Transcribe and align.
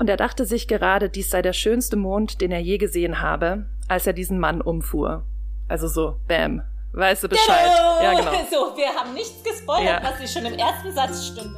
Und 0.00 0.08
er 0.08 0.16
dachte 0.16 0.46
sich 0.46 0.66
gerade, 0.66 1.10
dies 1.10 1.28
sei 1.28 1.42
der 1.42 1.52
schönste 1.52 1.94
Mond, 1.94 2.40
den 2.40 2.50
er 2.52 2.58
je 2.60 2.78
gesehen 2.78 3.20
habe, 3.20 3.66
als 3.86 4.06
er 4.06 4.14
diesen 4.14 4.38
Mann 4.40 4.62
umfuhr. 4.62 5.26
Also 5.68 5.88
so, 5.88 6.16
bam, 6.26 6.62
weißt 6.94 7.22
du 7.24 7.28
Bescheid. 7.28 7.70
Ja, 8.02 8.14
genau. 8.14 8.30
So, 8.50 8.74
wir 8.78 8.88
haben 8.98 9.12
nichts 9.12 9.44
gespoilert, 9.44 10.02
Ja. 10.02 10.10
was 10.10 10.18
ich 10.20 10.30
schon 10.32 10.46
im 10.50 10.58
ersten 10.58 10.90
Satz 10.92 11.26
stimme. 11.26 11.54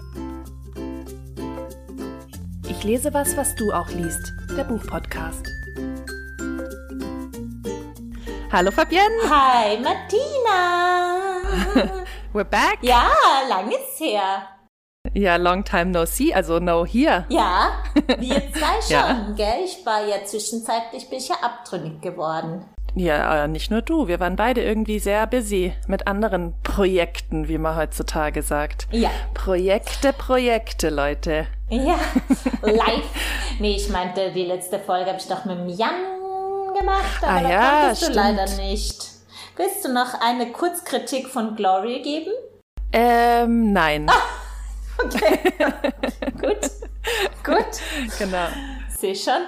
Ich 2.69 2.83
lese 2.83 3.15
was, 3.15 3.37
was 3.37 3.55
du 3.55 3.71
auch 3.73 3.89
liest. 3.91 4.33
Der 4.57 4.65
Buchpodcast. 4.65 5.47
Hallo 8.51 8.73
Fabienne, 8.73 9.07
Hi, 9.31 9.79
Martina. 9.79 11.31
we're 12.35 12.43
back. 12.43 12.79
ja, 12.83 13.07
lang 13.49 13.71
ist 13.71 14.01
her. 14.01 14.49
Ja, 15.15 15.37
long 15.37 15.65
time 15.65 15.87
no 15.87 16.07
see, 16.07 16.33
also 16.33 16.59
no 16.61 16.87
here. 16.87 17.27
Ja, 17.29 17.73
wir 18.19 18.37
zwei 18.53 18.81
schon, 18.81 18.91
Ja. 18.91 19.27
gell? 19.37 19.65
Ich 19.65 19.85
war 19.85 20.07
ja 20.07 20.25
zwischenzeitlich 20.25 21.09
bin 21.11 21.19
ich 21.19 21.29
ja 21.29 21.35
abtrünnig 21.43 22.01
geworden. 22.01 22.65
Ja, 22.95 23.45
äh, 23.45 23.49
nicht 23.49 23.71
nur 23.71 23.83
du, 23.83 24.07
wir 24.07 24.21
waren 24.21 24.37
beide 24.37 24.63
irgendwie 24.63 24.99
sehr 25.01 25.27
busy 25.27 25.73
mit 25.89 26.07
anderen 26.07 26.55
Projekten, 26.63 27.49
wie 27.49 27.59
man 27.59 27.77
heutzutage 27.77 28.43
sagt. 28.43 28.87
Ja. 28.93 29.11
Projekte, 29.35 30.13
Projekte, 30.13 30.89
Leute. 30.91 31.47
Ja, 31.69 31.99
live. 32.63 33.05
Nee, 33.59 33.77
ich 33.77 33.89
meinte, 33.89 34.31
die 34.33 34.45
letzte 34.45 34.79
Folge 34.79 35.07
habe 35.11 35.19
ich 35.19 35.27
doch 35.27 35.45
mit 35.47 35.59
dem 35.59 35.69
Jan 35.69 35.91
gemacht, 36.79 37.23
aber 37.23 37.33
Ah 37.33 37.41
da 37.43 37.51
ja, 37.51 37.81
konntest 37.81 38.03
du 38.03 38.07
stimmt. 38.13 38.17
leider 38.17 38.47
nicht. 38.63 39.09
Willst 39.57 39.85
du 39.85 39.93
noch 39.93 40.15
eine 40.21 40.53
Kurzkritik 40.53 41.29
von 41.29 41.57
Glory 41.57 42.03
geben? 42.03 42.31
Ähm, 42.93 43.73
nein. 43.73 44.07
Gut, 46.41 46.71
gut. 47.45 48.19
genau. 48.19 48.47
Sehe 48.89 49.15
schon. 49.15 49.43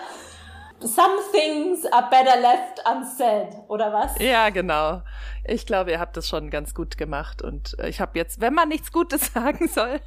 Some 0.80 1.14
things 1.32 1.86
are 1.86 2.10
better 2.10 2.40
left 2.40 2.82
unsaid, 2.87 3.56
oder 3.68 3.92
was? 3.92 4.18
Ja, 4.18 4.51
genau. 4.51 5.02
Ich 5.45 5.64
glaube, 5.66 5.92
ihr 5.92 6.01
habt 6.01 6.16
das 6.16 6.29
schon 6.29 6.51
ganz 6.51 6.74
gut 6.74 6.98
gemacht 6.98 7.40
und 7.40 7.79
äh, 7.79 7.88
ich 7.88 8.01
habe 8.01 8.18
jetzt, 8.18 8.40
wenn 8.40 8.54
man 8.54 8.68
nichts 8.68 8.92
Gutes 8.92 9.26
sagen 9.34 9.68
soll, 9.68 10.01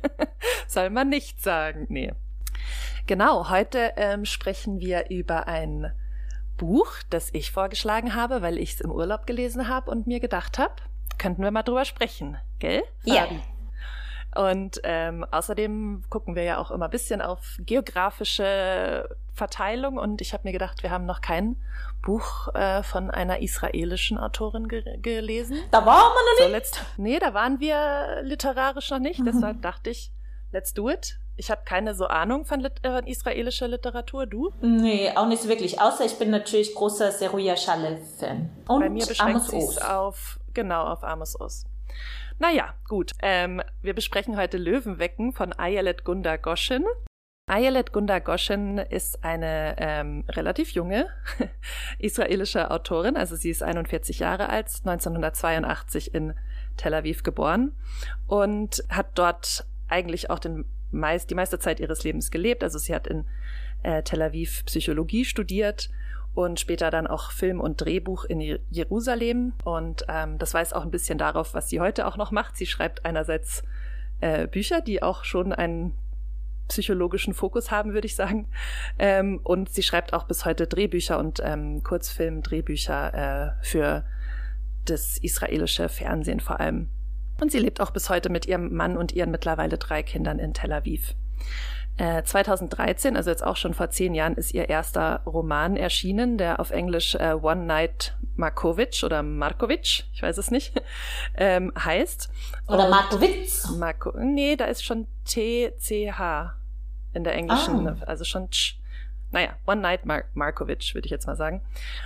soll 0.68 0.90
man 0.90 1.10
nichts 1.10 1.44
sagen. 1.44 1.88
Nee. 1.90 2.14
Genau, 3.08 3.50
heute 3.50 3.94
ähm, 3.96 4.26
sprechen 4.26 4.80
wir 4.80 5.10
über 5.10 5.48
ein 5.48 5.92
Buch, 6.58 6.92
das 7.10 7.30
ich 7.34 7.52
vorgeschlagen 7.52 8.16
habe, 8.16 8.42
weil 8.42 8.58
ich 8.58 8.74
es 8.74 8.82
im 8.82 8.92
Urlaub 8.92 9.26
gelesen 9.26 9.68
habe 9.68 9.90
und 9.90 10.08
mir 10.08 10.20
gedacht 10.20 10.60
habe, 10.60 10.76
könnten 11.18 11.42
wir 11.42 11.52
mal 11.52 11.64
drüber 11.64 11.86
sprechen, 11.86 12.38
gell? 12.60 12.84
Ja. 13.04 13.28
Und 14.38 14.82
ähm, 14.84 15.26
außerdem 15.32 16.04
gucken 16.10 16.36
wir 16.36 16.44
ja 16.44 16.58
auch 16.60 16.70
immer 16.70 16.86
ein 16.86 16.92
bisschen 16.92 17.22
auf 17.22 17.58
geografische 17.60 19.10
Verteilung 19.34 19.98
und 19.98 20.22
ich 20.22 20.34
habe 20.34 20.44
mir 20.46 20.52
gedacht, 20.52 20.84
wir 20.84 20.92
haben 20.92 21.06
noch 21.06 21.22
kein 21.22 21.56
Buch 22.04 22.54
äh, 22.54 22.84
von 22.84 23.10
einer 23.10 23.42
israelischen 23.42 24.18
Autorin 24.18 24.68
ge 24.68 24.84
gelesen. 25.00 25.58
Da 25.72 25.86
waren 25.86 26.14
wir 26.14 26.46
noch 26.46 26.48
So, 26.48 26.52
let's, 26.52 26.72
nee, 26.98 27.20
da 27.20 27.34
waren 27.34 27.60
wir 27.60 28.22
literarisch 28.24 28.90
noch 28.92 29.00
nicht, 29.00 29.22
deshalb 29.26 29.62
dachte 29.62 29.90
ich, 29.90 30.12
let's 30.52 30.74
do 30.74 30.90
it. 30.90 31.20
Ich 31.40 31.52
habe 31.52 31.62
keine 31.66 31.94
so 31.94 32.08
Ahnung 32.08 32.46
von 32.46 32.60
lit 32.60 32.74
äh, 32.84 33.02
israelischer 33.10 33.68
Literatur, 33.68 34.26
du? 34.26 34.52
nicht. 34.62 34.82
Nee, 34.82 35.12
auch 35.16 35.28
nicht 35.28 35.44
so 35.44 35.50
wirklich. 35.50 35.80
Außer 35.80 36.04
ich 36.04 36.18
bin 36.18 36.32
natürlich 36.32 36.74
großer 36.74 37.12
Seruya 37.12 37.56
Shalev-Fan. 37.56 38.50
Und 38.68 38.80
Bei 38.80 38.90
mir 38.90 39.06
beschränkt 39.06 39.52
Amos 39.54 39.76
sich 39.76 39.84
auf, 39.84 40.40
genau, 40.56 40.86
auf 40.86 41.04
Amos 41.04 41.40
Oz. 41.40 41.66
Naja, 42.40 42.76
gut. 42.88 43.14
Ähm, 43.22 43.62
wir 43.82 43.96
besprechen 43.96 44.38
heute 44.38 44.58
Löwenwecken 44.58 45.34
von 45.34 45.54
Ayelet 45.54 46.04
Gunda 46.04 46.38
Goshen. 46.38 46.86
Ayelet 47.50 47.94
Gunda 47.94 48.20
Goshen 48.20 48.78
ist 48.78 49.24
eine 49.24 49.76
ähm, 49.80 50.24
relativ 50.30 50.72
junge 50.72 51.08
israelische 52.00 52.70
Autorin. 52.70 53.18
Also 53.18 53.36
sie 53.36 53.50
ist 53.50 53.64
41 53.64 54.20
Jahre 54.20 54.50
alt, 54.50 54.68
1982 54.68 56.14
in 56.14 56.36
Tel 56.76 56.94
Aviv 56.94 57.24
geboren 57.24 57.72
und 58.28 58.84
hat 58.90 59.18
dort 59.18 59.66
eigentlich 59.88 60.30
auch 60.30 60.40
den 60.40 60.66
meist, 60.92 61.32
die 61.32 61.36
meiste 61.36 61.58
Zeit 61.58 61.80
ihres 61.80 62.04
Lebens 62.04 62.30
gelebt. 62.30 62.64
Also 62.64 62.78
sie 62.78 62.94
hat 62.94 63.08
in 63.08 63.26
äh, 63.82 64.04
Tel 64.04 64.22
Aviv 64.22 64.64
Psychologie 64.66 65.26
studiert 65.26 65.90
und 66.38 66.60
später 66.60 66.92
dann 66.92 67.08
auch 67.08 67.32
Film 67.32 67.60
und 67.60 67.82
Drehbuch 67.82 68.26
in 68.26 68.40
Je- 68.40 68.60
Jerusalem. 68.70 69.54
Und 69.64 70.06
ähm, 70.08 70.38
das 70.38 70.54
weist 70.54 70.76
auch 70.76 70.84
ein 70.84 70.92
bisschen 70.92 71.18
darauf, 71.18 71.54
was 71.54 71.70
sie 71.70 71.80
heute 71.80 72.06
auch 72.08 72.18
noch 72.18 72.32
macht. 72.32 72.58
Sie 72.58 72.66
schreibt 72.66 73.06
einerseits 73.06 73.64
äh, 74.22 74.48
Bücher, 74.48 74.82
die 74.82 75.02
auch 75.02 75.24
schon 75.24 75.52
einen 75.54 75.94
psychologischen 76.68 77.34
Fokus 77.34 77.72
haben, 77.72 77.94
würde 77.94 78.08
ich 78.08 78.16
sagen. 78.16 78.50
Ähm, 79.00 79.40
und 79.44 79.70
sie 79.70 79.84
schreibt 79.84 80.14
auch 80.14 80.26
bis 80.26 80.46
heute 80.46 80.68
Drehbücher 80.68 81.18
und 81.18 81.42
ähm, 81.44 81.82
Kurzfilm-Drehbücher 81.84 83.14
äh, 83.14 83.66
für 83.66 84.04
das 84.86 85.18
israelische 85.18 85.90
Fernsehen 85.90 86.40
vor 86.40 86.60
allem. 86.60 86.90
Und 87.40 87.52
sie 87.52 87.60
lebt 87.60 87.82
auch 87.82 87.92
bis 87.92 88.10
heute 88.10 88.30
mit 88.30 88.46
ihrem 88.48 88.74
Mann 88.74 88.98
und 88.98 89.12
ihren 89.14 89.32
mittlerweile 89.32 89.78
drei 89.78 90.04
Kindern 90.04 90.40
in 90.40 90.54
Tel 90.54 90.74
Aviv. 90.74 91.16
Äh, 91.98 92.24
2013, 92.24 93.18
also 93.18 93.30
jetzt 93.32 93.44
auch 93.44 93.56
schon 93.58 93.74
vor 93.74 93.90
zehn 93.90 94.14
Jahren, 94.14 94.36
ist 94.36 94.54
ihr 94.54 94.70
erster 94.70 95.22
Roman 95.26 95.76
erschienen, 95.78 96.38
der 96.38 96.60
auf 96.60 96.70
Englisch 96.72 97.16
äh, 97.16 97.34
One 97.42 97.66
Night 97.66 98.16
Markovic 98.36 99.02
oder 99.04 99.24
Markovic, 99.24 100.04
ich 100.14 100.22
weiß 100.22 100.38
es 100.38 100.52
nicht, 100.52 100.80
ähm, 101.36 101.74
heißt. 101.78 102.30
Oder 102.68 102.88
Markowitz. 102.90 103.70
Marco, 103.78 104.14
nee, 104.20 104.56
da 104.56 104.66
ist 104.66 104.84
schon 104.86 105.08
T-C-H 105.26 106.54
in 107.14 107.24
der 107.24 107.34
englischen, 107.34 107.88
Ah. 107.88 107.98
also 108.06 108.24
schon 108.26 108.50
Tsch. 108.52 108.76
Naja, 109.32 109.50
One 109.66 109.82
Night 109.82 110.06
Mar 110.06 110.24
Markovic, 110.36 110.94
würde 110.94 111.06
ich 111.08 111.12
jetzt 111.12 111.26
mal 111.28 111.36
sagen. 111.36 111.62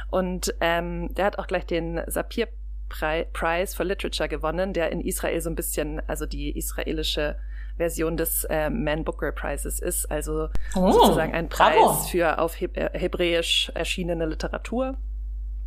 Und 0.09 0.55
ähm, 0.61 1.13
der 1.13 1.25
hat 1.25 1.37
auch 1.37 1.47
gleich 1.47 1.65
den 1.65 2.01
Sapir 2.07 2.47
Pri- 2.89 3.25
Prize 3.33 3.75
for 3.75 3.85
Literature 3.85 4.27
gewonnen, 4.29 4.73
der 4.73 4.91
in 4.91 5.01
Israel 5.01 5.39
so 5.41 5.49
ein 5.49 5.55
bisschen, 5.55 6.01
also 6.07 6.25
die 6.25 6.57
israelische 6.57 7.37
Version 7.81 8.15
des 8.15 8.43
äh, 8.45 8.69
Man 8.69 9.03
Booker 9.03 9.31
Prizes 9.31 9.79
ist, 9.79 10.09
also 10.11 10.49
Oh, 10.75 10.91
sozusagen 10.91 11.33
ein 11.33 11.49
Preis 11.49 11.75
bravo. 11.77 11.93
für 12.09 12.37
auf 12.39 12.59
Heb 12.61 12.77
äh, 12.77 12.89
Hebräisch 12.93 13.71
erschienene 13.73 14.25
Literatur. 14.27 14.95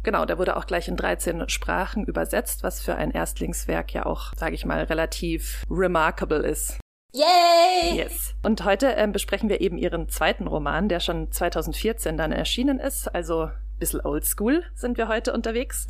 Genau, 0.04 0.24
der 0.26 0.38
wurde 0.38 0.56
auch 0.56 0.66
gleich 0.66 0.86
in 0.86 0.96
13 0.96 1.48
Sprachen 1.48 2.04
übersetzt, 2.04 2.62
was 2.62 2.80
für 2.82 2.94
ein 2.94 3.10
Erstlingswerk 3.10 3.92
ja 3.94 4.06
auch, 4.06 4.32
sage 4.36 4.54
ich 4.54 4.64
mal, 4.64 4.84
relativ 4.84 5.64
remarkable 5.70 6.38
ist. 6.46 6.78
Yay! 7.12 7.96
Yes. 7.96 8.34
Und 8.42 8.64
heute 8.64 8.88
ähm, 8.88 9.12
besprechen 9.12 9.48
wir 9.48 9.60
eben 9.60 9.78
ihren 9.78 10.08
zweiten 10.08 10.46
Roman, 10.46 10.88
der 10.88 11.00
schon 11.00 11.30
2014 11.32 12.16
dann 12.16 12.32
erschienen 12.32 12.78
ist. 12.80 13.06
Also 13.14 13.44
ein 13.44 13.52
bisschen 13.78 14.00
oldschool 14.04 14.62
sind 14.74 14.98
wir 14.98 15.08
heute 15.08 15.32
unterwegs. 15.32 15.88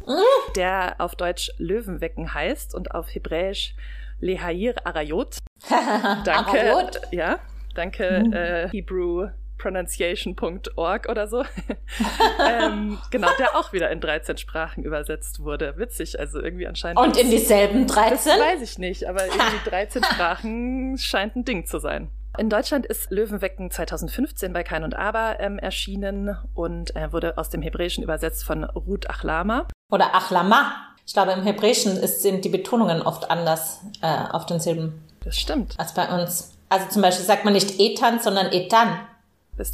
Der 0.54 0.96
auf 0.98 1.16
Deutsch 1.16 1.50
Löwenwecken 1.58 2.34
heißt 2.34 2.74
und 2.74 2.94
auf 2.94 3.12
Hebräisch 3.14 3.74
Lehair 4.20 4.74
Arayot. 4.84 5.38
Danke. 5.68 6.72
Arayot. 6.72 7.00
Ja, 7.12 7.38
danke 7.74 8.04
äh, 8.04 8.68
Hebrew 8.70 9.28
pronunciation.org 9.58 11.08
oder 11.08 11.26
so. 11.26 11.44
ähm, 12.46 12.98
genau, 13.10 13.28
der 13.38 13.56
auch 13.56 13.72
wieder 13.72 13.90
in 13.90 14.00
13 14.00 14.36
Sprachen 14.36 14.84
übersetzt 14.84 15.40
wurde. 15.40 15.74
Witzig, 15.76 16.18
also 16.18 16.40
irgendwie 16.40 16.66
anscheinend. 16.66 17.00
Und 17.00 17.16
in 17.16 17.30
dieselben 17.30 17.86
Das 17.86 17.96
13? 17.96 18.32
weiß 18.32 18.60
ich 18.62 18.78
nicht, 18.78 19.08
aber 19.08 19.24
irgendwie 19.26 19.58
13 19.70 20.04
Sprachen 20.04 20.98
scheint 20.98 21.36
ein 21.36 21.44
Ding 21.44 21.66
zu 21.66 21.78
sein. 21.78 22.10
In 22.36 22.50
Deutschland 22.50 22.84
ist 22.84 23.12
Löwenwecken 23.12 23.70
2015 23.70 24.52
bei 24.52 24.64
Kein 24.64 24.82
und 24.82 24.96
Aber 24.96 25.38
ähm, 25.38 25.58
erschienen 25.60 26.36
und 26.52 26.96
äh, 26.96 27.12
wurde 27.12 27.38
aus 27.38 27.48
dem 27.48 27.62
Hebräischen 27.62 28.02
übersetzt 28.02 28.44
von 28.44 28.64
Ruth 28.64 29.08
Achlama. 29.08 29.68
Oder 29.92 30.16
Achlama. 30.16 30.93
Ich 31.06 31.12
glaube, 31.12 31.32
im 31.32 31.42
Hebräischen 31.42 31.96
ist, 31.96 32.22
sind 32.22 32.44
die 32.44 32.48
Betonungen 32.48 33.02
oft 33.02 33.30
anders 33.30 33.80
äh, 34.00 34.06
auf 34.32 34.46
den 34.46 34.58
Silben 34.60 35.04
Das 35.22 35.36
stimmt. 35.36 35.74
als 35.78 35.92
bei 35.94 36.08
uns. 36.08 36.52
Also 36.68 36.88
zum 36.88 37.02
Beispiel 37.02 37.24
sagt 37.26 37.44
man 37.44 37.52
nicht 37.52 37.78
Etan, 37.78 38.20
sondern 38.20 38.46
Etan, 38.52 38.98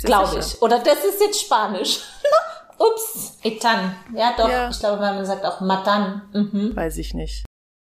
glaube 0.04 0.38
ich. 0.40 0.60
Oder 0.60 0.78
das 0.80 1.04
ist 1.04 1.20
jetzt 1.20 1.40
Spanisch. 1.40 2.00
Ups, 2.78 3.38
Etan. 3.42 3.94
Ja, 4.14 4.32
doch. 4.36 4.48
Ja. 4.50 4.70
Ich 4.70 4.78
glaube, 4.80 5.00
man 5.00 5.24
sagt 5.24 5.44
auch 5.44 5.60
Matan. 5.60 6.22
Mhm. 6.32 6.74
Weiß 6.74 6.96
ich 6.98 7.14
nicht. 7.14 7.44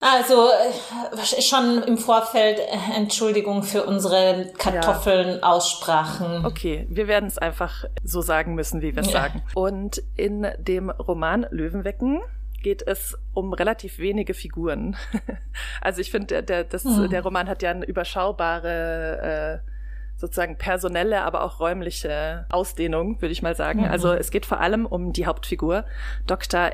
Also 0.00 0.48
äh, 0.48 1.42
schon 1.42 1.82
im 1.82 1.96
Vorfeld 1.98 2.58
äh, 2.58 2.96
Entschuldigung 2.96 3.62
für 3.62 3.84
unsere 3.84 4.52
Kartoffeln 4.58 5.42
Aussprachen. 5.42 6.44
Okay, 6.44 6.86
wir 6.90 7.08
werden 7.08 7.26
es 7.26 7.38
einfach 7.38 7.84
so 8.04 8.20
sagen 8.20 8.54
müssen, 8.54 8.82
wie 8.82 8.94
wir 8.94 9.02
es 9.02 9.10
Ja. 9.10 9.22
sagen. 9.22 9.42
Und 9.54 10.02
in 10.16 10.46
dem 10.58 10.90
Roman 10.90 11.46
Löwenwecken 11.50 12.20
geht 12.66 12.82
es 12.84 13.16
um 13.32 13.52
relativ 13.52 14.00
wenige 14.00 14.34
Figuren. 14.34 14.96
also 15.80 16.00
ich 16.00 16.10
finde, 16.10 16.26
der, 16.26 16.42
der, 16.42 16.64
das, 16.64 16.82
Hm. 16.82 17.08
der 17.10 17.22
Roman 17.22 17.48
hat 17.48 17.62
ja 17.62 17.70
eine 17.70 17.84
überschaubare 17.84 19.62
äh, 19.62 19.70
sozusagen 20.16 20.58
personelle, 20.58 21.22
aber 21.22 21.44
auch 21.44 21.60
räumliche 21.60 22.44
Ausdehnung, 22.48 23.22
würde 23.22 23.30
ich 23.30 23.40
mal 23.40 23.54
sagen. 23.54 23.82
Mhm. 23.82 23.86
Also 23.86 24.12
es 24.12 24.32
geht 24.32 24.46
vor 24.46 24.58
allem 24.58 24.84
um 24.84 25.12
die 25.12 25.26
Hauptfigur, 25.26 25.84
Dr. 26.26 26.70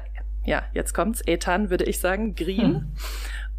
Ja, 0.46 0.62
jetzt 0.72 0.94
kommt's, 0.94 1.20
Ethan, 1.26 1.68
würde 1.68 1.84
ich 1.84 2.00
sagen, 2.00 2.36
Green. 2.36 2.74
Hm. 2.74 2.92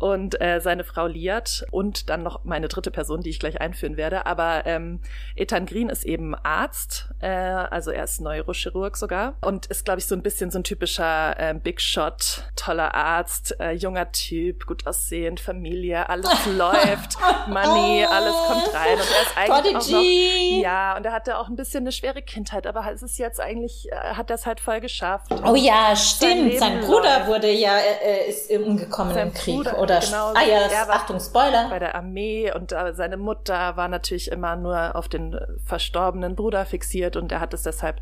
Und 0.03 0.41
äh, 0.41 0.59
seine 0.59 0.83
Frau 0.83 1.07
Liat 1.07 1.65
und 1.71 2.09
dann 2.09 2.23
noch 2.23 2.43
meine 2.43 2.67
dritte 2.67 2.91
Person, 2.91 3.21
die 3.21 3.29
ich 3.29 3.39
gleich 3.39 3.61
einführen 3.61 3.95
werde. 3.95 4.25
Aber 4.25 4.63
ähm, 4.65 4.99
Ethan 5.37 5.65
Green 5.65 5.87
ist 5.87 6.03
eben 6.03 6.35
Arzt, 6.35 7.07
äh, 7.21 7.29
also 7.29 7.89
er 7.89 8.03
ist 8.03 8.19
Neurochirurg 8.19 8.97
sogar 8.97 9.35
und 9.39 9.67
ist, 9.67 9.85
glaube 9.85 9.99
ich, 9.99 10.05
so 10.05 10.13
ein 10.13 10.21
bisschen 10.21 10.51
so 10.51 10.59
ein 10.59 10.65
typischer 10.65 11.39
äh, 11.39 11.53
Big 11.53 11.79
Shot, 11.79 12.43
toller 12.57 12.93
Arzt, 12.93 13.57
äh, 13.61 13.71
junger 13.71 14.11
Typ, 14.11 14.65
gut 14.65 14.85
aussehend, 14.85 15.39
Familie, 15.39 16.09
alles 16.09 16.27
läuft, 16.57 17.17
Money, 17.47 18.05
alles 18.05 18.35
kommt 18.47 18.73
rein 18.73 18.95
und 18.95 19.09
er 19.09 19.21
ist 19.21 19.37
eigentlich 19.37 19.75
auch 19.77 19.89
noch, 19.89 20.61
ja, 20.63 20.97
und 20.97 21.05
er 21.05 21.13
hatte 21.13 21.37
auch 21.37 21.47
ein 21.47 21.55
bisschen 21.55 21.83
eine 21.83 21.93
schwere 21.93 22.21
Kindheit, 22.21 22.67
aber 22.67 22.91
es 22.91 23.03
ist 23.03 23.17
jetzt 23.17 23.39
eigentlich, 23.39 23.89
äh, 23.89 23.95
hat 23.95 24.29
das 24.29 24.45
halt 24.45 24.59
voll 24.59 24.81
geschafft. 24.81 25.27
Oh 25.45 25.55
ja, 25.55 25.95
stimmt, 25.95 26.59
sein, 26.59 26.73
sein 26.73 26.81
Bruder 26.81 27.19
läuft. 27.19 27.27
wurde 27.27 27.51
ja, 27.51 27.77
äh, 27.77 28.27
ist 28.27 28.51
umgekommen 28.51 29.13
sein 29.13 29.27
im 29.27 29.33
Krieg, 29.33 29.55
Bruder, 29.55 29.79
oder? 29.79 29.92
Genau, 29.99 30.33
ah 30.33 30.43
ja, 30.43 30.67
das, 30.67 30.89
Achtung, 30.89 31.19
Spoiler. 31.19 31.69
Bei 31.69 31.79
der 31.79 31.95
Armee 31.95 32.51
und 32.53 32.71
äh, 32.71 32.93
seine 32.93 33.17
Mutter 33.17 33.75
war 33.77 33.87
natürlich 33.87 34.31
immer 34.31 34.55
nur 34.55 34.95
auf 34.95 35.07
den 35.07 35.39
verstorbenen 35.65 36.35
Bruder 36.35 36.65
fixiert 36.65 37.15
und 37.15 37.31
er 37.31 37.39
hat 37.39 37.53
es 37.53 37.63
deshalb 37.63 38.01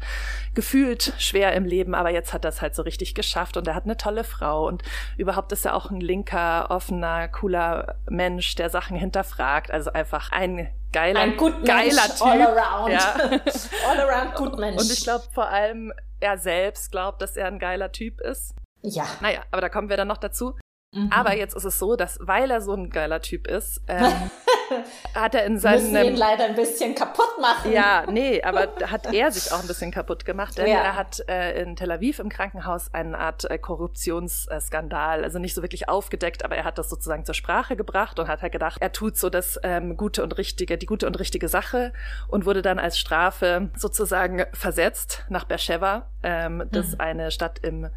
gefühlt 0.54 1.14
schwer 1.18 1.54
im 1.54 1.66
Leben, 1.66 1.96
aber 1.96 2.10
jetzt 2.10 2.34
hat 2.34 2.46
er 2.46 2.50
es 2.50 2.62
halt 2.62 2.76
so 2.76 2.82
richtig 2.84 3.16
geschafft 3.16 3.58
und 3.58 3.68
er 3.68 3.76
hat 3.76 3.86
eine 3.86 3.98
tolle 3.98 4.24
Frau 4.24 4.68
und 4.68 4.84
überhaupt 5.18 5.52
ist 5.52 5.66
er 5.66 5.76
auch 5.76 5.90
ein 5.90 6.02
linker, 6.02 6.70
offener, 6.70 7.28
cooler 7.28 7.96
Mensch, 8.10 8.56
der 8.56 8.70
Sachen 8.70 8.98
hinterfragt. 8.98 9.72
Also 9.72 9.92
einfach 9.94 10.32
ein 10.32 10.70
geiler, 10.92 11.20
ein 11.20 11.38
gut 11.38 11.66
geiler 11.66 12.04
Typ. 12.04 12.26
All 12.26 12.42
around. 12.42 12.92
Ja. 12.92 13.16
all 13.90 14.00
around 14.00 14.36
gut 14.36 14.58
Mensch. 14.58 14.82
Und 14.82 14.92
ich 14.92 15.04
glaube 15.04 15.26
vor 15.34 15.48
allem, 15.48 15.94
er 16.20 16.38
selbst 16.38 16.92
glaubt, 16.92 17.22
dass 17.22 17.36
er 17.36 17.48
ein 17.48 17.60
geiler 17.60 17.92
Typ 17.92 18.22
ist. 18.22 18.56
Ja. 18.82 19.06
Naja, 19.20 19.42
aber 19.52 19.62
da 19.62 19.70
kommen 19.70 19.90
wir 19.90 19.98
dann 19.98 20.08
noch 20.08 20.18
dazu. 20.18 20.56
Mhm. 20.94 21.10
Aber 21.10 21.38
jetzt 21.38 21.56
ist 21.56 21.64
es 21.64 21.80
so, 21.80 21.96
dass 21.96 22.20
weil 22.22 22.52
er 22.52 22.60
so 22.60 22.74
ein 22.74 22.90
geiler 22.90 23.22
Typ 23.22 23.48
ist, 23.48 23.82
ähm, 23.88 24.30
hat 25.16 25.34
er 25.36 25.46
in 25.46 25.58
seinem... 25.58 25.92
Müssen 25.94 26.06
ihn 26.06 26.16
leider 26.18 26.44
ein 26.44 26.56
bisschen 26.56 26.96
kaputt 26.96 27.40
machen. 27.40 27.72
Ja, 27.72 28.04
nee, 28.12 28.44
aber 28.44 28.68
hat 28.88 29.14
er 29.14 29.32
sich 29.32 29.54
auch 29.54 29.62
ein 29.62 29.68
bisschen 29.68 29.92
kaputt 29.92 30.26
gemacht, 30.26 30.58
denn 30.58 30.68
ja. 30.68 30.82
er 30.82 30.96
hat 30.98 31.24
äh, 31.30 31.62
in 31.62 31.78
Tel 31.78 31.92
Aviv 31.92 32.20
im 32.20 32.28
Krankenhaus 32.28 32.94
eine 32.94 33.18
Art 33.18 33.50
äh, 33.50 33.58
Korruptionsskandal, 33.58 35.24
also 35.24 35.40
nicht 35.40 35.54
so 35.54 35.62
wirklich 35.62 35.88
aufgedeckt, 35.88 36.44
aber 36.44 36.58
er 36.58 36.66
hat 36.66 36.78
das 36.78 36.90
sozusagen 36.90 37.24
zur 37.24 37.36
Sprache 37.36 37.78
gebracht 37.78 38.20
und 38.20 38.28
hat 38.28 38.42
halt 38.42 38.52
gedacht, 38.52 38.82
er 38.82 38.92
tut 38.92 39.16
so 39.16 39.30
das 39.30 39.58
ähm, 39.64 39.96
gute 39.96 40.24
und 40.24 40.38
richtige, 40.38 40.78
die 40.78 40.88
gute 40.88 41.08
und 41.08 41.18
richtige 41.18 41.48
Sache 41.48 41.94
und 42.28 42.46
wurde 42.46 42.62
dann 42.62 42.80
als 42.80 43.00
Strafe 43.00 43.70
sozusagen 43.78 44.44
versetzt 44.52 45.24
nach 45.30 45.46
Beersheba, 45.46 46.10
ähm, 46.22 46.68
das 46.70 46.88
ist 46.88 46.96
mhm. 46.96 47.02
eine 47.02 47.32
Stadt 47.32 47.60
im 47.60 47.90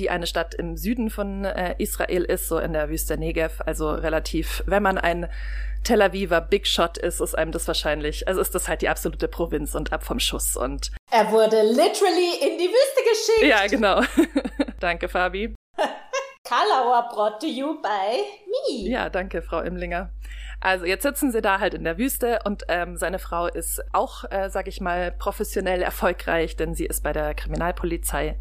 die 0.00 0.10
eine 0.10 0.26
Stadt 0.26 0.54
im 0.54 0.76
Süden 0.76 1.10
von 1.10 1.44
äh, 1.44 1.74
Israel 1.78 2.24
ist, 2.24 2.48
so 2.48 2.58
in 2.58 2.72
der 2.72 2.88
Wüste 2.88 3.18
Negev. 3.18 3.62
Also 3.66 3.90
relativ, 3.90 4.62
wenn 4.66 4.82
man 4.82 4.96
ein 4.96 5.28
Tel 5.84 6.00
Aviver 6.00 6.40
Big 6.40 6.66
Shot 6.66 6.96
ist, 6.98 7.20
ist 7.20 7.34
einem 7.36 7.52
das 7.52 7.66
wahrscheinlich, 7.68 8.26
also 8.26 8.40
ist 8.40 8.54
das 8.54 8.68
halt 8.68 8.82
die 8.82 8.88
absolute 8.88 9.28
Provinz 9.28 9.74
und 9.74 9.92
ab 9.92 10.02
vom 10.02 10.18
Schuss 10.18 10.56
und. 10.56 10.90
Er 11.10 11.30
wurde 11.30 11.62
literally 11.62 12.32
in 12.40 12.58
die 12.58 12.68
Wüste 12.68 13.02
geschickt. 13.10 13.48
Ja, 13.50 13.66
genau. 13.66 14.02
danke, 14.80 15.08
Fabi. 15.08 15.54
Kalauer 16.44 17.08
brought 17.12 17.40
to 17.40 17.46
you 17.46 17.80
by 17.80 18.22
me. 18.46 18.88
Ja, 18.88 19.10
danke, 19.10 19.42
Frau 19.42 19.60
Imlinger. 19.60 20.10
Also 20.60 20.84
jetzt 20.84 21.02
sitzen 21.02 21.32
sie 21.32 21.40
da 21.40 21.58
halt 21.58 21.72
in 21.72 21.84
der 21.84 21.96
Wüste 21.96 22.40
und 22.44 22.64
ähm, 22.68 22.96
seine 22.96 23.18
Frau 23.18 23.46
ist 23.46 23.82
auch, 23.92 24.24
äh, 24.30 24.50
sag 24.50 24.68
ich 24.68 24.80
mal, 24.82 25.10
professionell 25.10 25.80
erfolgreich, 25.80 26.54
denn 26.56 26.74
sie 26.74 26.84
ist 26.84 27.02
bei 27.02 27.14
der 27.14 27.34
Kriminalpolizei 27.34 28.38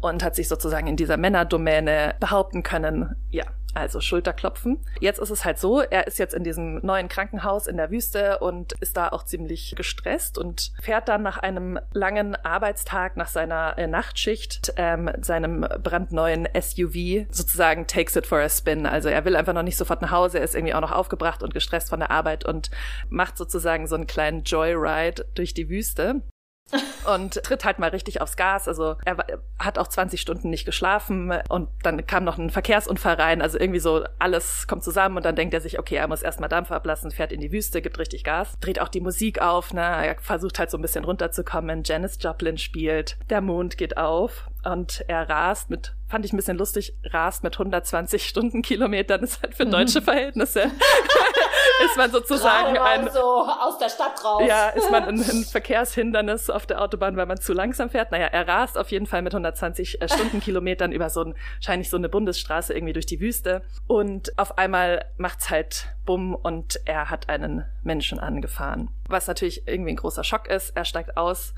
und 0.00 0.22
hat 0.22 0.36
sich 0.36 0.48
sozusagen 0.48 0.86
in 0.86 0.96
dieser 0.96 1.16
Männerdomäne 1.16 2.16
behaupten 2.20 2.62
können. 2.62 3.16
Ja, 3.30 3.44
also 3.74 4.00
Schulterklopfen. 4.00 4.78
Jetzt 5.00 5.18
ist 5.18 5.30
es 5.30 5.44
halt 5.44 5.58
so, 5.58 5.80
er 5.80 6.06
ist 6.06 6.18
jetzt 6.18 6.34
in 6.34 6.44
diesem 6.44 6.76
neuen 6.84 7.08
Krankenhaus 7.08 7.66
in 7.66 7.76
der 7.76 7.90
Wüste 7.90 8.38
und 8.38 8.72
ist 8.80 8.96
da 8.96 9.08
auch 9.08 9.24
ziemlich 9.24 9.74
gestresst 9.76 10.38
und 10.38 10.72
fährt 10.80 11.08
dann 11.08 11.22
nach 11.22 11.38
einem 11.38 11.78
langen 11.92 12.34
Arbeitstag, 12.36 13.16
nach 13.16 13.28
seiner 13.28 13.76
äh, 13.78 13.86
Nachtschicht, 13.86 14.72
ähm, 14.76 15.10
seinem 15.20 15.66
brandneuen 15.82 16.48
SUV 16.58 17.26
sozusagen 17.30 17.86
takes 17.86 18.16
it 18.16 18.26
for 18.26 18.38
a 18.38 18.48
spin. 18.48 18.86
Also 18.86 19.08
er 19.08 19.24
will 19.24 19.36
einfach 19.36 19.54
noch 19.54 19.62
nicht 19.62 19.76
sofort 19.76 20.02
nach 20.02 20.10
Hause, 20.10 20.38
er 20.38 20.44
ist 20.44 20.54
irgendwie 20.54 20.74
auch 20.74 20.80
noch 20.80 20.92
aufgebracht 20.92 21.42
und 21.42 21.54
gestresst 21.54 21.90
von 21.90 22.00
der 22.00 22.10
Arbeit 22.10 22.44
und 22.44 22.70
macht 23.08 23.36
sozusagen 23.36 23.86
so 23.86 23.94
einen 23.94 24.06
kleinen 24.06 24.44
Joyride 24.44 25.26
durch 25.34 25.54
die 25.54 25.68
Wüste 25.68 26.22
und 27.14 27.42
tritt 27.42 27.64
halt 27.64 27.78
mal 27.78 27.90
richtig 27.90 28.20
aufs 28.20 28.36
Gas. 28.36 28.68
Also 28.68 28.96
er 29.04 29.16
hat 29.58 29.78
auch 29.78 29.88
20 29.88 30.20
Stunden 30.20 30.50
nicht 30.50 30.64
geschlafen 30.64 31.32
und 31.48 31.68
dann 31.82 32.06
kam 32.06 32.24
noch 32.24 32.38
ein 32.38 32.50
Verkehrsunfall 32.50 33.14
rein. 33.14 33.42
Also 33.42 33.58
irgendwie 33.58 33.80
so 33.80 34.04
alles 34.18 34.66
kommt 34.66 34.84
zusammen 34.84 35.16
und 35.16 35.24
dann 35.24 35.36
denkt 35.36 35.54
er 35.54 35.60
sich, 35.60 35.78
okay, 35.78 35.96
er 35.96 36.08
muss 36.08 36.22
erstmal 36.22 36.48
Dampf 36.48 36.70
ablassen, 36.70 37.10
fährt 37.10 37.32
in 37.32 37.40
die 37.40 37.52
Wüste, 37.52 37.82
gibt 37.82 37.98
richtig 37.98 38.24
Gas, 38.24 38.58
dreht 38.60 38.80
auch 38.80 38.88
die 38.88 39.00
Musik 39.00 39.40
auf, 39.40 39.72
ne? 39.72 39.82
Er 39.82 40.16
versucht 40.20 40.58
halt 40.58 40.70
so 40.70 40.78
ein 40.78 40.82
bisschen 40.82 41.04
runterzukommen. 41.04 41.82
Janis 41.84 42.18
Joplin 42.20 42.58
spielt, 42.58 43.16
der 43.30 43.40
Mond 43.40 43.76
geht 43.76 43.96
auf 43.96 44.48
und 44.64 45.04
er 45.08 45.28
rast 45.28 45.70
mit, 45.70 45.94
fand 46.08 46.24
ich 46.24 46.32
ein 46.32 46.36
bisschen 46.36 46.58
lustig, 46.58 46.94
rast 47.04 47.42
mit 47.42 47.54
120 47.54 48.24
Stundenkilometern, 48.28 49.22
ist 49.22 49.42
halt 49.42 49.54
für 49.54 49.66
deutsche 49.66 50.02
Verhältnisse. 50.02 50.70
ist 51.84 51.96
man 51.96 52.10
sozusagen 52.10 52.78
ein, 52.78 53.10
so 53.10 53.20
aus 53.20 53.78
der 53.78 53.88
Stadt 53.88 54.24
raus. 54.24 54.42
Ja, 54.46 54.68
ist 54.70 54.90
man 54.90 55.04
ein, 55.04 55.20
ein, 55.20 55.44
Verkehrshindernis 55.50 56.50
auf 56.50 56.66
der 56.66 56.80
Autobahn, 56.80 57.16
weil 57.16 57.26
man 57.26 57.40
zu 57.40 57.52
langsam 57.52 57.90
fährt. 57.90 58.12
Naja, 58.12 58.26
er 58.26 58.46
rast 58.46 58.78
auf 58.78 58.90
jeden 58.90 59.06
Fall 59.06 59.22
mit 59.22 59.34
120 59.34 60.00
äh, 60.00 60.08
Stundenkilometern 60.08 60.92
über 60.92 61.10
so 61.10 61.22
ein, 61.22 61.34
wahrscheinlich 61.56 61.90
so 61.90 61.96
eine 61.96 62.08
Bundesstraße 62.08 62.74
irgendwie 62.74 62.92
durch 62.92 63.06
die 63.06 63.20
Wüste. 63.20 63.62
Und 63.86 64.38
auf 64.38 64.58
einmal 64.58 65.04
macht's 65.16 65.50
halt 65.50 65.88
bumm 66.04 66.34
und 66.34 66.80
er 66.84 67.10
hat 67.10 67.28
einen 67.28 67.64
Menschen 67.82 68.18
angefahren. 68.18 68.90
Was 69.08 69.26
natürlich 69.26 69.66
irgendwie 69.66 69.92
ein 69.92 69.96
großer 69.96 70.24
Schock 70.24 70.48
ist. 70.48 70.76
Er 70.76 70.84
steigt 70.84 71.16
aus, 71.16 71.54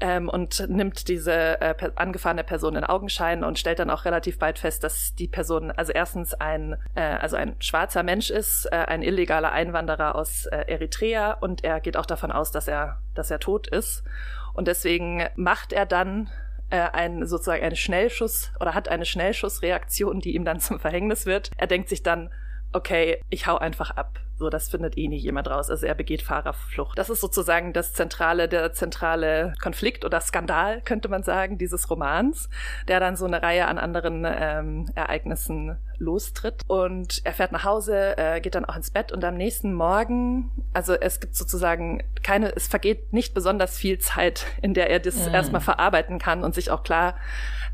ähm, 0.00 0.28
und 0.28 0.68
nimmt 0.68 1.08
diese 1.08 1.60
äh, 1.60 1.74
per 1.74 1.92
angefahrene 1.96 2.44
Person 2.44 2.76
in 2.76 2.84
Augenschein 2.84 3.44
und 3.44 3.58
stellt 3.58 3.78
dann 3.78 3.90
auch 3.90 4.04
relativ 4.04 4.38
bald 4.38 4.58
fest, 4.58 4.84
dass 4.84 5.14
die 5.14 5.28
Person 5.28 5.70
also 5.70 5.92
erstens 5.92 6.34
ein 6.34 6.76
äh, 6.94 7.00
also 7.00 7.36
ein 7.36 7.56
schwarzer 7.60 8.02
Mensch 8.02 8.30
ist, 8.30 8.66
äh, 8.66 8.76
ein 8.76 9.02
illegaler 9.02 9.52
Einwanderer 9.52 10.14
aus 10.14 10.46
äh, 10.46 10.64
Eritrea 10.66 11.32
und 11.32 11.64
er 11.64 11.80
geht 11.80 11.96
auch 11.96 12.06
davon 12.06 12.30
aus, 12.30 12.50
dass 12.50 12.68
er 12.68 12.98
dass 13.14 13.30
er 13.30 13.38
tot 13.38 13.68
ist 13.68 14.04
und 14.52 14.68
deswegen 14.68 15.26
macht 15.34 15.72
er 15.72 15.86
dann 15.86 16.30
äh, 16.70 16.78
ein 16.78 17.26
sozusagen 17.26 17.64
eine 17.64 17.76
Schnellschuss 17.76 18.52
oder 18.60 18.74
hat 18.74 18.88
eine 18.88 19.04
Schnellschussreaktion, 19.04 20.20
die 20.20 20.34
ihm 20.34 20.44
dann 20.44 20.60
zum 20.60 20.78
Verhängnis 20.78 21.26
wird. 21.26 21.50
Er 21.56 21.66
denkt 21.66 21.88
sich 21.88 22.02
dann 22.02 22.30
okay, 22.72 23.20
ich 23.30 23.46
hau 23.46 23.56
einfach 23.56 23.90
ab. 23.92 24.20
So, 24.38 24.50
das 24.50 24.68
findet 24.68 24.98
eh 24.98 25.08
nie 25.08 25.16
jemand 25.16 25.48
raus. 25.48 25.70
Also 25.70 25.86
er 25.86 25.94
begeht 25.94 26.20
Fahrerflucht. 26.20 26.98
Das 26.98 27.08
ist 27.08 27.20
sozusagen 27.20 27.72
das 27.72 27.94
zentrale, 27.94 28.48
der 28.48 28.72
zentrale 28.74 29.54
Konflikt 29.62 30.04
oder 30.04 30.20
Skandal, 30.20 30.82
könnte 30.82 31.08
man 31.08 31.22
sagen, 31.22 31.56
dieses 31.56 31.88
Romans, 31.90 32.50
der 32.86 33.00
dann 33.00 33.16
so 33.16 33.24
eine 33.24 33.42
Reihe 33.42 33.66
an 33.66 33.78
anderen 33.78 34.26
ähm, 34.28 34.90
Ereignissen 34.94 35.78
lostritt. 35.98 36.62
Und 36.66 37.22
er 37.24 37.32
fährt 37.32 37.52
nach 37.52 37.64
Hause, 37.64 38.18
äh, 38.18 38.40
geht 38.40 38.54
dann 38.54 38.66
auch 38.66 38.76
ins 38.76 38.90
Bett 38.90 39.10
und 39.10 39.24
am 39.24 39.36
nächsten 39.36 39.72
Morgen, 39.72 40.50
also 40.74 40.92
es 40.92 41.20
gibt 41.20 41.34
sozusagen 41.34 42.02
keine, 42.22 42.54
es 42.54 42.68
vergeht 42.68 43.14
nicht 43.14 43.32
besonders 43.32 43.78
viel 43.78 43.98
Zeit, 43.98 44.46
in 44.60 44.74
der 44.74 44.90
er 44.90 45.00
das 45.00 45.28
mm. 45.28 45.34
erstmal 45.34 45.62
verarbeiten 45.62 46.18
kann 46.18 46.44
und 46.44 46.54
sich 46.54 46.70
auch 46.70 46.82
klar 46.82 47.14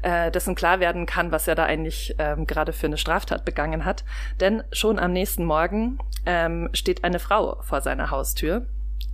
äh, 0.02 0.30
dessen 0.30 0.54
klar 0.54 0.80
werden 0.80 1.06
kann, 1.06 1.32
was 1.32 1.48
er 1.48 1.54
da 1.54 1.64
eigentlich 1.64 2.14
ähm, 2.18 2.46
gerade 2.46 2.72
für 2.72 2.86
eine 2.86 2.98
Straftat 2.98 3.44
begangen 3.44 3.84
hat. 3.84 4.04
Denn 4.40 4.62
schon 4.72 4.98
am 4.98 5.12
nächsten 5.12 5.44
Morgen 5.44 5.98
ähm, 6.26 6.51
steht 6.72 7.04
eine 7.04 7.18
Frau 7.18 7.60
vor 7.62 7.80
seiner 7.80 8.10
Haustür 8.10 8.66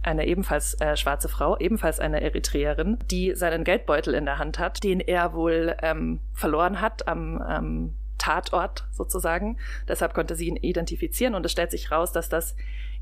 eine 0.03 0.27
ebenfalls 0.27 0.75
äh, 0.81 0.97
schwarze 0.97 1.29
Frau, 1.29 1.59
ebenfalls 1.59 2.01
eine 2.01 2.21
Eritreerin, 2.21 2.99
die 3.11 3.35
seinen 3.35 3.65
Geldbeutel 3.65 4.15
in 4.15 4.25
der 4.25 4.39
Hand 4.39 4.59
hat, 4.59 4.83
den 4.85 5.01
er 5.01 5.35
wohl 5.35 5.77
ähm, 5.83 6.21
verloren 6.33 6.81
hat 6.81 7.09
am 7.09 7.43
ähm, 7.49 7.95
Tatort 8.17 8.87
sozusagen. 8.91 9.59
Deshalb 9.87 10.15
konnte 10.15 10.35
sie 10.35 10.49
ihn 10.49 10.57
identifizieren 10.57 11.35
und 11.35 11.45
es 11.47 11.53
stellt 11.53 11.71
sich 11.71 11.91
raus, 11.91 12.13
dass 12.13 12.29
das 12.29 12.57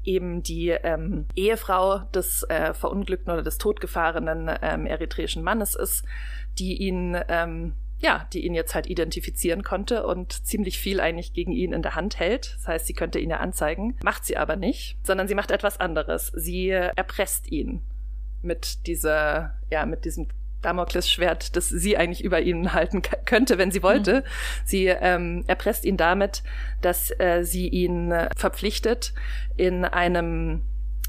eben 0.04 0.42
die 0.42 0.68
ähm, 0.70 1.26
Ehefrau 1.34 1.98
des 2.14 2.44
äh, 2.44 2.74
verunglückten 2.74 3.32
oder 3.32 3.42
des 3.42 3.58
totgefahrenen 3.58 4.50
ähm, 4.62 4.86
eritreischen 4.86 5.42
Mannes 5.42 5.74
ist, 5.74 6.04
die 6.58 6.76
ihn 6.76 7.18
ähm, 7.28 7.74
ja, 7.98 8.26
die 8.32 8.44
ihn 8.44 8.54
jetzt 8.54 8.74
halt 8.74 8.86
identifizieren 8.86 9.62
konnte 9.62 10.06
und 10.06 10.46
ziemlich 10.46 10.78
viel 10.78 11.00
eigentlich 11.00 11.32
gegen 11.32 11.52
ihn 11.52 11.72
in 11.72 11.82
der 11.82 11.94
Hand 11.94 12.18
hält. 12.18 12.54
Das 12.56 12.68
heißt, 12.68 12.86
sie 12.86 12.92
könnte 12.92 13.18
ihn 13.18 13.30
ja 13.30 13.38
anzeigen, 13.38 13.96
macht 14.02 14.24
sie 14.24 14.36
aber 14.36 14.56
nicht, 14.56 14.98
sondern 15.02 15.28
sie 15.28 15.34
macht 15.34 15.50
etwas 15.50 15.80
anderes. 15.80 16.32
Sie 16.34 16.68
erpresst 16.70 17.50
ihn 17.50 17.82
mit 18.42 18.86
dieser, 18.86 19.54
ja, 19.70 19.86
mit 19.86 20.04
diesem 20.04 20.28
Damoklesschwert, 20.62 21.56
das 21.56 21.68
sie 21.68 21.96
eigentlich 21.96 22.24
über 22.24 22.40
ihn 22.40 22.72
halten 22.72 23.02
könnte, 23.24 23.56
wenn 23.56 23.70
sie 23.70 23.82
wollte. 23.82 24.20
Mhm. 24.20 24.22
Sie 24.64 24.86
ähm, 24.86 25.44
erpresst 25.46 25.84
ihn 25.84 25.96
damit, 25.96 26.42
dass 26.82 27.10
äh, 27.18 27.44
sie 27.44 27.68
ihn 27.68 28.12
verpflichtet, 28.36 29.14
in 29.56 29.84
einem 29.84 30.62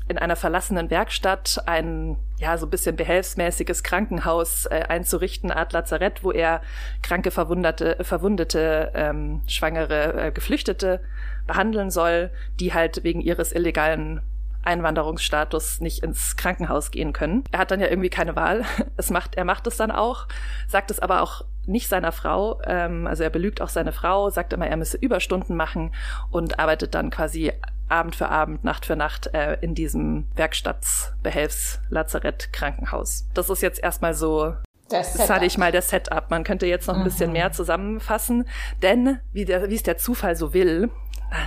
in 0.10 0.17
einer 0.17 0.38
verlassenen 0.38 0.89
Werkstatt 0.89 1.62
ein 1.65 2.17
ja 2.38 2.58
so 2.58 2.67
ein 2.67 2.70
bisschen 2.70 2.96
behelfsmäßiges 2.96 3.84
Krankenhaus 3.84 4.65
äh, 4.67 4.84
einzurichten, 4.88 5.51
Art 5.51 5.74
Lazarett, 5.74 6.24
wo 6.24 6.32
er 6.32 6.62
kranke, 7.01 7.32
verwundete, 7.32 7.98
verwundete, 8.01 8.91
ähm, 8.94 9.41
schwangere, 9.48 10.27
äh, 10.27 10.32
Geflüchtete 10.32 11.01
behandeln 11.48 11.89
soll, 11.89 12.29
die 12.60 12.74
halt 12.74 13.03
wegen 13.03 13.22
ihres 13.22 13.51
illegalen 13.53 14.22
Einwanderungsstatus 14.63 15.79
nicht 15.79 16.03
ins 16.03 16.36
Krankenhaus 16.36 16.91
gehen 16.91 17.13
können. 17.13 17.46
Er 17.51 17.60
hat 17.60 17.72
dann 17.72 17.79
ja 17.79 17.88
irgendwie 17.88 18.10
keine 18.10 18.36
Wahl. 18.36 18.63
Es 18.98 19.10
macht, 19.10 19.36
er 19.36 19.46
macht 19.46 19.65
es 19.67 19.77
dann 19.77 19.91
auch, 19.91 20.27
sagt 20.67 20.91
es 20.91 21.00
aber 21.00 21.22
auch 21.22 21.44
nicht 21.65 21.88
seiner 21.88 22.12
Frau. 22.12 22.60
Ähm, 22.65 23.08
also 23.08 23.24
er 23.24 23.29
belügt 23.29 23.62
auch 23.62 23.70
seine 23.70 23.91
Frau, 23.91 24.29
sagt 24.29 24.53
immer, 24.53 24.67
er 24.67 24.77
müsse 24.77 24.98
Überstunden 24.98 25.56
machen 25.56 25.94
und 26.32 26.60
arbeitet 26.60 26.96
dann 26.96 27.10
quasi 27.10 27.53
Abend 27.89 28.15
für 28.15 28.29
Abend, 28.29 28.63
Nacht 28.63 28.86
für 28.86 28.96
Nacht 28.96 29.34
äh, 29.34 29.58
in 29.62 29.75
diesem 29.75 30.27
Werkstattsbehelfs-Lazarett-Krankenhaus. 30.36 33.27
Das 33.34 33.50
ist 33.50 33.62
jetzt 33.62 33.82
erstmal 33.82 34.13
so 34.13 34.53
das, 34.89 35.13
das 35.13 35.29
hatte 35.29 35.46
ich 35.46 35.58
mal 35.58 35.72
der 35.72 35.82
Setup. 35.82 36.29
Man 36.29 36.44
könnte 36.46 36.65
jetzt 36.65 36.88
noch 36.88 36.96
ein 36.96 37.03
bisschen 37.03 37.27
mhm. 37.27 37.34
mehr 37.34 37.51
zusammenfassen, 37.51 38.48
denn 38.82 39.20
wie, 39.34 39.46
der, 39.46 39.70
wie 39.70 39.75
es 39.75 39.84
der 39.84 39.98
Zufall 39.98 40.36
so 40.36 40.53
will, 40.53 40.89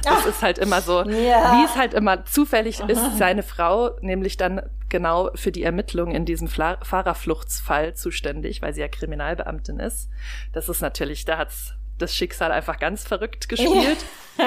das 0.02 0.18
Ach, 0.18 0.26
ist 0.26 0.42
halt 0.42 0.58
immer 0.58 0.82
so, 0.82 1.04
ja. 1.04 1.56
wie 1.56 1.64
es 1.64 1.74
halt 1.74 1.94
immer 1.94 2.26
zufällig 2.26 2.80
ist, 2.80 3.16
seine 3.16 3.42
Frau 3.42 3.96
nämlich 4.02 4.36
dann 4.36 4.60
genau 4.90 5.30
für 5.34 5.52
die 5.52 5.62
Ermittlung 5.62 6.10
in 6.10 6.26
diesem 6.26 6.48
Fla 6.48 6.76
Fahrerfluchtsfall 6.82 7.94
zuständig, 7.94 8.60
weil 8.60 8.74
sie 8.74 8.82
ja 8.82 8.88
Kriminalbeamtin 8.88 9.78
ist. 9.78 10.10
Das 10.52 10.68
ist 10.68 10.82
natürlich, 10.82 11.24
da 11.24 11.38
hat's 11.38 11.76
das 11.96 12.14
Schicksal 12.14 12.52
einfach 12.52 12.78
ganz 12.78 13.04
verrückt 13.04 13.48
gespielt. 13.48 14.04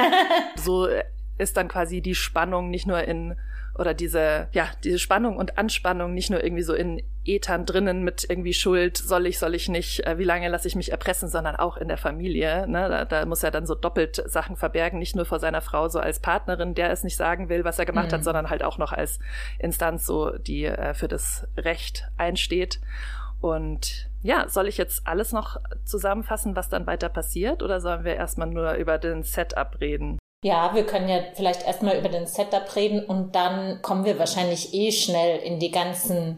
So 0.56 0.88
ist 1.38 1.58
dann 1.58 1.68
quasi 1.68 2.02
die 2.02 2.16
Spannung 2.16 2.70
nicht 2.70 2.88
nur 2.88 3.04
in 3.04 3.36
oder 3.75 3.94
diese, 3.94 4.48
ja, 4.52 4.70
diese 4.84 5.00
Spannung 5.00 5.36
und 5.36 5.58
Anspannung 5.58 6.13
nicht 6.13 6.30
nur 6.30 6.44
irgendwie 6.44 6.62
so 6.62 6.74
in 6.75 7.02
Ethern 7.25 7.66
drinnen 7.66 8.04
mit 8.04 8.25
irgendwie 8.30 8.54
Schuld, 8.54 8.98
soll 8.98 9.25
ich, 9.25 9.40
soll 9.40 9.56
ich 9.56 9.68
nicht, 9.68 10.06
äh, 10.06 10.20
wie 10.20 10.24
lange 10.24 10.48
lasse 10.50 10.68
ich 10.68 10.75
mich 10.75 10.92
erpressen, 10.92 11.28
sondern 11.28 11.56
auch 11.56 11.78
in 11.78 11.88
der 11.88 11.98
Familie. 11.98 12.68
Ne? 12.68 12.88
Da, 12.90 13.06
da 13.06 13.25
muss 13.25 13.42
er 13.42 13.50
dann 13.50 13.66
so 13.66 13.74
doppelt 13.74 14.22
Sachen 14.28 14.58
verbergen, 14.58 15.00
nicht 15.00 15.16
nur 15.16 15.25
vor 15.25 15.40
seiner 15.40 15.62
Frau 15.62 15.88
so 15.90 16.00
als 16.00 16.20
Partnerin, 16.20 16.75
der 16.75 16.92
es 16.92 17.04
nicht 17.04 17.18
sagen 17.18 17.50
will, 17.50 17.63
was 17.63 17.80
er 17.80 17.86
gemacht 17.86 18.10
mhm. 18.10 18.16
hat, 18.16 18.24
sondern 18.24 18.50
halt 18.50 18.63
auch 18.63 18.78
noch 18.78 18.92
als 18.92 19.20
Instanz 19.58 20.06
so, 20.06 20.38
die 20.38 20.66
äh, 20.66 20.94
für 20.94 21.08
das 21.08 21.48
Recht 21.58 22.08
einsteht. 22.18 22.80
Und 23.42 24.10
ja, 24.22 24.48
soll 24.48 24.68
ich 24.68 24.78
jetzt 24.78 25.08
alles 25.08 25.34
noch 25.34 25.58
zusammenfassen, 25.84 26.56
was 26.56 26.70
dann 26.70 26.86
weiter 26.86 27.10
passiert, 27.10 27.63
oder 27.63 27.82
sollen 27.82 28.06
wir 28.06 28.16
erstmal 28.16 28.48
nur 28.48 28.74
über 28.74 28.98
den 28.98 29.24
Setup 29.24 29.82
reden? 29.82 30.20
Ja, 30.44 30.76
wir 30.76 30.86
können 30.86 31.10
ja 31.10 31.20
vielleicht 31.34 31.66
erstmal 31.66 31.98
über 31.98 32.10
den 32.10 32.28
Setup 32.28 32.76
reden 32.76 33.04
und 33.04 33.34
dann 33.34 33.82
kommen 33.82 34.06
wir 34.06 34.20
wahrscheinlich 34.20 34.74
eh 34.74 34.92
schnell 34.92 35.40
in 35.40 35.60
die 35.60 35.72
ganzen 35.72 36.38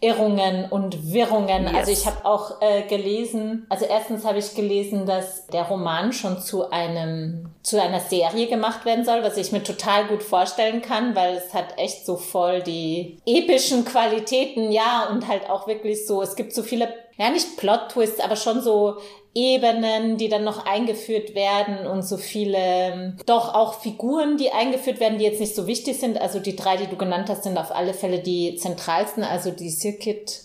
Irrungen 0.00 0.66
und 0.70 1.12
Wirrungen. 1.12 1.64
Yes. 1.64 1.74
Also 1.74 1.90
ich 1.90 2.06
habe 2.06 2.24
auch 2.24 2.62
äh, 2.62 2.82
gelesen, 2.82 3.66
also 3.68 3.84
erstens 3.84 4.24
habe 4.24 4.38
ich 4.38 4.54
gelesen, 4.54 5.06
dass 5.06 5.46
der 5.48 5.64
Roman 5.64 6.12
schon 6.12 6.40
zu 6.40 6.70
einem 6.70 7.50
zu 7.62 7.82
einer 7.82 8.00
Serie 8.00 8.46
gemacht 8.46 8.84
werden 8.84 9.04
soll, 9.04 9.24
was 9.24 9.36
ich 9.36 9.50
mir 9.50 9.62
total 9.62 10.06
gut 10.06 10.22
vorstellen 10.22 10.82
kann, 10.82 11.16
weil 11.16 11.34
es 11.34 11.52
hat 11.52 11.78
echt 11.78 12.06
so 12.06 12.16
voll 12.16 12.62
die 12.62 13.18
epischen 13.26 13.84
Qualitäten, 13.84 14.70
ja, 14.70 15.08
und 15.10 15.26
halt 15.26 15.50
auch 15.50 15.66
wirklich 15.66 16.06
so, 16.06 16.22
es 16.22 16.36
gibt 16.36 16.54
so 16.54 16.62
viele 16.62 16.88
ja 17.16 17.30
nicht 17.30 17.56
Plot-Twists, 17.56 18.20
aber 18.20 18.36
schon 18.36 18.62
so 18.62 18.98
Ebenen, 19.38 20.16
die 20.16 20.28
dann 20.28 20.42
noch 20.42 20.66
eingeführt 20.66 21.36
werden 21.36 21.86
und 21.86 22.02
so 22.02 22.16
viele, 22.16 23.14
doch 23.24 23.54
auch 23.54 23.74
Figuren, 23.74 24.36
die 24.36 24.50
eingeführt 24.50 24.98
werden, 24.98 25.18
die 25.18 25.24
jetzt 25.24 25.38
nicht 25.38 25.54
so 25.54 25.68
wichtig 25.68 26.00
sind. 26.00 26.20
Also 26.20 26.40
die 26.40 26.56
drei, 26.56 26.76
die 26.76 26.88
du 26.88 26.96
genannt 26.96 27.28
hast, 27.28 27.44
sind 27.44 27.56
auf 27.56 27.70
alle 27.70 27.94
Fälle 27.94 28.18
die 28.18 28.56
zentralsten, 28.56 29.22
also 29.22 29.52
die 29.52 29.70
Circuit, 29.70 30.40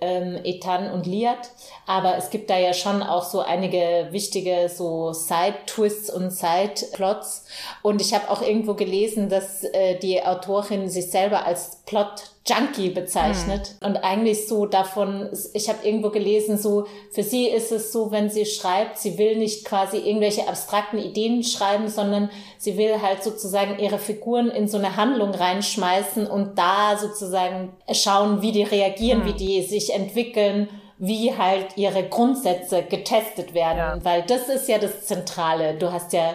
ähm, 0.00 0.38
Ethan 0.44 0.90
und 0.90 1.06
Liat. 1.06 1.50
Aber 1.86 2.16
es 2.16 2.30
gibt 2.30 2.50
da 2.50 2.58
ja 2.58 2.74
schon 2.74 3.02
auch 3.02 3.24
so 3.24 3.40
einige 3.40 4.08
wichtige 4.10 4.68
so 4.68 5.12
Side-Twists 5.12 6.10
und 6.10 6.30
Side-Plots. 6.30 7.46
Und 7.82 8.00
ich 8.00 8.12
habe 8.14 8.30
auch 8.30 8.42
irgendwo 8.42 8.74
gelesen, 8.74 9.28
dass 9.28 9.64
äh, 9.64 9.98
die 9.98 10.22
Autorin 10.22 10.88
sich 10.88 11.10
selber 11.10 11.46
als 11.46 11.82
Plot 11.86 12.24
Junkie 12.48 12.90
bezeichnet 12.90 13.76
mhm. 13.80 13.88
und 13.88 13.96
eigentlich 13.98 14.48
so 14.48 14.66
davon, 14.66 15.28
ich 15.52 15.68
habe 15.68 15.86
irgendwo 15.86 16.10
gelesen, 16.10 16.56
so 16.56 16.86
für 17.10 17.22
sie 17.22 17.46
ist 17.46 17.72
es 17.72 17.92
so, 17.92 18.10
wenn 18.10 18.30
sie 18.30 18.46
schreibt, 18.46 18.98
sie 18.98 19.18
will 19.18 19.36
nicht 19.36 19.64
quasi 19.64 19.98
irgendwelche 19.98 20.48
abstrakten 20.48 20.98
Ideen 20.98 21.42
schreiben, 21.42 21.88
sondern 21.88 22.30
sie 22.56 22.78
will 22.78 23.02
halt 23.02 23.22
sozusagen 23.22 23.78
ihre 23.78 23.98
Figuren 23.98 24.48
in 24.50 24.68
so 24.68 24.78
eine 24.78 24.96
Handlung 24.96 25.30
reinschmeißen 25.30 26.26
und 26.26 26.58
da 26.58 26.96
sozusagen 26.96 27.72
schauen, 27.92 28.40
wie 28.40 28.52
die 28.52 28.62
reagieren, 28.62 29.20
mhm. 29.20 29.26
wie 29.26 29.32
die 29.34 29.62
sich 29.62 29.94
entwickeln 29.94 30.68
wie 30.98 31.36
halt 31.36 31.76
ihre 31.76 32.08
Grundsätze 32.08 32.82
getestet 32.82 33.54
werden, 33.54 33.78
ja. 33.78 34.04
weil 34.04 34.22
das 34.22 34.48
ist 34.48 34.68
ja 34.68 34.78
das 34.78 35.06
Zentrale. 35.06 35.74
Du 35.74 35.92
hast 35.92 36.12
ja 36.12 36.34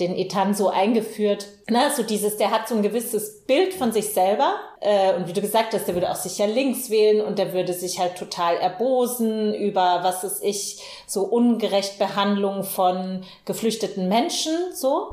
den 0.00 0.16
Etan 0.16 0.54
so 0.54 0.70
eingeführt. 0.70 1.46
Na, 1.70 1.90
so 1.90 2.02
dieses, 2.02 2.36
der 2.36 2.50
hat 2.50 2.68
so 2.68 2.74
ein 2.74 2.82
gewisses 2.82 3.44
Bild 3.44 3.72
von 3.72 3.92
sich 3.92 4.08
selber. 4.12 4.56
Äh, 4.80 5.14
und 5.14 5.28
wie 5.28 5.32
du 5.32 5.40
gesagt 5.40 5.72
hast, 5.72 5.86
der 5.86 5.94
würde 5.94 6.10
auch 6.10 6.16
sicher 6.16 6.48
links 6.48 6.90
wählen 6.90 7.24
und 7.24 7.38
der 7.38 7.52
würde 7.52 7.72
sich 7.72 8.00
halt 8.00 8.16
total 8.16 8.56
erbosen 8.56 9.54
über, 9.54 10.00
was 10.02 10.24
ist 10.24 10.42
ich, 10.42 10.82
so 11.06 11.22
ungerecht 11.22 11.98
Behandlung 11.98 12.64
von 12.64 13.22
geflüchteten 13.44 14.08
Menschen, 14.08 14.52
so. 14.74 15.10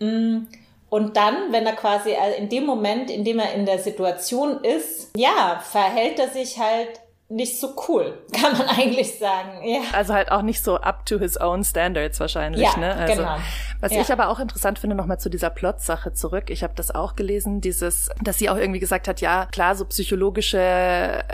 Hm. 0.00 0.48
Und 0.90 1.16
dann, 1.16 1.52
wenn 1.52 1.66
er 1.66 1.74
quasi 1.74 2.10
äh, 2.10 2.36
in 2.36 2.48
dem 2.48 2.66
Moment, 2.66 3.10
in 3.10 3.24
dem 3.24 3.38
er 3.38 3.54
in 3.54 3.66
der 3.66 3.78
Situation 3.78 4.64
ist, 4.64 5.10
ja, 5.16 5.60
verhält 5.64 6.18
er 6.18 6.28
sich 6.28 6.58
halt 6.58 7.00
nicht 7.28 7.58
so 7.58 7.74
cool, 7.88 8.18
kann 8.32 8.52
man 8.56 8.68
eigentlich 8.68 9.18
sagen. 9.18 9.66
Ja. 9.66 9.80
Also 9.92 10.14
halt 10.14 10.30
auch 10.30 10.42
nicht 10.42 10.62
so 10.62 10.76
up 10.76 11.06
to 11.06 11.18
his 11.18 11.40
own 11.40 11.64
standards 11.64 12.20
wahrscheinlich. 12.20 12.62
Ja, 12.62 12.76
ne? 12.76 12.94
also, 12.94 13.22
genau. 13.22 13.36
Was 13.80 13.92
ja. 13.92 14.00
ich 14.00 14.12
aber 14.12 14.28
auch 14.28 14.38
interessant 14.38 14.78
finde, 14.78 14.96
nochmal 14.96 15.18
zu 15.18 15.30
dieser 15.30 15.50
Plot-Sache 15.50 16.12
zurück. 16.12 16.50
Ich 16.50 16.62
habe 16.62 16.74
das 16.76 16.94
auch 16.94 17.16
gelesen, 17.16 17.60
dieses, 17.60 18.10
dass 18.22 18.38
sie 18.38 18.50
auch 18.50 18.56
irgendwie 18.56 18.80
gesagt 18.80 19.08
hat, 19.08 19.20
ja, 19.20 19.46
klar, 19.46 19.74
so 19.74 19.84
psychologische 19.86 21.24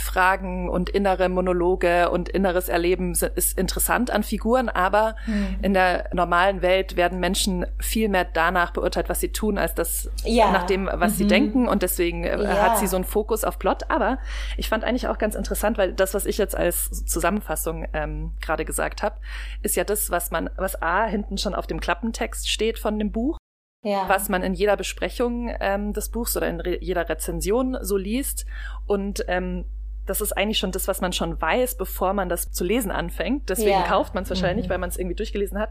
Fragen 0.00 0.68
und 0.68 0.90
innere 0.90 1.28
Monologe 1.28 2.10
und 2.10 2.28
inneres 2.28 2.68
Erleben 2.68 3.12
ist 3.12 3.58
interessant 3.58 4.10
an 4.10 4.22
Figuren, 4.22 4.68
aber 4.68 5.16
hm. 5.24 5.58
in 5.62 5.74
der 5.74 6.08
normalen 6.12 6.62
Welt 6.62 6.96
werden 6.96 7.20
Menschen 7.20 7.66
viel 7.78 8.08
mehr 8.08 8.24
danach 8.24 8.72
beurteilt, 8.72 9.08
was 9.08 9.20
sie 9.20 9.32
tun, 9.32 9.58
als 9.58 9.74
das 9.74 10.10
ja. 10.24 10.50
nach 10.50 10.64
dem, 10.64 10.88
was 10.92 11.12
mhm. 11.12 11.16
sie 11.16 11.26
denken. 11.26 11.68
Und 11.68 11.82
deswegen 11.82 12.24
äh, 12.24 12.42
ja. 12.42 12.62
hat 12.62 12.78
sie 12.78 12.86
so 12.86 12.96
einen 12.96 13.04
Fokus 13.04 13.44
auf 13.44 13.58
Plot. 13.58 13.90
Aber 13.90 14.18
ich 14.56 14.68
fand 14.68 14.84
eigentlich 14.84 15.08
auch 15.08 15.18
ganz 15.18 15.34
interessant, 15.34 15.78
weil 15.78 15.92
das, 15.92 16.14
was 16.14 16.26
ich 16.26 16.38
jetzt 16.38 16.56
als 16.56 17.04
Zusammenfassung 17.06 17.86
ähm, 17.92 18.32
gerade 18.40 18.64
gesagt 18.64 19.02
habe, 19.02 19.16
ist 19.62 19.76
ja 19.76 19.84
das, 19.84 20.10
was 20.10 20.30
man, 20.30 20.50
was 20.56 20.80
A 20.82 21.04
hinten 21.04 21.38
schon 21.38 21.54
auf 21.54 21.66
dem 21.66 21.80
Klappentext 21.80 22.48
steht 22.48 22.78
von 22.78 22.98
dem 22.98 23.12
Buch 23.12 23.38
ja. 23.82 24.08
was 24.08 24.28
man 24.28 24.42
in 24.42 24.54
jeder 24.54 24.76
Besprechung 24.76 25.54
ähm, 25.60 25.92
des 25.92 26.10
Buchs 26.10 26.36
oder 26.36 26.48
in 26.48 26.62
jeder 26.80 27.08
Rezension 27.08 27.78
so 27.80 27.96
liest. 27.96 28.46
Und 28.86 29.24
ähm, 29.28 29.64
das 30.10 30.20
ist 30.20 30.32
eigentlich 30.32 30.58
schon 30.58 30.72
das, 30.72 30.88
was 30.88 31.00
man 31.00 31.12
schon 31.12 31.40
weiß, 31.40 31.76
bevor 31.76 32.14
man 32.14 32.28
das 32.28 32.50
zu 32.50 32.64
lesen 32.64 32.90
anfängt. 32.90 33.48
Deswegen 33.48 33.70
ja. 33.70 33.82
kauft 33.82 34.12
man 34.12 34.24
es 34.24 34.30
wahrscheinlich, 34.30 34.66
mhm. 34.66 34.70
weil 34.70 34.78
man 34.78 34.90
es 34.90 34.98
irgendwie 34.98 35.14
durchgelesen 35.14 35.56
hat. 35.56 35.70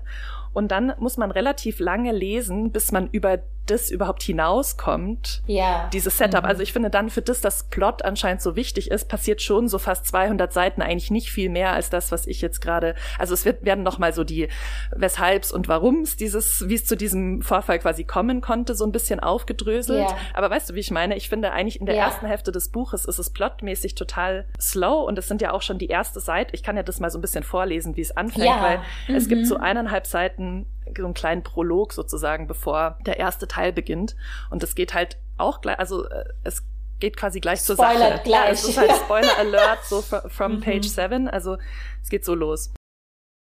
Und 0.54 0.72
dann 0.72 0.94
muss 0.98 1.18
man 1.18 1.30
relativ 1.30 1.80
lange 1.80 2.14
lesen, 2.14 2.72
bis 2.72 2.94
man 2.94 3.10
über 3.12 3.40
das 3.70 3.90
überhaupt 3.90 4.24
hinauskommt. 4.24 5.42
Ja. 5.46 5.90
Dieses 5.94 6.18
Setup. 6.18 6.44
Mhm. 6.44 6.50
Also 6.50 6.64
ich 6.64 6.74
finde 6.74 6.90
dann 6.90 7.10
für 7.10 7.22
das, 7.22 7.42
das 7.42 7.64
Plot 7.66 8.04
anscheinend 8.04 8.42
so 8.42 8.56
wichtig 8.56 8.92
ist, 8.92 9.08
passiert 9.08 9.42
schon 9.42 9.68
so 9.68 9.80
fast 9.80 10.06
200 10.08 10.52
Seiten 10.52 10.82
eigentlich 10.82 11.12
nicht 11.12 11.32
viel 11.32 11.50
mehr 11.50 11.74
als 11.74 11.90
das, 11.90 12.12
was 12.12 12.28
ich 12.28 12.42
jetzt 12.42 12.62
gerade, 12.62 12.96
also 13.18 13.34
es 13.34 13.46
wird, 13.46 13.66
werden 13.66 13.84
noch 13.84 13.98
mal 14.00 14.14
so 14.14 14.24
die 14.24 14.48
Weshalbs 14.92 15.52
und 15.52 15.68
Warums 15.68 16.16
dieses, 16.16 16.68
wie 16.68 16.76
es 16.76 16.86
zu 16.86 16.96
diesem 16.96 17.42
Vorfall 17.42 17.80
quasi 17.80 18.04
kommen 18.04 18.42
konnte, 18.42 18.76
so 18.76 18.86
ein 18.86 18.92
bisschen 18.92 19.20
aufgedröselt. 19.20 20.10
Ja. 20.10 20.18
Aber 20.34 20.50
weißt 20.50 20.70
du, 20.70 20.76
wie 20.76 20.80
ich 20.80 20.92
meine? 20.92 21.16
Ich 21.16 21.30
finde 21.30 21.52
eigentlich 21.52 21.80
in 21.80 21.86
der 21.86 21.96
ja. 21.96 22.06
ersten 22.06 22.26
Hälfte 22.26 22.52
des 22.52 22.70
Buches 22.70 23.06
ist 23.06 23.20
es 23.20 23.30
plotmäßig 23.30 23.96
total 23.96 24.46
slow 24.60 25.06
und 25.08 25.18
es 25.18 25.28
sind 25.28 25.42
ja 25.42 25.52
auch 25.52 25.62
schon 25.62 25.78
die 25.78 25.88
erste 25.88 26.20
Seite. 26.20 26.56
Ich 26.56 26.64
kann 26.64 26.76
ja 26.76 26.84
das 26.84 27.00
mal 27.00 27.10
so 27.10 27.18
ein 27.18 27.22
bisschen 27.22 27.44
vorlesen, 27.44 27.96
wie 27.96 28.02
es 28.02 28.16
anfängt, 28.16 28.62
weil 28.62 28.80
mhm. 29.08 29.16
es 29.16 29.28
gibt 29.28 29.48
so 29.48 29.56
mhm. 29.56 29.64
eineinhalb 29.64 30.08
Seiten 30.08 30.66
so 30.96 31.06
einen 31.06 31.14
kleinen 31.14 31.44
Prolog 31.44 31.94
sozusagen, 31.94 32.48
bevor 32.48 32.98
der 33.06 33.20
erste 33.20 33.48
Teil 33.48 33.74
beginnt. 33.74 34.16
Und 34.50 34.64
es 34.64 34.76
geht 34.76 34.94
halt 34.94 35.18
auch 35.38 35.62
gleich, 35.62 35.80
also 35.80 36.08
äh, 36.08 36.26
es 36.44 36.64
geht 37.00 37.18
quasi 37.18 37.40
gleich 37.40 37.62
zur 37.62 37.76
Spoiler 37.76 38.00
Sache. 38.00 38.22
Gleich. 38.24 38.46
Ja, 38.46 38.50
es 38.50 38.64
ist 38.64 38.78
halt 38.78 38.92
Spoiler 39.06 39.38
Alert, 39.38 39.86
so 39.86 40.02
from 40.02 40.56
mhm. 40.56 40.62
Page 40.62 40.88
7. 40.88 41.28
Also 41.28 41.58
es 42.02 42.10
geht 42.10 42.26
so 42.26 42.36
los. 42.36 42.72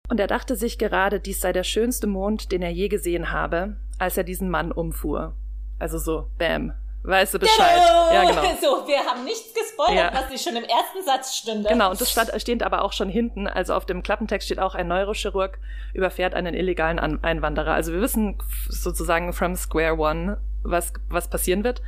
Und 0.10 0.20
er 0.20 0.28
dachte 0.28 0.56
sich 0.56 0.78
gerade, 0.78 1.20
dies 1.20 1.42
sei 1.42 1.52
der 1.52 1.64
schönste 1.64 2.08
Mond, 2.08 2.52
den 2.52 2.62
er 2.62 2.70
je 2.70 2.88
gesehen 2.88 3.32
habe, 3.32 3.76
als 3.98 4.18
er 4.18 4.24
diesen 4.24 4.50
Mann 4.50 4.72
umfuhr. 4.72 5.36
Also 5.80 5.98
so, 5.98 6.30
bam, 6.38 6.74
weißt 7.08 7.34
du 7.34 7.40
Bescheid. 7.40 7.82
Genau. 7.88 8.14
Ja, 8.14 8.30
genau. 8.30 8.42
So, 8.62 8.88
wir 8.88 9.00
haben 9.00 9.24
nichts 9.24 9.54
gespoilert, 9.54 10.14
ja. 10.14 10.20
was 10.20 10.30
nicht 10.30 10.44
schon 10.44 10.56
im 10.56 10.64
ersten 10.64 11.04
Satz 11.06 11.36
stünde. 11.36 11.70
Genau, 11.70 11.92
und 11.92 12.02
das 12.02 12.12
stand, 12.12 12.32
steht 12.42 12.64
aber 12.64 12.84
auch 12.84 12.92
schon 12.92 13.10
hinten. 13.10 13.48
Also 13.48 13.74
auf 13.74 13.86
dem 13.86 14.04
Klappentext 14.04 14.48
steht 14.48 14.60
auch, 14.60 14.76
ein 14.76 14.88
Neurochirurg 14.88 15.60
überfährt 15.94 16.34
einen 16.34 16.54
illegalen 16.54 17.00
Einwanderer. 17.00 17.74
Also 17.74 17.94
wir 17.94 18.02
wissen 18.02 18.38
sozusagen 18.68 19.32
from 19.32 19.56
square 19.56 19.98
one, 19.98 20.38
was, 20.64 20.92
was 21.10 21.30
passieren 21.30 21.64
wird. 21.64 21.82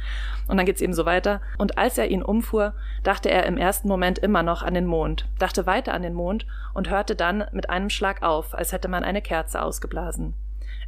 Und 0.47 0.57
dann 0.57 0.65
geht's 0.65 0.81
eben 0.81 0.93
so 0.93 1.05
weiter. 1.05 1.41
Und 1.57 1.77
als 1.77 1.97
er 1.97 2.09
ihn 2.09 2.23
umfuhr, 2.23 2.73
dachte 3.03 3.29
er 3.29 3.45
im 3.45 3.57
ersten 3.57 3.87
Moment 3.87 4.19
immer 4.19 4.43
noch 4.43 4.63
an 4.63 4.73
den 4.73 4.85
Mond, 4.85 5.27
dachte 5.37 5.65
weiter 5.65 5.93
an 5.93 6.03
den 6.03 6.13
Mond 6.13 6.45
und 6.73 6.89
hörte 6.89 7.15
dann 7.15 7.45
mit 7.51 7.69
einem 7.69 7.89
Schlag 7.89 8.23
auf, 8.23 8.53
als 8.53 8.71
hätte 8.71 8.87
man 8.87 9.03
eine 9.03 9.21
Kerze 9.21 9.61
ausgeblasen. 9.61 10.33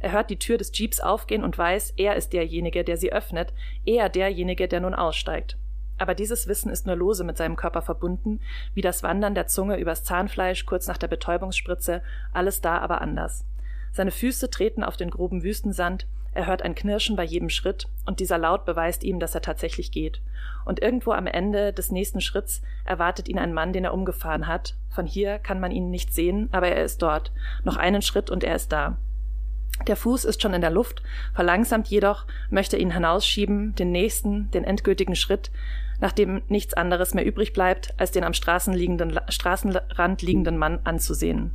Er 0.02 0.10
hört 0.10 0.30
die 0.30 0.38
Tür 0.38 0.58
des 0.58 0.76
Jeeps 0.76 0.98
aufgehen 0.98 1.44
und 1.44 1.56
weiß, 1.56 1.94
er 1.96 2.16
ist 2.16 2.32
derjenige, 2.32 2.82
der 2.82 2.96
sie 2.96 3.12
öffnet, 3.12 3.54
er 3.86 4.08
derjenige, 4.08 4.66
der 4.66 4.80
nun 4.80 4.94
aussteigt. 4.94 5.56
Aber 5.96 6.16
dieses 6.16 6.48
Wissen 6.48 6.72
ist 6.72 6.86
nur 6.88 6.96
lose 6.96 7.22
mit 7.22 7.36
seinem 7.36 7.54
Körper 7.54 7.82
verbunden, 7.82 8.40
wie 8.74 8.80
das 8.80 9.04
Wandern 9.04 9.36
der 9.36 9.46
Zunge 9.46 9.78
übers 9.78 10.02
Zahnfleisch 10.02 10.66
kurz 10.66 10.88
nach 10.88 10.98
der 10.98 11.06
Betäubungsspritze, 11.06 12.02
alles 12.32 12.60
da 12.60 12.78
aber 12.78 13.00
anders. 13.00 13.46
Seine 13.92 14.10
Füße 14.10 14.50
treten 14.50 14.82
auf 14.82 14.96
den 14.96 15.08
groben 15.08 15.44
Wüstensand, 15.44 16.08
er 16.34 16.46
hört 16.46 16.62
ein 16.62 16.74
Knirschen 16.74 17.14
bei 17.14 17.24
jedem 17.24 17.50
Schritt, 17.50 17.86
und 18.04 18.18
dieser 18.18 18.38
Laut 18.38 18.64
beweist 18.64 19.04
ihm, 19.04 19.20
dass 19.20 19.36
er 19.36 19.42
tatsächlich 19.42 19.92
geht. 19.92 20.20
Und 20.64 20.82
irgendwo 20.82 21.12
am 21.12 21.28
Ende 21.28 21.72
des 21.72 21.92
nächsten 21.92 22.20
Schritts 22.20 22.60
erwartet 22.84 23.28
ihn 23.28 23.38
ein 23.38 23.54
Mann, 23.54 23.72
den 23.72 23.84
er 23.84 23.94
umgefahren 23.94 24.48
hat. 24.48 24.74
Von 24.88 25.06
hier 25.06 25.38
kann 25.38 25.60
man 25.60 25.70
ihn 25.70 25.90
nicht 25.90 26.12
sehen, 26.12 26.48
aber 26.50 26.66
er 26.66 26.82
ist 26.82 27.02
dort. 27.02 27.30
Noch 27.62 27.76
einen 27.76 28.02
Schritt 28.02 28.30
und 28.30 28.42
er 28.42 28.56
ist 28.56 28.72
da. 28.72 28.96
Der 29.86 29.96
Fuß 29.96 30.24
ist 30.24 30.42
schon 30.42 30.54
in 30.54 30.60
der 30.60 30.70
Luft, 30.70 31.02
verlangsamt 31.34 31.88
jedoch, 31.88 32.26
möchte 32.50 32.76
ihn 32.76 32.92
hinausschieben, 32.92 33.74
den 33.74 33.90
nächsten, 33.90 34.50
den 34.52 34.64
endgültigen 34.64 35.16
Schritt, 35.16 35.50
nachdem 36.00 36.42
nichts 36.48 36.74
anderes 36.74 37.14
mehr 37.14 37.26
übrig 37.26 37.52
bleibt, 37.52 37.94
als 37.96 38.10
den 38.12 38.24
am 38.24 38.34
Straßen 38.34 38.74
Straßenrand 39.28 40.22
liegenden 40.22 40.58
Mann 40.58 40.80
anzusehen 40.84 41.52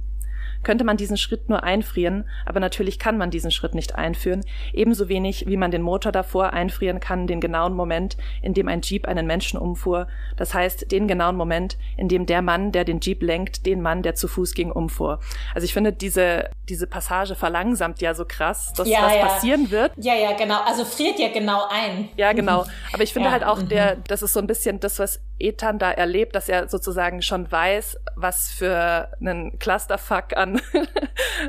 könnte 0.68 0.84
man 0.84 0.98
diesen 0.98 1.16
Schritt 1.16 1.48
nur 1.48 1.64
einfrieren, 1.64 2.26
aber 2.46 2.60
natürlich 2.60 3.00
kann 3.00 3.18
man 3.18 3.32
diesen 3.32 3.52
Schritt 3.52 3.74
nicht 3.74 3.96
einführen, 3.96 4.44
ebenso 4.74 5.08
wenig 5.08 5.46
wie 5.48 5.56
man 5.56 5.72
den 5.72 5.82
Motor 5.82 6.12
davor 6.12 6.52
einfrieren 6.52 7.00
kann, 7.00 7.26
den 7.26 7.40
genauen 7.40 7.74
Moment, 7.74 8.18
in 8.42 8.54
dem 8.54 8.68
ein 8.68 8.82
Jeep 8.82 9.08
einen 9.08 9.28
Menschen 9.28 9.58
umfuhr, 9.58 10.08
das 10.36 10.54
heißt 10.54 10.92
den 10.92 11.08
genauen 11.08 11.38
Moment, 11.38 11.78
in 11.96 12.10
dem 12.10 12.26
der 12.26 12.42
Mann, 12.42 12.74
der 12.74 12.84
den 12.84 13.00
Jeep 13.00 13.24
lenkt, 13.24 13.66
den 13.66 13.82
Mann, 13.82 14.04
der 14.04 14.16
zu 14.16 14.28
Fuß 14.28 14.56
ging, 14.56 14.70
umfuhr. 14.70 15.22
Also 15.56 15.64
ich 15.64 15.72
finde, 15.72 15.94
diese, 15.94 16.50
diese 16.68 16.86
Passage 16.86 17.36
verlangsamt 17.36 18.02
ja 18.02 18.14
so 18.14 18.26
krass, 18.28 18.74
dass 18.74 18.90
ja, 18.90 19.04
was 19.04 19.16
ja. 19.16 19.26
passieren 19.26 19.72
wird. 19.72 19.94
Ja, 19.96 20.16
ja, 20.16 20.34
genau. 20.34 20.60
Also 20.66 20.84
friert 20.84 21.18
ja 21.18 21.30
genau 21.30 21.62
ein. 21.70 22.10
Ja, 22.18 22.34
genau. 22.34 22.66
Aber 22.92 23.04
ich 23.04 23.14
finde 23.14 23.30
ja. 23.30 23.32
halt 23.32 23.46
auch, 23.46 23.62
der, 23.62 23.96
mhm. 23.96 24.04
das 24.10 24.22
ist 24.22 24.34
so 24.34 24.42
ein 24.42 24.48
bisschen 24.48 24.82
das, 24.82 25.00
was 25.00 25.22
Ethan 25.40 25.80
da 25.80 25.92
erlebt, 25.92 26.36
dass 26.36 26.50
er 26.50 26.68
sozusagen 26.68 27.22
schon 27.22 27.50
weiß, 27.50 27.98
was 28.16 28.50
für 28.50 29.10
einen 29.20 29.60
Clusterfuck 29.60 30.36
an, 30.36 30.57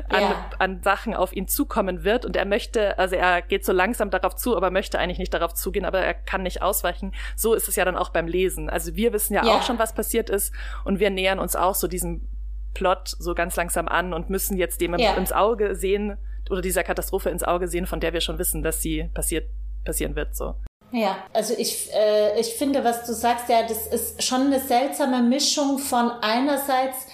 an, 0.09 0.21
ja. 0.21 0.49
an 0.59 0.81
Sachen 0.83 1.13
auf 1.13 1.33
ihn 1.33 1.47
zukommen 1.47 2.03
wird. 2.03 2.25
Und 2.25 2.35
er 2.35 2.45
möchte, 2.45 2.97
also 2.97 3.15
er 3.15 3.41
geht 3.41 3.65
so 3.65 3.71
langsam 3.71 4.09
darauf 4.09 4.35
zu, 4.35 4.55
aber 4.55 4.71
möchte 4.71 4.99
eigentlich 4.99 5.19
nicht 5.19 5.33
darauf 5.33 5.53
zugehen, 5.53 5.85
aber 5.85 5.99
er 5.99 6.13
kann 6.13 6.43
nicht 6.43 6.61
ausweichen. 6.61 7.13
So 7.35 7.53
ist 7.53 7.67
es 7.67 7.75
ja 7.75 7.85
dann 7.85 7.97
auch 7.97 8.09
beim 8.09 8.27
Lesen. 8.27 8.69
Also 8.69 8.95
wir 8.95 9.13
wissen 9.13 9.33
ja, 9.33 9.45
ja. 9.45 9.55
auch 9.55 9.63
schon, 9.63 9.79
was 9.79 9.93
passiert 9.93 10.29
ist 10.29 10.53
und 10.85 10.99
wir 10.99 11.09
nähern 11.09 11.39
uns 11.39 11.55
auch 11.55 11.75
so 11.75 11.87
diesem 11.87 12.27
Plot 12.73 13.15
so 13.19 13.33
ganz 13.33 13.55
langsam 13.55 13.87
an 13.87 14.13
und 14.13 14.29
müssen 14.29 14.57
jetzt 14.57 14.81
dem 14.81 14.97
ja. 14.97 15.13
ins 15.15 15.31
Auge 15.31 15.75
sehen 15.75 16.17
oder 16.49 16.61
dieser 16.61 16.83
Katastrophe 16.83 17.29
ins 17.29 17.43
Auge 17.43 17.67
sehen, 17.67 17.85
von 17.85 17.99
der 17.99 18.13
wir 18.13 18.21
schon 18.21 18.39
wissen, 18.39 18.63
dass 18.63 18.81
sie 18.81 19.09
passiert, 19.13 19.49
passieren 19.85 20.15
wird, 20.15 20.35
so. 20.35 20.55
Ja, 20.91 21.17
also 21.33 21.53
ich, 21.55 21.93
äh, 21.93 22.39
ich 22.39 22.55
finde, 22.55 22.83
was 22.83 23.05
du 23.05 23.13
sagst, 23.13 23.47
ja, 23.47 23.61
das 23.61 23.85
ist 23.85 24.23
schon 24.23 24.47
eine 24.47 24.59
seltsame 24.59 25.21
Mischung 25.21 25.77
von 25.77 26.09
einerseits, 26.21 27.05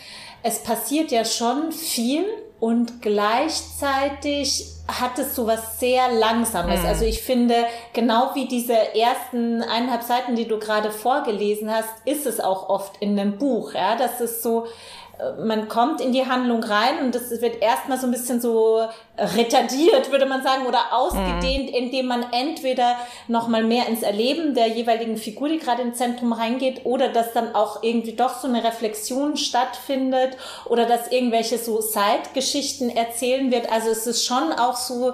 es 0.46 0.60
passiert 0.60 1.12
ja 1.12 1.26
schon 1.26 1.72
viel 1.72 2.24
und 2.60 3.02
gleichzeitig 3.02 4.68
hat 4.88 5.18
es 5.18 5.34
so 5.34 5.48
was 5.48 5.80
sehr 5.80 6.14
Langsames. 6.14 6.82
Mhm. 6.82 6.86
Also 6.86 7.06
ich 7.06 7.24
finde, 7.24 7.66
genau 7.94 8.30
wie 8.36 8.48
diese 8.48 8.96
ersten 8.96 9.64
eineinhalb 9.64 10.04
Seiten, 10.04 10.36
die 10.36 10.48
du 10.48 10.60
gerade 10.60 10.92
vorgelesen 10.92 11.74
hast, 11.74 11.90
ist 12.06 12.28
es 12.28 12.40
auch 12.40 12.70
oft 12.70 12.98
in 13.00 13.20
einem 13.20 13.40
Buch, 13.40 13.74
ja, 13.74 13.96
das 13.96 14.22
ist 14.22 14.44
so, 14.44 14.68
man 15.44 15.68
kommt 15.68 16.02
in 16.02 16.12
die 16.12 16.26
Handlung 16.26 16.64
rein 16.64 17.00
und 17.02 17.16
das 17.16 17.30
wird 17.42 17.62
erstmal 17.62 17.98
so 17.98 18.08
ein 18.08 18.12
bisschen 18.12 18.42
so 18.42 18.88
retardiert, 19.18 20.12
würde 20.12 20.26
man 20.26 20.44
sagen, 20.44 20.66
oder 20.66 20.92
ausgedehnt, 20.92 21.70
mhm. 21.70 21.76
indem 21.76 22.08
man 22.08 22.26
entweder 22.32 22.98
noch 23.28 23.48
mal 23.48 23.64
mehr 23.64 23.88
ins 23.88 24.02
Erleben 24.02 24.54
der 24.54 24.68
jeweiligen 24.68 25.18
Figur, 25.18 25.50
die 25.50 25.60
gerade 25.60 25.82
ins 25.82 25.98
Zentrum 25.98 26.34
reingeht, 26.34 26.82
oder 26.86 27.10
dass 27.10 27.34
dann 27.34 27.56
auch 27.56 27.82
irgendwie 27.84 28.14
doch 28.14 28.40
so 28.40 28.48
eine 28.48 28.64
Reflexion 28.64 29.38
stattfindet 29.38 30.38
oder 30.66 30.86
dass 30.86 31.12
irgendwelche 31.12 31.58
so 31.58 31.82
Zeitgeschichten 31.82 32.90
erzählen 32.90 33.52
wird. 33.52 33.72
Also 33.72 33.90
es 33.90 34.06
ist 34.08 34.26
schon 34.26 34.52
auch 34.52 34.76
so 34.76 35.14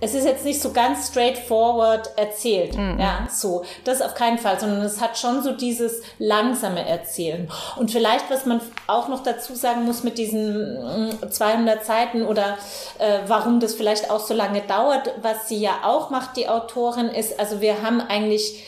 es 0.00 0.14
ist 0.14 0.24
jetzt 0.24 0.44
nicht 0.44 0.60
so 0.60 0.72
ganz 0.72 1.08
straightforward 1.08 2.10
erzählt, 2.16 2.76
mhm. 2.76 2.98
ja, 3.00 3.26
so. 3.30 3.64
Das 3.84 4.00
auf 4.00 4.14
keinen 4.14 4.38
Fall, 4.38 4.60
sondern 4.60 4.82
es 4.82 5.00
hat 5.00 5.18
schon 5.18 5.42
so 5.42 5.52
dieses 5.52 6.02
langsame 6.18 6.86
Erzählen. 6.86 7.50
Und 7.76 7.90
vielleicht, 7.90 8.30
was 8.30 8.46
man 8.46 8.60
auch 8.86 9.08
noch 9.08 9.22
dazu 9.22 9.54
sagen 9.54 9.84
muss 9.84 10.04
mit 10.04 10.18
diesen 10.18 11.18
200 11.28 11.80
mm, 11.80 11.84
Seiten 11.84 12.22
oder 12.22 12.58
äh, 12.98 13.20
warum 13.26 13.60
das 13.60 13.74
vielleicht 13.74 14.10
auch 14.10 14.20
so 14.20 14.34
lange 14.34 14.62
dauert, 14.62 15.14
was 15.22 15.48
sie 15.48 15.58
ja 15.58 15.80
auch 15.82 16.10
macht, 16.10 16.36
die 16.36 16.48
Autorin, 16.48 17.08
ist, 17.08 17.38
also 17.40 17.60
wir 17.60 17.82
haben 17.82 18.00
eigentlich 18.00 18.62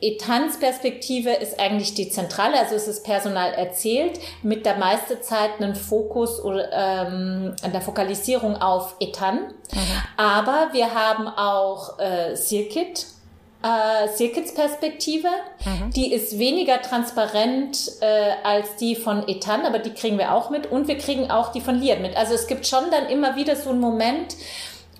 Etans 0.00 0.58
Perspektive 0.58 1.30
ist 1.30 1.58
eigentlich 1.58 1.94
die 1.94 2.08
zentrale, 2.08 2.58
also 2.58 2.76
es 2.76 2.86
ist 2.86 3.04
Personal 3.04 3.52
erzählt, 3.52 4.20
mit 4.42 4.64
der 4.64 4.76
meiste 4.76 5.20
Zeit 5.20 5.60
einen 5.60 5.74
Fokus 5.74 6.40
oder, 6.42 6.70
ähm, 6.72 7.56
an 7.62 7.72
der 7.72 7.80
Fokalisierung 7.80 8.56
auf 8.56 8.94
Etan. 9.00 9.38
Mhm. 9.72 9.78
Aber 10.16 10.68
wir 10.72 10.94
haben 10.94 11.26
auch 11.26 11.98
äh, 11.98 12.36
Sirkit, 12.36 13.06
äh, 13.64 14.08
Sirkits 14.14 14.54
Perspektive. 14.54 15.28
Mhm. 15.64 15.90
Die 15.90 16.12
ist 16.12 16.38
weniger 16.38 16.80
transparent 16.80 17.90
äh, 18.00 18.30
als 18.44 18.76
die 18.76 18.94
von 18.94 19.26
Etan, 19.26 19.66
aber 19.66 19.80
die 19.80 19.94
kriegen 19.94 20.16
wir 20.16 20.32
auch 20.32 20.50
mit. 20.50 20.70
Und 20.70 20.86
wir 20.86 20.96
kriegen 20.96 21.28
auch 21.30 21.50
die 21.50 21.60
von 21.60 21.80
Liat 21.80 22.00
mit. 22.00 22.16
Also 22.16 22.34
es 22.34 22.46
gibt 22.46 22.68
schon 22.68 22.90
dann 22.92 23.06
immer 23.06 23.34
wieder 23.34 23.56
so 23.56 23.70
einen 23.70 23.80
Moment, 23.80 24.36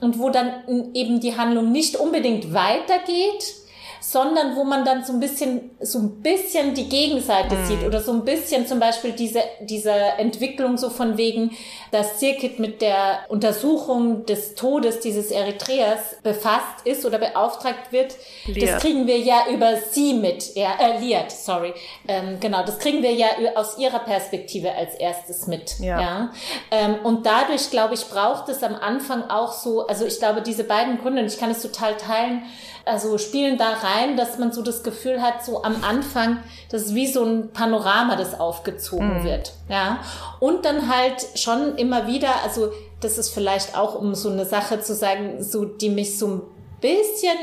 und 0.01 0.19
wo 0.19 0.31
dann 0.31 0.93
eben 0.95 1.21
die 1.21 1.37
Handlung 1.37 1.73
nicht 1.73 1.97
unbedingt 1.97 2.55
weitergeht, 2.55 3.55
sondern 4.01 4.57
wo 4.57 4.65
man 4.65 4.85
dann 4.85 5.05
so 5.05 5.13
ein 5.13 5.21
bisschen, 5.21 5.71
so 5.81 5.99
ein 5.99 6.23
bisschen 6.23 6.75
die 6.75 6.89
Gegenseite 6.89 7.55
mhm. 7.55 7.67
sieht 7.67 7.85
oder 7.85 8.01
so 8.01 8.13
ein 8.13 8.25
bisschen 8.25 8.67
zum 8.67 8.81
Beispiel 8.81 9.13
diese, 9.13 9.43
diese 9.61 9.93
Entwicklung 9.93 10.79
so 10.79 10.91
von 10.91 11.17
wegen, 11.17 11.57
dass 11.91 12.19
Circuit 12.19 12.59
mit 12.59 12.83
der 12.83 13.21
Untersuchung 13.29 14.27
des 14.27 14.55
Todes 14.55 15.01
dieses 15.01 15.31
Eritreers 15.31 16.17
befasst 16.23 16.85
ist 16.85 17.05
oder 17.05 17.19
beauftragt 17.19 17.93
wird. 17.93 18.15
Liat. 18.47 18.69
Das 18.69 18.83
kriegen 18.83 19.07
wir 19.07 19.19
ja 19.19 19.47
über 19.53 19.77
sie 19.91 20.15
mit, 20.15 20.55
ja, 20.55 20.75
äh, 20.79 20.99
Liat, 20.99 21.31
sorry. 21.33 21.75
Ähm, 22.07 22.39
genau, 22.41 22.63
das 22.65 22.79
kriegen 22.79 23.03
wir 23.03 23.13
ja 23.13 23.29
aus 23.55 23.79
ihrer 23.79 24.01
Perspektive 24.01 24.73
als 24.73 24.95
erstes 24.95 25.47
mit. 25.47 25.79
Ja. 25.81 26.01
ja? 26.01 26.33
Ähm, 26.71 26.97
und 27.05 27.27
dadurch, 27.27 27.71
glaube 27.71 27.95
ich, 27.95 28.07
braucht 28.07 28.49
es 28.49 28.63
am 28.63 28.75
Anfang 28.75 29.29
auch 29.31 29.53
so, 29.53 29.87
also 29.87 30.05
ich 30.05 30.19
glaube, 30.19 30.43
diese 30.43 30.65
beiden 30.65 30.99
Gründe, 30.99 31.23
und 31.23 31.27
ich 31.27 31.39
kann 31.39 31.51
es 31.51 31.63
total 31.63 31.97
teilen, 31.97 32.43
also 32.89 33.19
spielen 33.19 33.59
da 33.59 33.75
rein, 33.75 34.17
dass 34.17 34.39
man 34.39 34.53
so 34.53 34.63
das 34.63 34.83
Gefühl 34.83 35.23
hat, 35.23 35.45
so 35.45 35.63
am 35.63 35.85
Anfang, 35.85 36.43
das 36.71 36.87
ist 36.87 36.95
wie 36.95 37.07
so 37.07 37.25
ein 37.25 37.53
Panorama, 37.53 38.17
das 38.17 38.39
aufgezogen 38.39 39.21
mhm. 39.21 39.25
wird. 39.25 39.53
Ja. 39.69 40.01
Und 40.41 40.65
dann 40.65 40.89
halt 40.89 41.27
schon 41.35 41.77
immer 41.77 42.07
wieder, 42.07 42.43
also 42.43 42.73
das 43.01 43.19
ist 43.19 43.31
vielleicht 43.31 43.77
auch, 43.77 43.95
um 43.95 44.15
so 44.15 44.31
eine 44.31 44.45
Sache 44.45 44.81
zu 44.81 44.95
sagen, 44.95 45.43
so, 45.43 45.65
die 45.65 45.91
mich 45.91 46.19
so 46.19 46.27
ein 46.27 46.43
bisschen 46.81 47.37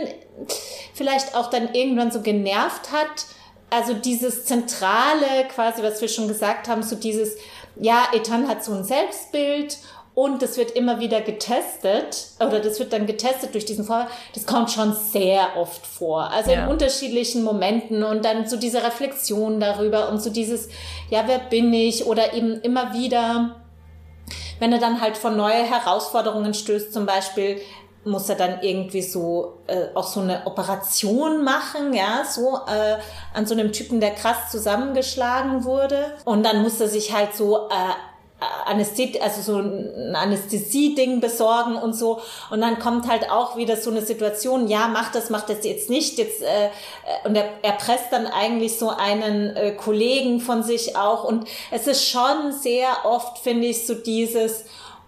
vielleicht 0.93 1.35
auch 1.35 1.49
dann 1.49 1.73
irgendwann 1.73 2.11
so 2.11 2.21
genervt 2.21 2.91
hat. 2.91 3.25
Also 3.69 3.93
dieses 3.93 4.45
Zentrale, 4.45 5.45
quasi, 5.53 5.83
was 5.83 6.01
wir 6.01 6.07
schon 6.07 6.27
gesagt 6.27 6.67
haben, 6.67 6.83
so 6.83 6.95
dieses, 6.95 7.35
ja, 7.77 8.07
Ethan 8.13 8.47
hat 8.47 8.63
so 8.63 8.73
ein 8.73 8.83
Selbstbild 8.83 9.77
und 10.15 10.41
das 10.41 10.57
wird 10.57 10.71
immer 10.71 11.01
wieder 11.01 11.19
getestet 11.19 12.27
oder 12.39 12.61
das 12.61 12.79
wird 12.79 12.93
dann 12.93 13.05
getestet 13.05 13.53
durch 13.53 13.65
diesen 13.65 13.83
Vorfall. 13.83 14.07
Das 14.33 14.45
kommt 14.45 14.71
schon 14.71 14.93
sehr 14.93 15.57
oft 15.57 15.85
vor. 15.85 16.31
Also 16.31 16.51
ja. 16.51 16.63
in 16.63 16.69
unterschiedlichen 16.71 17.43
Momenten 17.43 18.01
und 18.01 18.23
dann 18.23 18.47
so 18.47 18.55
diese 18.55 18.81
Reflexion 18.81 19.59
darüber 19.59 20.09
und 20.09 20.21
so 20.21 20.29
dieses, 20.29 20.69
ja, 21.09 21.23
wer 21.27 21.39
bin 21.39 21.73
ich? 21.73 22.05
Oder 22.05 22.33
eben 22.33 22.61
immer 22.61 22.93
wieder, 22.93 23.57
wenn 24.59 24.71
er 24.71 24.79
dann 24.79 25.01
halt 25.01 25.17
vor 25.17 25.31
neue 25.31 25.63
Herausforderungen 25.63 26.53
stößt, 26.53 26.93
zum 26.93 27.05
Beispiel, 27.05 27.59
muss 28.05 28.29
er 28.29 28.35
dann 28.35 28.61
irgendwie 28.61 29.01
so 29.01 29.57
äh, 29.67 29.87
auch 29.95 30.07
so 30.07 30.21
eine 30.21 30.45
Operation 30.45 31.43
machen, 31.43 31.93
ja, 31.93 32.23
so 32.23 32.59
äh, 32.67 32.97
an 33.33 33.45
so 33.45 33.53
einem 33.53 33.73
Typen, 33.73 33.99
der 33.99 34.11
krass 34.11 34.49
zusammengeschlagen 34.51 35.65
wurde. 35.65 36.13
Und 36.23 36.43
dann 36.43 36.61
muss 36.61 36.79
er 36.79 36.87
sich 36.87 37.13
halt 37.13 37.35
so 37.35 37.67
äh, 37.67 38.14
Anästhesie, 38.39 39.21
also 39.21 39.41
so 39.41 39.59
ein 39.59 40.15
Anästhesie-Ding 40.15 41.19
besorgen 41.19 41.75
und 41.75 41.93
so. 41.93 42.21
Und 42.49 42.61
dann 42.61 42.79
kommt 42.79 43.07
halt 43.07 43.29
auch 43.31 43.55
wieder 43.55 43.77
so 43.77 43.89
eine 43.89 44.01
Situation, 44.01 44.67
ja, 44.67 44.87
mach 44.87 45.11
das, 45.11 45.29
mach 45.29 45.45
das 45.45 45.63
jetzt 45.63 45.89
nicht. 45.89 46.17
Jetzt, 46.17 46.41
äh, 46.41 46.69
und 47.23 47.35
er, 47.35 47.49
er 47.61 47.73
presst 47.73 48.11
dann 48.11 48.27
eigentlich 48.27 48.77
so 48.77 48.89
einen 48.89 49.55
äh, 49.55 49.71
Kollegen 49.71 50.39
von 50.39 50.63
sich 50.63 50.95
auch. 50.95 51.23
Und 51.23 51.47
es 51.71 51.87
ist 51.87 52.07
schon 52.07 52.51
sehr 52.51 53.05
oft, 53.05 53.39
finde 53.39 53.67
ich, 53.67 53.87
so 53.87 53.93
dieses, 53.93 54.65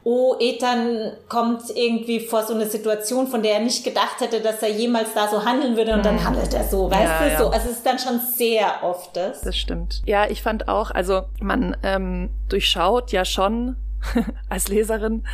oh, 0.10 0.38
Ethan 0.40 1.12
kommt 1.28 1.64
irgendwie 1.76 2.22
vor 2.22 2.44
so 2.44 2.54
eine 2.54 2.66
Situation, 2.66 3.28
von 3.28 3.44
der 3.44 3.56
er 3.56 3.60
nicht 3.60 3.84
gedacht 3.84 4.22
hätte, 4.22 4.40
dass 4.40 4.64
er 4.64 4.70
jemals 4.70 5.14
da 5.14 5.28
so 5.28 5.44
handeln 5.44 5.76
würde 5.76 5.94
und 5.94 6.06
dann 6.06 6.16
mhm. 6.16 6.24
handelt 6.24 6.54
er 6.54 6.64
so, 6.64 6.90
weißt 6.90 7.02
ja, 7.02 7.20
du? 7.20 7.30
Ja. 7.30 7.38
So, 7.38 7.50
also 7.50 7.70
es 7.70 7.78
ist 7.78 7.86
dann 7.86 8.00
schon 8.00 8.22
sehr 8.22 8.84
oft 8.84 9.18
das. 9.18 9.42
Das 9.42 9.58
stimmt. 9.58 10.04
Ja, 10.06 10.30
ich 10.30 10.42
fand 10.42 10.70
auch, 10.70 10.92
also 10.92 11.24
man 11.42 11.76
ähm, 11.84 12.30
durchschaut 12.48 13.12
ja 13.12 13.26
schon 13.26 13.76
als 14.50 14.68
Leserin, 14.68 15.26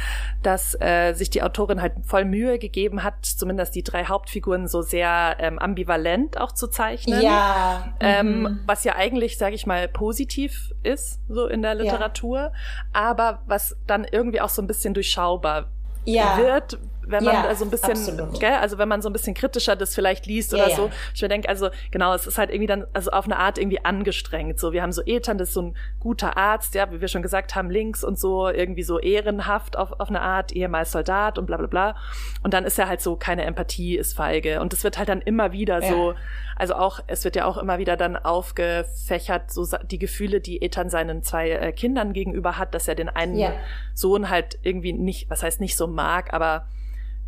dass 0.41 0.75
äh, 0.79 1.13
sich 1.13 1.29
die 1.29 1.43
Autorin 1.43 1.81
halt 1.81 1.93
voll 2.03 2.25
Mühe 2.25 2.59
gegeben 2.59 3.03
hat, 3.03 3.25
zumindest 3.25 3.75
die 3.75 3.83
drei 3.83 4.05
Hauptfiguren 4.05 4.67
so 4.67 4.81
sehr 4.81 5.37
ähm, 5.39 5.59
ambivalent 5.59 6.39
auch 6.39 6.51
zu 6.51 6.67
zeichnen. 6.67 7.21
Ja. 7.21 7.95
Ähm, 7.99 8.41
mhm. 8.41 8.59
Was 8.65 8.83
ja 8.83 8.95
eigentlich, 8.95 9.37
sage 9.37 9.55
ich 9.55 9.65
mal, 9.65 9.87
positiv 9.87 10.73
ist, 10.83 11.19
so 11.29 11.47
in 11.47 11.61
der 11.61 11.75
Literatur, 11.75 12.37
ja. 12.37 12.51
aber 12.93 13.43
was 13.45 13.75
dann 13.87 14.05
irgendwie 14.09 14.41
auch 14.41 14.49
so 14.49 14.61
ein 14.61 14.67
bisschen 14.67 14.93
durchschaubar 14.93 15.69
ja. 16.05 16.37
wird, 16.37 16.79
wenn 17.05 17.23
man 17.23 17.33
ja, 17.33 17.55
so 17.55 17.65
ein 17.65 17.71
bisschen, 17.71 18.31
gell, 18.39 18.53
also 18.53 18.77
wenn 18.77 18.87
man 18.87 19.01
so 19.01 19.09
ein 19.09 19.13
bisschen 19.13 19.33
kritischer 19.33 19.75
das 19.75 19.95
vielleicht 19.95 20.25
liest 20.25 20.53
oder 20.53 20.69
ja, 20.69 20.75
so. 20.75 20.89
Ich 21.13 21.21
mir 21.21 21.27
denke, 21.27 21.49
also 21.49 21.69
genau, 21.91 22.13
es 22.13 22.27
ist 22.27 22.37
halt 22.37 22.49
irgendwie 22.49 22.67
dann, 22.67 22.85
also 22.93 23.11
auf 23.11 23.25
eine 23.25 23.37
Art 23.37 23.57
irgendwie 23.57 23.83
angestrengt. 23.83 24.59
So, 24.59 24.71
wir 24.71 24.81
haben 24.81 24.91
so 24.91 25.01
Ethan, 25.05 25.37
das 25.37 25.49
ist 25.49 25.53
so 25.53 25.61
ein 25.63 25.77
guter 25.99 26.37
Arzt, 26.37 26.75
ja, 26.75 26.91
wie 26.91 27.01
wir 27.01 27.07
schon 27.07 27.21
gesagt 27.21 27.55
haben, 27.55 27.69
links 27.69 28.03
und 28.03 28.19
so, 28.19 28.47
irgendwie 28.47 28.83
so 28.83 28.99
ehrenhaft 28.99 29.77
auf, 29.77 29.99
auf 29.99 30.09
eine 30.09 30.21
Art, 30.21 30.51
ehemals 30.53 30.91
Soldat 30.91 31.37
und 31.37 31.45
bla 31.45 31.57
bla 31.57 31.67
bla. 31.67 31.95
Und 32.41 32.53
dann 32.53 32.63
ist 32.63 32.79
er 32.79 32.87
halt 32.87 33.01
so, 33.01 33.15
keine 33.15 33.43
Empathie 33.43 33.97
ist 33.97 34.15
feige. 34.15 34.61
Und 34.61 34.73
das 34.73 34.83
wird 34.83 34.97
halt 34.97 35.09
dann 35.09 35.21
immer 35.21 35.51
wieder 35.51 35.81
ja. 35.81 35.89
so, 35.89 36.13
also 36.55 36.75
auch, 36.75 36.99
es 37.07 37.23
wird 37.25 37.35
ja 37.35 37.45
auch 37.45 37.57
immer 37.57 37.79
wieder 37.79 37.97
dann 37.97 38.15
aufgefächert, 38.15 39.51
so 39.51 39.65
die 39.89 39.99
Gefühle, 39.99 40.39
die 40.39 40.61
Ethan 40.61 40.89
seinen 40.89 41.23
zwei 41.23 41.49
äh, 41.49 41.71
Kindern 41.71 42.13
gegenüber 42.13 42.57
hat, 42.57 42.73
dass 42.73 42.87
er 42.87 42.95
den 42.95 43.09
einen 43.09 43.53
Sohn 43.93 44.29
halt 44.29 44.59
irgendwie 44.61 44.93
nicht, 44.93 45.29
was 45.29 45.43
heißt 45.43 45.59
nicht 45.59 45.75
so 45.75 45.87
mag, 45.93 46.33
aber 46.33 46.67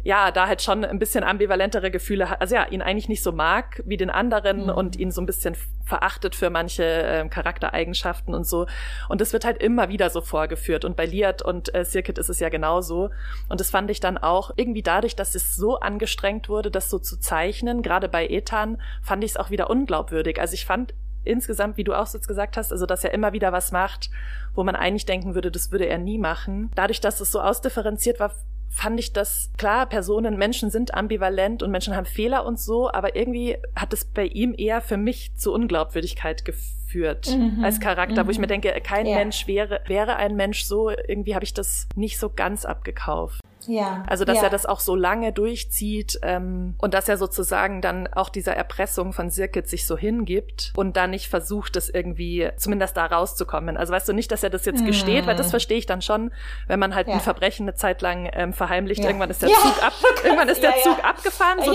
ja, 0.05 0.29
da 0.29 0.47
halt 0.47 0.61
schon 0.61 0.85
ein 0.85 0.99
bisschen 0.99 1.23
ambivalentere 1.23 1.89
Gefühle 1.89 2.29
hat, 2.29 2.39
also 2.39 2.53
ja, 2.53 2.67
ihn 2.67 2.83
eigentlich 2.83 3.09
nicht 3.09 3.23
so 3.23 3.31
mag 3.31 3.81
wie 3.87 3.97
den 3.97 4.11
anderen 4.11 4.65
mhm. 4.65 4.69
und 4.69 4.95
ihn 4.97 5.09
so 5.09 5.19
ein 5.19 5.25
bisschen 5.25 5.55
verachtet 5.83 6.35
für 6.35 6.51
manche 6.51 6.83
äh, 6.83 7.27
Charaktereigenschaften 7.27 8.35
und 8.35 8.45
so. 8.45 8.67
Und 9.09 9.19
das 9.19 9.33
wird 9.33 9.45
halt 9.45 9.57
immer 9.57 9.89
wieder 9.89 10.11
so 10.11 10.21
vorgeführt. 10.21 10.85
Und 10.85 10.95
bei 10.95 11.07
Liat 11.07 11.41
und 11.41 11.73
äh, 11.73 11.83
Circuit 11.83 12.19
ist 12.19 12.29
es 12.29 12.39
ja 12.39 12.49
genauso. 12.49 13.09
Und 13.49 13.59
das 13.59 13.71
fand 13.71 13.89
ich 13.89 13.99
dann 13.99 14.19
auch 14.19 14.51
irgendwie 14.55 14.83
dadurch, 14.83 15.15
dass 15.15 15.33
es 15.33 15.55
so 15.55 15.79
angestrengt 15.79 16.49
wurde, 16.49 16.69
das 16.69 16.91
so 16.91 16.99
zu 16.99 17.19
zeichnen, 17.19 17.81
gerade 17.81 18.07
bei 18.07 18.27
Ethan, 18.27 18.79
fand 19.01 19.23
ich 19.23 19.31
es 19.31 19.37
auch 19.37 19.49
wieder 19.49 19.71
unglaubwürdig. 19.71 20.39
Also 20.39 20.53
ich 20.53 20.67
fand 20.67 20.93
insgesamt, 21.23 21.77
wie 21.77 21.83
du 21.83 21.93
auch 21.93 22.13
jetzt 22.13 22.27
gesagt 22.27 22.57
hast, 22.57 22.71
also 22.71 22.85
dass 22.85 23.03
er 23.03 23.11
immer 23.11 23.33
wieder 23.33 23.51
was 23.51 23.71
macht, 23.71 24.11
wo 24.53 24.63
man 24.63 24.75
eigentlich 24.75 25.07
denken 25.07 25.33
würde, 25.33 25.49
das 25.49 25.71
würde 25.71 25.87
er 25.87 25.97
nie 25.97 26.19
machen. 26.19 26.69
Dadurch, 26.75 27.01
dass 27.01 27.21
es 27.21 27.31
so 27.31 27.41
ausdifferenziert 27.41 28.19
war, 28.19 28.31
fand 28.69 28.99
ich 28.99 29.13
das, 29.13 29.51
klar, 29.57 29.87
Personen, 29.87 30.37
Menschen 30.37 30.69
sind 30.69 30.93
ambivalent 30.93 31.63
und 31.63 31.71
Menschen 31.71 31.95
haben 31.95 32.05
Fehler 32.05 32.45
und 32.45 32.59
so, 32.59 32.91
aber 32.91 33.15
irgendwie 33.15 33.57
hat 33.75 33.93
es 33.93 34.05
bei 34.05 34.25
ihm 34.25 34.53
eher 34.57 34.81
für 34.81 34.97
mich 34.97 35.33
zu 35.35 35.53
Unglaubwürdigkeit 35.53 36.43
geführt 36.43 37.27
mhm. 37.29 37.63
als 37.63 37.79
Charakter, 37.79 38.23
mhm. 38.23 38.27
wo 38.27 38.31
ich 38.31 38.39
mir 38.39 38.47
mhm. 38.47 38.61
denke, 38.61 38.81
kein 38.83 39.05
ja. 39.05 39.15
Mensch 39.15 39.47
wäre, 39.47 39.81
wäre 39.87 40.17
ein 40.17 40.35
Mensch 40.35 40.65
so, 40.65 40.89
irgendwie 40.89 41.35
habe 41.35 41.45
ich 41.45 41.53
das 41.53 41.87
nicht 41.95 42.19
so 42.19 42.29
ganz 42.29 42.65
abgekauft. 42.65 43.39
Ja. 43.67 44.03
Also, 44.07 44.25
dass 44.25 44.37
ja. 44.37 44.43
er 44.43 44.49
das 44.49 44.65
auch 44.65 44.79
so 44.79 44.95
lange 44.95 45.31
durchzieht 45.33 46.19
ähm, 46.21 46.75
und 46.77 46.93
dass 46.93 47.09
er 47.09 47.17
sozusagen 47.17 47.81
dann 47.81 48.07
auch 48.07 48.29
dieser 48.29 48.55
Erpressung 48.55 49.13
von 49.13 49.29
Sirkit 49.29 49.67
sich 49.67 49.85
so 49.85 49.97
hingibt 49.97 50.73
und 50.75 50.97
da 50.97 51.07
nicht 51.07 51.29
versucht, 51.29 51.75
das 51.75 51.89
irgendwie 51.89 52.49
zumindest 52.57 52.97
da 52.97 53.05
rauszukommen. 53.05 53.77
Also 53.77 53.93
weißt 53.93 54.07
du 54.07 54.13
nicht, 54.13 54.31
dass 54.31 54.43
er 54.43 54.49
das 54.49 54.65
jetzt 54.65 54.81
mhm. 54.81 54.87
gesteht, 54.87 55.27
weil 55.27 55.35
das 55.35 55.49
verstehe 55.49 55.77
ich 55.77 55.85
dann 55.85 56.01
schon, 56.01 56.31
wenn 56.67 56.79
man 56.79 56.95
halt 56.95 57.07
ja. 57.07 57.15
ein 57.15 57.19
Verbrechen 57.19 57.65
eine 57.65 57.75
Zeit 57.75 58.01
lang 58.01 58.29
ähm, 58.33 58.53
verheimlicht, 58.53 59.01
ja. 59.01 59.07
irgendwann 59.07 59.29
ist 59.29 59.41
der 59.41 59.49
Zug 59.49 59.83
ab, 59.83 59.93
irgendwann 60.23 60.49
ist 60.49 60.61
der 60.61 60.75
Zug 60.83 61.03
abgefahren. 61.03 61.59
So, 61.63 61.73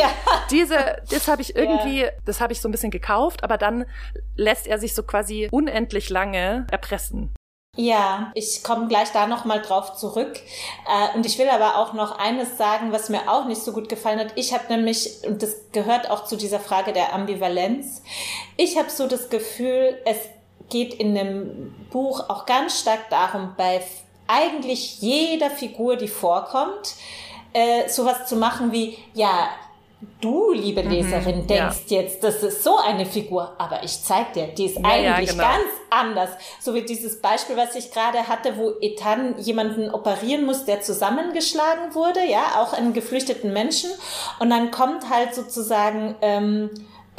Diese, 0.51 0.77
das 1.11 1.29
habe 1.29 1.43
ich 1.43 1.57
irgendwie, 1.57 2.07
das 2.25 2.41
habe 2.41 2.53
ich 2.53 2.61
so 2.61 2.69
ein 2.69 2.73
bisschen 2.73 2.91
gekauft, 2.91 3.45
aber 3.45 3.59
dann 3.59 3.85
lässt 4.37 4.67
er 4.67 4.79
sich 4.79 4.95
so 4.95 5.03
quasi 5.03 5.49
unendlich 5.51 6.11
lange 6.11 6.67
erpressen. 6.71 7.33
Ja, 7.77 8.33
ich 8.35 8.65
komme 8.65 8.89
gleich 8.89 9.13
da 9.13 9.27
nochmal 9.27 9.63
drauf 9.63 9.95
zurück. 9.95 10.41
Äh, 10.89 11.17
und 11.17 11.25
ich 11.25 11.39
will 11.39 11.49
aber 11.49 11.77
auch 11.79 11.93
noch 11.93 12.19
eines 12.19 12.59
sagen, 12.59 12.93
was 12.93 13.09
mir 13.09 13.31
auch 13.31 13.47
nicht 13.47 13.63
so 13.63 13.73
gut 13.73 13.89
gefallen 13.89 14.19
hat. 14.19 14.33
Ich 14.35 14.53
habe 14.53 14.65
nämlich, 14.69 15.19
und 15.25 15.43
das 15.43 15.57
gehört 15.73 16.11
auch 16.11 16.25
zu 16.25 16.37
dieser 16.37 16.59
Frage 16.59 16.93
der 16.93 17.15
Ambivalenz, 17.15 18.03
ich 18.57 18.77
habe 18.77 18.91
so 18.91 19.07
das 19.07 19.31
Gefühl, 19.31 19.97
es 20.05 20.19
geht 20.69 20.95
in 20.95 21.15
dem 21.15 21.75
Buch 21.91 22.29
auch 22.29 22.45
ganz 22.45 22.81
stark 22.81 23.09
darum, 23.09 23.55
bei 23.57 23.83
eigentlich 24.27 25.01
jeder 25.01 25.51
Figur, 25.51 25.97
die 25.97 26.09
vorkommt, 26.09 26.95
äh, 27.53 27.89
sowas 27.89 28.27
zu 28.27 28.37
machen 28.37 28.73
wie, 28.73 28.99
ja, 29.15 29.49
du, 30.21 30.53
liebe 30.53 30.83
mhm, 30.83 30.91
Leserin, 30.91 31.43
mhm, 31.43 31.47
denkst 31.47 31.85
ja. 31.89 32.01
jetzt, 32.01 32.25
das 32.25 32.43
ist 32.43 32.65
so 32.65 32.77
eine 32.79 33.07
Figur, 33.07 33.55
aber 33.59 33.83
ich 33.83 34.03
zeig 34.03 34.33
dir, 34.33 34.49
die 34.49 34.67
ist 34.67 34.79
ja, 34.79 34.85
eigentlich 34.85 35.29
ja, 35.29 35.33
genau. 35.33 35.43
ganz 35.43 35.67
anders. 35.91 36.31
So 36.61 36.75
wie 36.75 36.83
dieses 36.83 37.21
Beispiel, 37.21 37.57
was 37.57 37.75
ich 37.75 37.91
gerade 37.91 38.29
hatte, 38.29 38.57
wo 38.57 38.73
Ethan 38.81 39.39
jemanden 39.39 39.91
operieren 39.91 40.47
muss, 40.47 40.65
der 40.65 40.81
zusammengeschlagen 40.81 41.95
wurde, 41.95 42.25
ja, 42.25 42.61
auch 42.61 42.73
einen 42.73 42.93
geflüchteten 42.93 43.53
Menschen. 43.53 43.91
Und 44.39 44.51
dann 44.51 44.71
kommt 44.71 45.11
halt 45.11 45.35
sozusagen 45.35 46.15
ähm, 46.23 46.71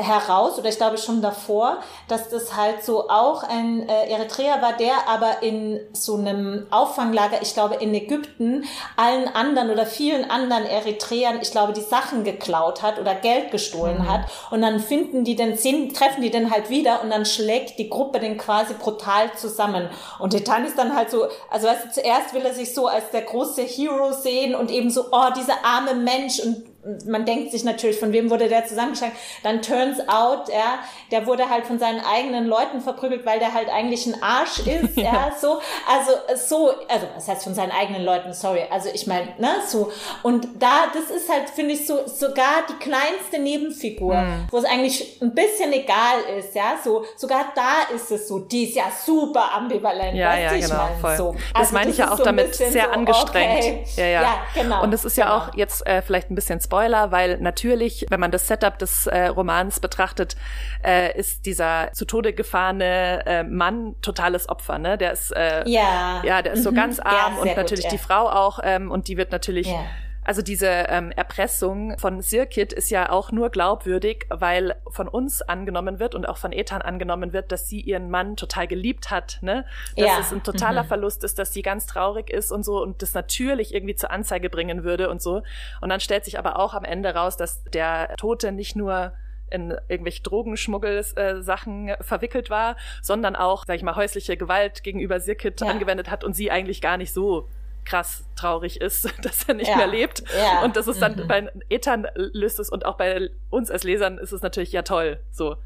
heraus, 0.01 0.57
oder 0.57 0.69
ich 0.69 0.77
glaube 0.77 0.97
schon 0.97 1.21
davor, 1.21 1.77
dass 2.07 2.29
das 2.29 2.55
halt 2.55 2.83
so 2.83 3.09
auch 3.09 3.43
ein 3.43 3.87
äh, 3.87 4.11
Eritreer 4.11 4.61
war, 4.61 4.73
der 4.73 5.07
aber 5.07 5.41
in 5.43 5.79
so 5.93 6.15
einem 6.15 6.67
Auffanglager, 6.71 7.41
ich 7.41 7.53
glaube 7.53 7.75
in 7.75 7.93
Ägypten, 7.93 8.65
allen 8.95 9.27
anderen 9.27 9.69
oder 9.69 9.85
vielen 9.85 10.29
anderen 10.29 10.65
Eritreern, 10.65 11.39
ich 11.41 11.51
glaube, 11.51 11.73
die 11.73 11.81
Sachen 11.81 12.23
geklaut 12.23 12.81
hat 12.81 12.99
oder 12.99 13.15
Geld 13.15 13.51
gestohlen 13.51 13.99
mhm. 13.99 14.09
hat. 14.09 14.21
Und 14.49 14.61
dann 14.61 14.79
finden 14.79 15.23
die 15.23 15.35
den, 15.35 15.57
sehen, 15.57 15.93
treffen 15.93 16.21
die 16.21 16.31
den 16.31 16.51
halt 16.51 16.69
wieder 16.69 17.01
und 17.01 17.09
dann 17.09 17.25
schlägt 17.25 17.79
die 17.79 17.89
Gruppe 17.89 18.19
den 18.19 18.37
quasi 18.37 18.73
brutal 18.73 19.31
zusammen. 19.35 19.89
Und 20.19 20.33
Etan 20.33 20.65
ist 20.65 20.77
dann 20.77 20.95
halt 20.95 21.09
so, 21.09 21.27
also 21.49 21.67
weißt 21.67 21.85
du, 21.85 21.91
zuerst 21.91 22.33
will 22.33 22.45
er 22.45 22.53
sich 22.53 22.73
so 22.73 22.87
als 22.87 23.11
der 23.11 23.21
große 23.21 23.61
Hero 23.61 24.11
sehen 24.13 24.55
und 24.55 24.71
eben 24.71 24.89
so, 24.89 25.05
oh, 25.11 25.29
dieser 25.35 25.63
arme 25.63 25.93
Mensch 25.93 26.39
und 26.39 26.70
man 27.05 27.25
denkt 27.25 27.51
sich 27.51 27.63
natürlich, 27.63 27.99
von 27.99 28.11
wem 28.11 28.29
wurde 28.29 28.47
der 28.47 28.65
zusammengeschlagen? 28.65 29.15
Dann 29.43 29.61
turns 29.61 29.99
out, 30.07 30.49
ja, 30.49 30.79
der 31.11 31.27
wurde 31.27 31.49
halt 31.49 31.67
von 31.67 31.77
seinen 31.77 32.01
eigenen 32.03 32.47
Leuten 32.47 32.81
verprügelt, 32.81 33.25
weil 33.25 33.39
der 33.39 33.53
halt 33.53 33.69
eigentlich 33.69 34.07
ein 34.07 34.21
Arsch 34.21 34.59
ist, 34.59 34.97
ja, 34.97 35.31
so. 35.39 35.59
Also, 35.87 36.11
so, 36.35 36.73
also, 36.87 37.07
das 37.13 37.27
heißt 37.27 37.43
von 37.43 37.53
seinen 37.53 37.71
eigenen 37.71 38.03
Leuten, 38.03 38.33
sorry. 38.33 38.63
Also, 38.69 38.89
ich 38.93 39.05
meine, 39.05 39.27
ne, 39.37 39.49
so. 39.67 39.91
Und 40.23 40.47
da, 40.59 40.87
das 40.93 41.15
ist 41.15 41.29
halt, 41.29 41.49
finde 41.49 41.73
ich, 41.73 41.85
so, 41.85 42.07
sogar 42.07 42.63
die 42.69 42.83
kleinste 42.83 43.39
Nebenfigur, 43.39 44.15
mhm. 44.15 44.47
wo 44.49 44.57
es 44.57 44.65
eigentlich 44.65 45.21
ein 45.21 45.35
bisschen 45.35 45.71
egal 45.73 46.21
ist, 46.37 46.55
ja, 46.55 46.77
so. 46.83 47.05
Sogar 47.15 47.45
da 47.55 47.93
ist 47.95 48.11
es 48.11 48.27
so, 48.27 48.39
die 48.39 48.63
ist 48.63 48.75
ja 48.75 48.85
super 49.05 49.51
ambivalent, 49.53 50.15
ja, 50.15 50.35
ja, 50.35 50.53
genau, 50.53 50.89
mein, 50.89 50.99
voll. 50.99 51.17
So. 51.17 51.35
Das 51.53 51.61
also, 51.61 51.73
meine 51.73 51.91
ich 51.91 51.97
ja 51.97 52.11
auch 52.11 52.17
so 52.17 52.23
damit 52.23 52.55
sehr 52.55 52.71
so, 52.71 52.89
angestrengt. 52.89 53.59
Okay. 53.59 53.85
Ja, 53.97 54.05
ja, 54.05 54.21
ja. 54.21 54.33
genau. 54.55 54.83
Und 54.83 54.93
es 54.93 55.05
ist 55.05 55.17
ja 55.17 55.25
genau. 55.25 55.37
auch 55.37 55.55
jetzt 55.55 55.85
äh, 55.85 56.01
vielleicht 56.01 56.31
ein 56.31 56.35
bisschen 56.35 56.59
Spoiler, 56.71 57.11
weil 57.11 57.37
natürlich, 57.39 58.05
wenn 58.09 58.21
man 58.21 58.31
das 58.31 58.47
Setup 58.47 58.79
des 58.79 59.05
äh, 59.05 59.27
Romans 59.27 59.81
betrachtet, 59.81 60.37
äh, 60.85 61.17
ist 61.19 61.45
dieser 61.45 61.91
zu 61.91 62.05
Tode 62.05 62.31
gefahrene 62.31 63.25
äh, 63.25 63.43
Mann 63.43 63.95
totales 64.01 64.47
Opfer. 64.47 64.77
Ne? 64.77 64.97
Der 64.97 65.11
ist 65.11 65.35
äh, 65.35 65.67
ja, 65.67 66.21
ja, 66.23 66.41
der 66.41 66.53
ist 66.53 66.59
mhm. 66.59 66.63
so 66.63 66.71
ganz 66.71 66.99
arm 67.01 67.35
ja, 67.35 67.41
und 67.41 67.57
natürlich 67.57 67.85
gut, 67.85 67.91
ja. 67.91 67.97
die 67.97 68.03
Frau 68.03 68.29
auch 68.29 68.59
ähm, 68.63 68.89
und 68.89 69.09
die 69.09 69.17
wird 69.17 69.33
natürlich 69.33 69.67
ja. 69.67 69.83
Also 70.23 70.41
diese 70.41 70.67
ähm, 70.67 71.11
Erpressung 71.11 71.97
von 71.97 72.21
Sirkit 72.21 72.73
ist 72.73 72.91
ja 72.91 73.09
auch 73.09 73.31
nur 73.31 73.49
glaubwürdig, 73.49 74.27
weil 74.29 74.75
von 74.89 75.07
uns 75.07 75.41
angenommen 75.41 75.99
wird 75.99 76.13
und 76.13 76.27
auch 76.27 76.37
von 76.37 76.51
Ethan 76.51 76.81
angenommen 76.81 77.33
wird, 77.33 77.51
dass 77.51 77.67
sie 77.67 77.81
ihren 77.81 78.11
Mann 78.11 78.35
total 78.35 78.67
geliebt 78.67 79.09
hat, 79.09 79.39
ne? 79.41 79.65
Dass 79.95 80.05
ja. 80.05 80.19
es 80.19 80.31
ein 80.31 80.43
totaler 80.43 80.83
mhm. 80.83 80.87
Verlust 80.87 81.23
ist, 81.23 81.39
dass 81.39 81.53
sie 81.53 81.63
ganz 81.63 81.87
traurig 81.87 82.29
ist 82.29 82.51
und 82.51 82.63
so 82.63 82.81
und 82.81 83.01
das 83.01 83.13
natürlich 83.15 83.73
irgendwie 83.73 83.95
zur 83.95 84.11
Anzeige 84.11 84.49
bringen 84.49 84.83
würde 84.83 85.09
und 85.09 85.21
so. 85.21 85.41
Und 85.81 85.89
dann 85.89 85.99
stellt 85.99 86.25
sich 86.25 86.37
aber 86.37 86.59
auch 86.59 86.75
am 86.75 86.83
Ende 86.83 87.15
raus, 87.15 87.35
dass 87.35 87.63
der 87.65 88.15
Tote 88.17 88.51
nicht 88.51 88.75
nur 88.75 89.13
in 89.49 89.75
irgendwelche 89.89 90.23
Drogenschmuggel-Sachen 90.23 91.89
äh, 91.89 92.03
verwickelt 92.03 92.49
war, 92.49 92.77
sondern 93.01 93.35
auch, 93.35 93.65
sag 93.65 93.75
ich 93.75 93.83
mal, 93.83 93.95
häusliche 93.95 94.37
Gewalt 94.37 94.83
gegenüber 94.83 95.19
Sirkit 95.19 95.61
ja. 95.61 95.67
angewendet 95.67 96.09
hat 96.09 96.23
und 96.23 96.35
sie 96.35 96.51
eigentlich 96.51 96.79
gar 96.79 96.97
nicht 96.97 97.11
so 97.13 97.49
krass 97.91 98.23
traurig 98.35 98.79
ist, 98.79 99.09
dass 99.21 99.43
er 99.43 99.55
nicht 99.55 99.69
ja. 99.69 99.77
mehr 99.77 99.87
lebt. 99.87 100.23
Ja. 100.37 100.63
Und 100.63 100.75
das 100.75 100.87
ist 100.87 101.01
dann 101.01 101.15
mhm. 101.15 101.27
bei 101.27 101.51
Ethan 101.69 102.07
löst 102.15 102.59
es 102.59 102.69
und 102.69 102.85
auch 102.85 102.97
bei 102.97 103.29
uns 103.49 103.69
als 103.69 103.83
Lesern 103.83 104.17
ist 104.17 104.31
es 104.31 104.41
natürlich 104.41 104.71
ja 104.71 104.81
toll. 104.81 105.19
So. 105.31 105.57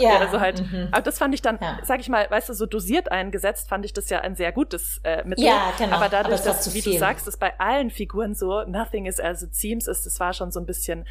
Ja, 0.00 0.18
also 0.18 0.40
halt, 0.40 0.62
mhm. 0.62 0.88
aber 0.92 1.02
das 1.02 1.18
fand 1.18 1.34
ich 1.34 1.42
dann, 1.42 1.58
ja. 1.60 1.78
sag 1.82 2.00
ich 2.00 2.08
mal, 2.08 2.26
weißt 2.30 2.48
du, 2.48 2.54
so 2.54 2.64
dosiert 2.64 3.12
eingesetzt, 3.12 3.68
fand 3.68 3.84
ich 3.84 3.92
das 3.92 4.08
ja 4.08 4.20
ein 4.20 4.34
sehr 4.34 4.50
gutes 4.50 4.98
äh, 5.04 5.22
Mittel. 5.24 5.44
Ja, 5.44 5.74
genau. 5.76 5.96
Aber 5.96 6.08
dadurch, 6.08 6.40
aber 6.40 6.52
dass, 6.52 6.74
wie 6.74 6.80
viel. 6.80 6.94
du 6.94 6.98
sagst, 6.98 7.26
dass 7.26 7.36
bei 7.36 7.60
allen 7.60 7.90
Figuren 7.90 8.34
so 8.34 8.64
nothing 8.64 9.04
is 9.04 9.20
as 9.20 9.42
it 9.42 9.54
seems 9.54 9.86
ist, 9.86 10.06
das 10.06 10.18
war 10.20 10.32
schon 10.32 10.50
so 10.50 10.58
ein 10.58 10.64
bisschen 10.64 11.04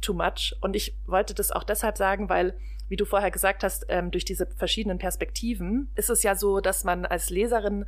too 0.00 0.12
much. 0.12 0.54
Und 0.60 0.76
ich 0.76 0.94
wollte 1.06 1.34
das 1.34 1.50
auch 1.50 1.64
deshalb 1.64 1.98
sagen, 1.98 2.28
weil 2.28 2.54
wie 2.92 2.96
du 2.96 3.06
vorher 3.06 3.30
gesagt 3.30 3.64
hast, 3.64 3.86
ähm, 3.88 4.10
durch 4.10 4.26
diese 4.26 4.46
verschiedenen 4.46 4.98
Perspektiven 4.98 5.90
ist 5.94 6.10
es 6.10 6.22
ja 6.22 6.34
so, 6.34 6.60
dass 6.60 6.84
man 6.84 7.06
als 7.06 7.30
Leserin 7.30 7.86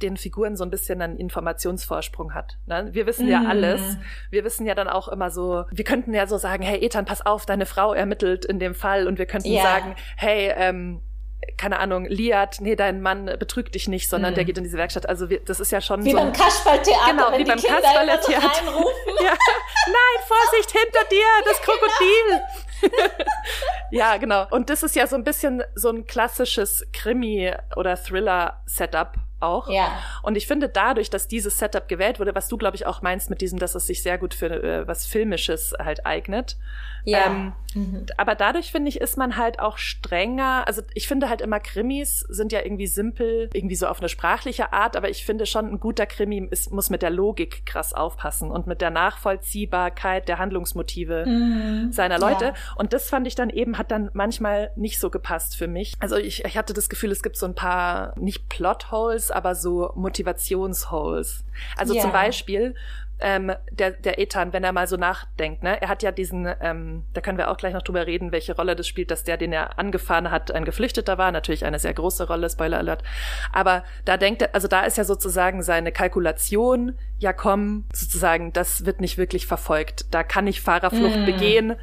den 0.00 0.16
Figuren 0.16 0.56
so 0.56 0.62
ein 0.62 0.70
bisschen 0.70 1.02
einen 1.02 1.16
Informationsvorsprung 1.16 2.34
hat. 2.34 2.56
Ne? 2.66 2.90
Wir 2.92 3.04
wissen 3.04 3.26
ja 3.26 3.40
mm. 3.40 3.46
alles. 3.46 3.98
Wir 4.30 4.44
wissen 4.44 4.64
ja 4.64 4.76
dann 4.76 4.86
auch 4.86 5.08
immer 5.08 5.30
so, 5.30 5.64
wir 5.72 5.84
könnten 5.84 6.14
ja 6.14 6.28
so 6.28 6.38
sagen, 6.38 6.62
hey 6.62 6.78
Ethan, 6.84 7.04
pass 7.04 7.26
auf, 7.26 7.46
deine 7.46 7.66
Frau 7.66 7.94
ermittelt 7.94 8.44
in 8.44 8.60
dem 8.60 8.76
Fall 8.76 9.08
und 9.08 9.18
wir 9.18 9.26
könnten 9.26 9.50
yeah. 9.50 9.64
sagen, 9.64 9.96
hey, 10.16 10.52
ähm, 10.56 11.00
keine 11.56 11.80
Ahnung, 11.80 12.06
Liat, 12.06 12.58
nee, 12.60 12.76
dein 12.76 13.02
Mann 13.02 13.26
betrügt 13.38 13.74
dich 13.74 13.88
nicht, 13.88 14.08
sondern 14.08 14.32
mhm. 14.32 14.34
der 14.36 14.44
geht 14.44 14.58
in 14.58 14.62
diese 14.62 14.78
Werkstatt. 14.78 15.08
Also 15.08 15.30
wir, 15.30 15.40
das 15.40 15.58
ist 15.58 15.72
ja 15.72 15.80
schon 15.80 16.04
wie 16.04 16.12
so. 16.12 16.16
Wie 16.16 16.20
beim 16.20 16.32
Kasperltheater, 16.32 17.10
genau, 17.10 17.32
wenn 17.32 17.40
wie 17.40 17.44
die 17.44 17.50
beim 17.50 17.58
Kinder 17.58 17.80
Kasperltheater. 17.80 18.62
Ja. 19.20 19.30
Nein, 19.86 20.26
Vorsicht, 20.26 20.70
hinter 20.70 21.08
dir, 21.10 21.26
das 21.44 21.60
Krokodil. 21.62 22.40
ja, 23.90 24.16
genau. 24.16 24.46
Und 24.50 24.70
das 24.70 24.82
ist 24.82 24.96
ja 24.96 25.06
so 25.06 25.16
ein 25.16 25.24
bisschen 25.24 25.62
so 25.74 25.90
ein 25.90 26.06
klassisches 26.06 26.86
Krimi- 26.92 27.54
oder 27.76 27.96
Thriller-Setup 27.96 29.16
auch. 29.44 29.68
Ja. 29.68 29.98
Und 30.22 30.36
ich 30.36 30.46
finde 30.46 30.68
dadurch, 30.68 31.10
dass 31.10 31.28
dieses 31.28 31.58
Setup 31.58 31.88
gewählt 31.88 32.20
wurde, 32.20 32.34
was 32.34 32.48
du, 32.48 32.56
glaube 32.56 32.76
ich, 32.76 32.86
auch 32.86 33.02
meinst 33.02 33.30
mit 33.30 33.40
diesem, 33.40 33.58
dass 33.58 33.74
es 33.74 33.86
sich 33.86 34.02
sehr 34.02 34.18
gut 34.18 34.34
für 34.34 34.62
äh, 34.62 34.88
was 34.88 35.06
Filmisches 35.06 35.74
halt 35.78 36.06
eignet. 36.06 36.56
Ja. 37.04 37.26
Ähm, 37.26 37.52
mhm. 37.74 38.06
Aber 38.16 38.34
dadurch, 38.34 38.72
finde 38.72 38.88
ich, 38.88 39.00
ist 39.00 39.16
man 39.16 39.36
halt 39.36 39.60
auch 39.60 39.78
strenger. 39.78 40.64
Also 40.66 40.82
ich 40.94 41.06
finde 41.06 41.28
halt 41.28 41.40
immer, 41.42 41.60
Krimis 41.60 42.20
sind 42.20 42.52
ja 42.52 42.62
irgendwie 42.62 42.86
simpel, 42.86 43.50
irgendwie 43.52 43.74
so 43.76 43.86
auf 43.86 44.00
eine 44.00 44.08
sprachliche 44.08 44.72
Art, 44.72 44.96
aber 44.96 45.10
ich 45.10 45.24
finde 45.24 45.46
schon, 45.46 45.66
ein 45.66 45.80
guter 45.80 46.06
Krimi 46.06 46.48
ist, 46.50 46.72
muss 46.72 46.90
mit 46.90 47.02
der 47.02 47.10
Logik 47.10 47.66
krass 47.66 47.92
aufpassen 47.92 48.50
und 48.50 48.66
mit 48.66 48.80
der 48.80 48.90
Nachvollziehbarkeit 48.90 50.28
der 50.28 50.38
Handlungsmotive 50.38 51.26
mhm. 51.26 51.92
seiner 51.92 52.18
Leute. 52.18 52.46
Ja. 52.46 52.54
Und 52.76 52.92
das 52.92 53.10
fand 53.10 53.26
ich 53.26 53.34
dann 53.34 53.50
eben, 53.50 53.76
hat 53.76 53.90
dann 53.90 54.10
manchmal 54.14 54.70
nicht 54.76 54.98
so 54.98 55.10
gepasst 55.10 55.56
für 55.56 55.68
mich. 55.68 55.94
Also 56.00 56.16
ich, 56.16 56.44
ich 56.44 56.56
hatte 56.56 56.72
das 56.72 56.88
Gefühl, 56.88 57.12
es 57.12 57.22
gibt 57.22 57.36
so 57.36 57.46
ein 57.46 57.54
paar, 57.54 58.18
nicht 58.18 58.48
Plotholes, 58.48 59.30
aber 59.34 59.54
so 59.54 59.92
Motivationsholes. 59.94 61.44
Also 61.76 61.94
ja. 61.94 62.02
zum 62.02 62.12
Beispiel, 62.12 62.74
ähm, 63.20 63.52
der, 63.70 63.92
der 63.92 64.18
Ethan, 64.18 64.52
wenn 64.52 64.64
er 64.64 64.72
mal 64.72 64.86
so 64.86 64.96
nachdenkt, 64.96 65.62
ne? 65.62 65.80
Er 65.80 65.88
hat 65.88 66.02
ja 66.02 66.10
diesen, 66.10 66.48
ähm, 66.60 67.04
da 67.12 67.20
können 67.20 67.38
wir 67.38 67.50
auch 67.50 67.56
gleich 67.56 67.72
noch 67.72 67.82
drüber 67.82 68.06
reden, 68.06 68.32
welche 68.32 68.56
Rolle 68.56 68.74
das 68.74 68.88
spielt, 68.88 69.10
dass 69.10 69.24
der, 69.24 69.36
den 69.36 69.52
er 69.52 69.78
angefahren 69.78 70.30
hat, 70.30 70.50
ein 70.50 70.64
Geflüchteter 70.64 71.16
war. 71.16 71.30
Natürlich 71.30 71.64
eine 71.64 71.78
sehr 71.78 71.94
große 71.94 72.26
Rolle, 72.26 72.50
Spoiler 72.50 72.78
Alert. 72.78 73.02
Aber 73.52 73.84
da 74.04 74.16
denkt 74.16 74.42
er, 74.42 74.54
also 74.54 74.68
da 74.68 74.80
ist 74.80 74.98
ja 74.98 75.04
sozusagen 75.04 75.62
seine 75.62 75.92
Kalkulation, 75.92 76.98
ja 77.18 77.32
komm, 77.32 77.84
sozusagen, 77.92 78.52
das 78.52 78.84
wird 78.84 79.00
nicht 79.00 79.16
wirklich 79.16 79.46
verfolgt. 79.46 80.06
Da 80.12 80.24
kann 80.24 80.46
ich 80.46 80.60
Fahrerflucht 80.60 81.20
mm. 81.20 81.24
begehen. 81.24 81.76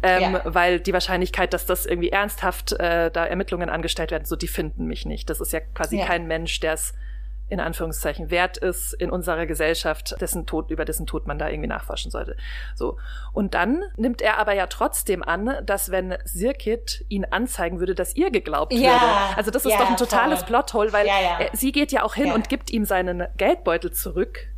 Ähm, 0.00 0.34
ja. 0.34 0.42
weil 0.44 0.78
die 0.78 0.92
Wahrscheinlichkeit, 0.92 1.52
dass 1.52 1.66
das 1.66 1.84
irgendwie 1.84 2.10
ernsthaft 2.10 2.72
äh, 2.72 3.10
da 3.10 3.26
Ermittlungen 3.26 3.68
angestellt 3.68 4.12
werden, 4.12 4.24
so 4.26 4.36
die 4.36 4.46
finden 4.46 4.86
mich 4.86 5.06
nicht. 5.06 5.28
Das 5.28 5.40
ist 5.40 5.52
ja 5.52 5.58
quasi 5.60 5.98
ja. 5.98 6.06
kein 6.06 6.28
Mensch, 6.28 6.60
der 6.60 6.74
es 6.74 6.94
in 7.48 7.60
Anführungszeichen 7.60 8.30
wert 8.30 8.56
ist 8.58 8.92
in 8.92 9.10
unserer 9.10 9.46
Gesellschaft, 9.46 10.20
dessen 10.20 10.46
Tod, 10.46 10.70
über 10.70 10.84
dessen 10.84 11.06
Tod 11.06 11.26
man 11.26 11.38
da 11.38 11.48
irgendwie 11.48 11.68
nachforschen 11.68 12.10
sollte. 12.10 12.36
So. 12.74 12.98
Und 13.32 13.54
dann 13.54 13.82
nimmt 13.96 14.20
er 14.20 14.38
aber 14.38 14.52
ja 14.52 14.66
trotzdem 14.66 15.22
an, 15.22 15.56
dass 15.64 15.90
wenn 15.90 16.16
Sirkit 16.24 17.04
ihn 17.08 17.24
anzeigen 17.24 17.80
würde, 17.80 17.94
dass 17.94 18.14
ihr 18.16 18.30
geglaubt 18.30 18.72
ja. 18.72 18.92
würde. 18.92 19.36
Also 19.36 19.50
das 19.50 19.64
ist 19.64 19.72
ja, 19.72 19.78
doch 19.78 19.90
ein 19.90 19.96
totales 19.96 20.40
voll. 20.40 20.48
Plothole, 20.48 20.92
weil 20.92 21.06
ja, 21.06 21.38
er, 21.38 21.50
sie 21.56 21.72
geht 21.72 21.92
ja 21.92 22.02
auch 22.02 22.14
hin 22.14 22.32
und 22.32 22.48
gibt 22.48 22.70
ihm 22.70 22.84
seinen 22.84 23.26
Geldbeutel 23.36 23.92
zurück. 23.92 24.48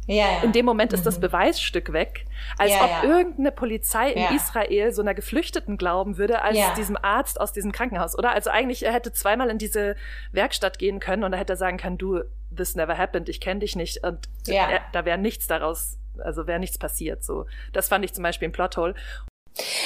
In 0.43 0.51
dem 0.51 0.67
Moment 0.67 0.93
ist 0.93 1.07
das 1.07 1.19
mhm. 1.19 1.23
Beweisstück 1.23 1.93
weg. 1.93 2.27
Als 2.59 2.73
ob 2.81 3.05
irgendeine 3.05 3.53
Polizei 3.53 4.11
in 4.11 4.35
Israel 4.35 4.93
so 4.93 5.03
einer 5.03 5.15
Geflüchteten 5.15 5.77
glauben 5.77 6.19
würde, 6.19 6.43
als 6.43 6.59
diesem 6.77 6.97
Arzt 7.01 7.41
aus 7.41 7.53
diesem 7.53 7.71
Krankenhaus, 7.71 8.19
oder? 8.19 8.33
Also 8.33 8.51
eigentlich, 8.51 8.85
er 8.85 8.93
hätte 8.93 9.13
zweimal 9.13 9.51
in 9.51 9.59
diese 9.59 9.95
Werkstatt 10.33 10.81
gehen 10.81 10.99
können 10.99 11.23
und 11.23 11.33
er 11.33 11.39
hätte 11.39 11.55
sagen 11.55 11.77
können, 11.77 11.97
du, 11.97 12.23
this 12.55 12.75
never 12.75 12.97
happened, 12.97 13.29
ich 13.29 13.41
kenne 13.41 13.61
dich 13.61 13.77
nicht 13.77 14.05
und 14.05 14.29
ja. 14.47 14.81
da 14.93 15.05
wäre 15.05 15.19
nichts 15.19 15.47
daraus, 15.47 15.99
also 16.19 16.47
wäre 16.47 16.59
nichts 16.59 16.79
passiert. 16.79 17.25
So, 17.25 17.47
das 17.73 17.89
fand 17.89 18.05
ich 18.05 18.13
zum 18.13 18.23
Beispiel 18.23 18.49
ein 18.49 18.53
Plothole. 18.53 18.95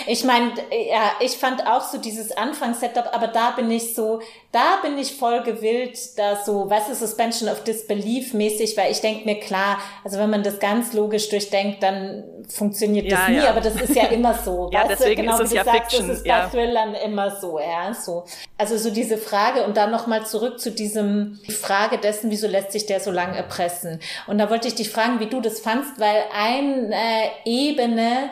Ich 0.07 0.24
meine, 0.24 0.53
ja, 0.70 1.12
ich 1.20 1.33
fand 1.33 1.66
auch 1.66 1.83
so 1.83 1.98
dieses 1.98 2.37
Anfangssetup, 2.37 3.11
aber 3.12 3.29
da 3.29 3.53
bin 3.53 3.70
ich 3.70 3.94
so, 3.94 4.20
da 4.53 4.79
bin 4.83 4.98
ich 4.98 5.16
voll 5.16 5.42
gewillt, 5.42 5.98
da 6.16 6.37
so, 6.37 6.70
was 6.70 6.88
ist 6.88 7.00
Suspension 7.00 7.48
of 7.48 7.64
Disbelief 7.64 8.35
mäßig, 8.35 8.77
weil 8.77 8.92
ich 8.92 9.00
denke 9.00 9.24
mir 9.24 9.40
klar, 9.40 9.79
also 10.05 10.18
wenn 10.18 10.31
man 10.31 10.42
das 10.42 10.61
ganz 10.61 10.92
logisch 10.92 11.29
durchdenkt, 11.29 11.83
dann 11.83 12.24
funktioniert 12.48 13.11
das 13.11 13.18
ja, 13.20 13.29
nie, 13.29 13.37
ja. 13.37 13.50
aber 13.50 13.61
das 13.61 13.74
ist 13.81 13.96
ja 13.96 14.05
immer 14.09 14.35
so. 14.35 14.70
ja, 14.72 14.87
deswegen 14.87 15.22
genau, 15.22 15.38
ist 15.38 15.46
es 15.46 15.53
ja 15.53 15.64
sagst, 15.64 15.92
Fiction. 15.92 16.09
Das 16.09 16.18
ist 16.18 16.27
ja. 16.27 16.44
bei 16.44 16.50
Thrillern 16.50 16.94
immer 16.94 17.35
so, 17.35 17.59
ja, 17.59 17.92
so. 17.94 18.24
Also 18.59 18.77
so 18.77 18.90
diese 18.90 19.18
Frage 19.18 19.64
und 19.64 19.77
dann 19.77 19.90
nochmal 19.90 20.27
zurück 20.27 20.61
zu 20.61 20.70
diesem, 20.70 21.40
die 21.46 21.53
Frage 21.53 21.98
dessen, 21.98 22.31
wieso 22.31 22.46
lässt 22.46 22.72
sich 22.72 22.87
der 22.87 23.00
so 23.00 23.11
lange 23.11 23.37
erpressen? 23.37 24.00
Und 24.27 24.38
da 24.38 24.50
wollte 24.50 24.68
ich 24.68 24.74
dich 24.74 24.90
fragen, 24.90 25.20
wie 25.20 25.27
du 25.27 25.40
das 25.40 25.61
fandst, 25.61 25.98
weil 25.98 26.22
eine 26.33 27.31
Ebene, 27.44 28.31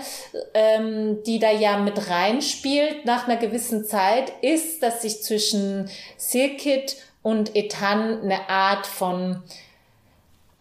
ähm, 0.54 1.21
die 1.26 1.38
da 1.38 1.50
ja 1.50 1.76
mit 1.78 2.10
reinspielt 2.10 3.04
nach 3.04 3.26
einer 3.26 3.36
gewissen 3.36 3.84
Zeit, 3.84 4.32
ist, 4.42 4.82
dass 4.82 5.02
sich 5.02 5.22
zwischen 5.22 5.90
Silkit 6.16 6.96
und 7.22 7.54
Ethan 7.54 8.22
eine 8.22 8.48
Art 8.48 8.86
von 8.86 9.42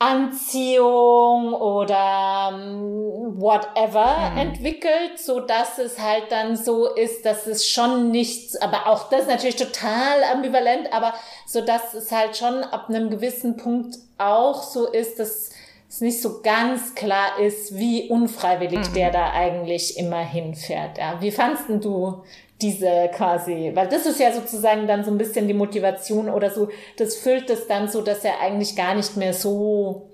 Anziehung 0.02 1.54
oder 1.54 2.50
um, 2.52 3.39
whatever 3.39 4.32
mhm. 4.32 4.38
entwickelt, 4.38 5.19
so 5.19 5.41
dass 5.41 5.78
es 5.78 6.00
halt 6.00 6.32
dann 6.32 6.56
so 6.56 6.88
ist, 6.88 7.24
dass 7.24 7.45
es 7.45 7.67
schon 7.67 8.10
nichts, 8.10 8.56
aber 8.56 8.88
auch 8.88 9.10
das 9.10 9.28
natürlich 9.28 9.58
total 9.58 10.24
ambivalent, 10.24 10.91
aber 10.91 11.13
so 11.45 11.62
dass 11.62 11.93
es 11.93 12.12
halt 12.12 12.36
schon 12.36 12.63
ab 12.63 12.89
einem 12.89 13.12
gewissen 13.12 13.58
Punkt 13.58 14.00
auch 14.17 14.63
so 14.63 14.88
ist, 14.88 15.19
dass 15.19 15.52
es 15.91 15.99
nicht 15.99 16.21
so 16.21 16.41
ganz 16.41 16.95
klar 16.95 17.38
ist, 17.38 17.77
wie 17.77 18.08
unfreiwillig 18.08 18.89
mhm. 18.89 18.93
der 18.93 19.12
da 19.12 19.32
eigentlich 19.34 19.97
immer 19.97 20.23
hinfährt. 20.23 20.97
Ja. 20.97 21.19
Wie 21.19 21.32
fandst 21.32 21.65
du 21.67 22.23
diese 22.62 23.10
quasi, 23.13 23.71
weil 23.73 23.89
das 23.89 24.06
ist 24.06 24.19
ja 24.19 24.32
sozusagen 24.32 24.88
dann 24.88 25.04
so 25.04 25.12
ein 25.12 25.17
bisschen 25.17 25.47
die 25.47 25.54
Motivation 25.54 26.30
oder 26.30 26.49
so, 26.49 26.69
das 26.97 27.17
füllt 27.17 27.49
es 27.49 27.67
dann 27.67 27.89
so, 27.89 28.01
dass 28.01 28.23
er 28.23 28.39
eigentlich 28.39 28.75
gar 28.77 28.95
nicht 28.95 29.17
mehr 29.17 29.34
so, 29.34 30.10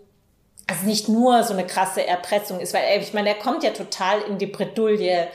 also 0.65 0.85
nicht 0.85 1.09
nur 1.09 1.43
so 1.43 1.53
eine 1.53 1.67
krasse 1.67 2.07
Erpressung 2.07 2.59
ist, 2.59 2.73
weil 2.73 2.99
ich 2.99 3.13
meine, 3.13 3.29
er 3.29 3.35
kommt 3.35 3.63
ja 3.63 3.69
total 3.69 4.21
in 4.21 4.39
die 4.39 4.47
Bredouille, 4.47 5.27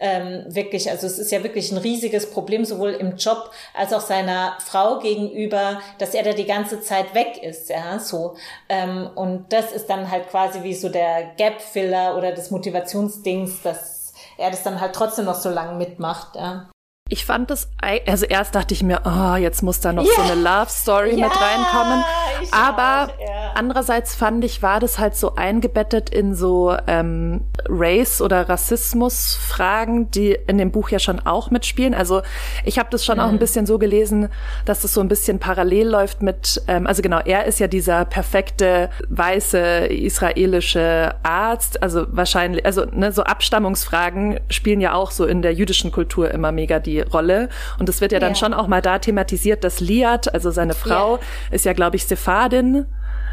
ähm, 0.00 0.44
wirklich, 0.48 0.90
also 0.90 1.06
es 1.06 1.18
ist 1.18 1.30
ja 1.30 1.42
wirklich 1.42 1.70
ein 1.70 1.78
riesiges 1.78 2.30
Problem, 2.30 2.64
sowohl 2.64 2.90
im 2.90 3.16
Job 3.16 3.50
als 3.74 3.92
auch 3.92 4.00
seiner 4.00 4.56
Frau 4.58 4.98
gegenüber, 4.98 5.80
dass 5.98 6.14
er 6.14 6.22
da 6.22 6.32
die 6.32 6.46
ganze 6.46 6.80
Zeit 6.80 7.14
weg 7.14 7.42
ist, 7.42 7.68
ja, 7.68 7.98
so. 7.98 8.36
Ähm, 8.68 9.08
und 9.14 9.52
das 9.52 9.72
ist 9.72 9.86
dann 9.86 10.10
halt 10.10 10.28
quasi 10.30 10.62
wie 10.62 10.74
so 10.74 10.88
der 10.88 11.32
Gap-Filler 11.36 12.16
oder 12.16 12.32
das 12.32 12.50
Motivationsdings, 12.50 13.62
dass 13.62 14.14
er 14.38 14.50
das 14.50 14.62
dann 14.62 14.80
halt 14.80 14.94
trotzdem 14.94 15.26
noch 15.26 15.34
so 15.34 15.50
lange 15.50 15.76
mitmacht, 15.76 16.34
ja. 16.34 16.70
Ich 17.12 17.26
fand 17.26 17.50
das, 17.50 17.68
also 18.06 18.24
erst 18.24 18.54
dachte 18.54 18.72
ich 18.72 18.84
mir, 18.84 19.02
oh, 19.04 19.34
jetzt 19.34 19.64
muss 19.64 19.80
da 19.80 19.92
noch 19.92 20.04
yeah. 20.04 20.14
so 20.14 20.22
eine 20.22 20.40
Love 20.40 20.70
Story 20.70 21.18
ja, 21.18 21.26
mit 21.26 21.36
reinkommen. 21.40 22.04
Aber 22.52 23.12
auch, 23.12 23.20
ja. 23.20 23.39
Andererseits 23.60 24.14
fand 24.14 24.42
ich, 24.42 24.62
war 24.62 24.80
das 24.80 24.98
halt 24.98 25.14
so 25.14 25.34
eingebettet 25.34 26.08
in 26.08 26.34
so 26.34 26.74
ähm, 26.86 27.42
Race- 27.68 28.22
oder 28.22 28.48
Rassismus-Fragen, 28.48 30.10
die 30.10 30.38
in 30.46 30.56
dem 30.56 30.70
Buch 30.70 30.88
ja 30.88 30.98
schon 30.98 31.20
auch 31.20 31.50
mitspielen. 31.50 31.92
Also 31.92 32.22
ich 32.64 32.78
habe 32.78 32.88
das 32.90 33.04
schon 33.04 33.18
mhm. 33.18 33.22
auch 33.22 33.28
ein 33.28 33.38
bisschen 33.38 33.66
so 33.66 33.78
gelesen, 33.78 34.30
dass 34.64 34.80
das 34.80 34.94
so 34.94 35.02
ein 35.02 35.08
bisschen 35.08 35.40
parallel 35.40 35.88
läuft 35.88 36.22
mit, 36.22 36.62
ähm, 36.68 36.86
also 36.86 37.02
genau, 37.02 37.18
er 37.18 37.44
ist 37.44 37.60
ja 37.60 37.66
dieser 37.66 38.06
perfekte 38.06 38.88
weiße 39.10 39.58
israelische 39.88 41.14
Arzt. 41.22 41.82
Also 41.82 42.06
wahrscheinlich, 42.08 42.64
also 42.64 42.86
ne, 42.86 43.12
so 43.12 43.24
Abstammungsfragen 43.24 44.40
spielen 44.48 44.80
ja 44.80 44.94
auch 44.94 45.10
so 45.10 45.26
in 45.26 45.42
der 45.42 45.52
jüdischen 45.52 45.92
Kultur 45.92 46.30
immer 46.30 46.50
mega 46.50 46.78
die 46.78 47.00
Rolle. 47.00 47.50
Und 47.78 47.90
es 47.90 48.00
wird 48.00 48.12
ja 48.12 48.20
dann 48.20 48.32
ja. 48.32 48.36
schon 48.36 48.54
auch 48.54 48.68
mal 48.68 48.80
da 48.80 48.98
thematisiert, 48.98 49.64
dass 49.64 49.80
Liat, 49.80 50.32
also 50.32 50.50
seine 50.50 50.72
Frau, 50.72 51.16
ja. 51.16 51.22
ist 51.50 51.66
ja, 51.66 51.74
glaube 51.74 51.96
ich, 51.96 52.06
Sephardin. 52.06 52.86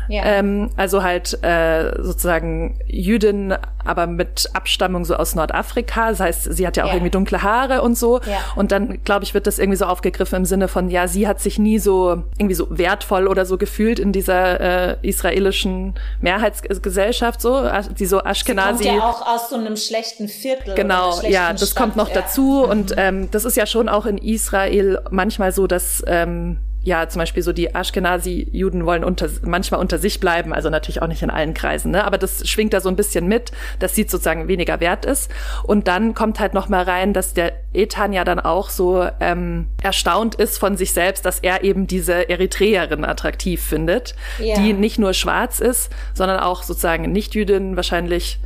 Ja. 0.08 0.24
Ähm, 0.26 0.70
also 0.76 1.04
halt 1.04 1.44
äh, 1.44 2.02
sozusagen 2.02 2.80
Jüdin, 2.88 3.56
aber 3.84 4.08
mit 4.08 4.50
Abstammung 4.54 5.06
so 5.06 5.16
aus 5.16 5.36
Nordafrika. 5.36 6.10
Das 6.10 6.20
heißt, 6.20 6.54
sie 6.54 6.68
hat 6.68 6.78
ja 6.78 6.84
auch 6.84 6.90
ja. 6.90 6.96
irgendwie 6.96 7.12
dunkle 7.12 7.44
Haare 7.44 7.82
und 7.82 7.98
so. 7.98 8.20
Ja. 8.22 8.40
Und 8.56 8.72
dann, 8.72 9.04
glaube 9.04 9.24
ich, 9.24 9.34
wird 9.34 9.48
das 9.48 9.60
irgendwie 9.60 9.78
so 9.78 9.86
aufgegriffen 9.86 10.38
im 10.38 10.46
Sinne 10.46 10.68
von, 10.68 10.90
ja, 10.90 11.08
sie 11.08 11.28
hat 11.28 11.40
sich 11.40 11.60
nie 11.60 11.80
so 11.80 12.24
irgendwie 12.38 12.56
so 12.56 12.68
wertvoll 12.70 13.28
oder 13.28 13.46
so 13.46 13.58
gefühlt 13.58 14.00
in 14.00 14.12
dieser 14.12 14.60
äh, 14.60 14.98
israelischen 15.02 15.96
Mehrheitsgesellschaft, 16.22 17.42
so, 17.42 17.70
die 17.98 18.06
so 18.06 18.20
Ashkenazi. 18.20 18.84
Sie 18.84 18.90
kommt 18.90 19.00
ja 19.00 19.10
auch 19.10 19.28
aus 19.28 19.50
so 19.50 19.56
einem 19.56 19.78
schlechten 19.78 20.28
Viertel. 20.28 20.76
Genau, 20.76 21.22
ja, 21.22 21.54
das 21.54 21.72
Stadt, 21.72 21.82
kommt 21.82 21.96
noch 21.96 22.10
dazu. 22.10 22.64
Mhm. 22.66 22.72
Und 22.72 22.94
ähm, 22.98 23.32
das 23.32 23.46
ist 23.46 23.58
ja 23.58 23.66
schon 23.66 23.90
auch 23.90 24.06
in 24.06 24.18
Israel 24.18 25.00
manchmal 25.10 25.52
so, 25.52 25.68
dass 25.68 26.04
ähm, 26.08 26.58
ja, 26.88 27.10
zum 27.10 27.20
Beispiel 27.20 27.44
so 27.44 27.52
die 27.52 27.76
Ashkenazi-Juden 27.76 28.86
wollen 28.86 29.04
unter, 29.04 29.28
manchmal 29.42 29.82
unter 29.82 29.98
sich 29.98 30.22
bleiben, 30.22 30.54
also 30.54 30.70
natürlich 30.70 31.02
auch 31.02 31.08
nicht 31.08 31.22
in 31.22 31.30
allen 31.30 31.54
Kreisen, 31.54 31.92
ne? 31.92 32.06
aber 32.06 32.18
das 32.18 32.48
schwingt 32.48 32.74
da 32.74 32.80
so 32.80 32.88
ein 32.88 32.96
bisschen 32.96 33.28
mit, 33.28 33.52
dass 33.80 33.94
sie 33.94 34.04
sozusagen 34.04 34.48
weniger 34.48 34.80
wert 34.80 35.04
ist. 35.04 35.30
Und 35.64 35.90
dann 35.90 36.14
kommt 36.14 36.40
halt 36.40 36.54
noch 36.54 36.70
mal 36.70 36.84
rein, 36.84 37.12
dass 37.12 37.34
der 37.34 37.52
Ethan 37.74 38.14
ja 38.14 38.24
dann 38.24 38.40
auch 38.40 38.70
so 38.70 39.06
ähm, 39.20 39.68
erstaunt 39.84 40.36
ist 40.36 40.60
von 40.60 40.78
sich 40.78 40.94
selbst, 40.94 41.26
dass 41.26 41.40
er 41.40 41.66
eben 41.66 41.88
diese 41.88 42.30
Eritreerin 42.30 43.04
attraktiv 43.04 43.62
findet, 43.62 44.16
ja. 44.40 44.56
die 44.56 44.72
nicht 44.72 44.98
nur 44.98 45.14
schwarz 45.14 45.60
ist, 45.60 45.92
sondern 46.14 46.40
auch 46.40 46.64
sozusagen 46.64 47.12
Nicht-Jüdin, 47.12 47.76
wahrscheinlich, 47.76 48.40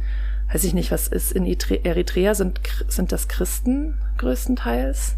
weiß 0.52 0.64
ich 0.64 0.74
nicht, 0.74 0.92
was 0.92 1.08
ist 1.08 1.32
in 1.32 1.46
Eritrea, 1.46 2.34
sind, 2.34 2.60
sind 2.88 3.12
das 3.12 3.28
Christen 3.28 4.00
größtenteils? 4.18 5.18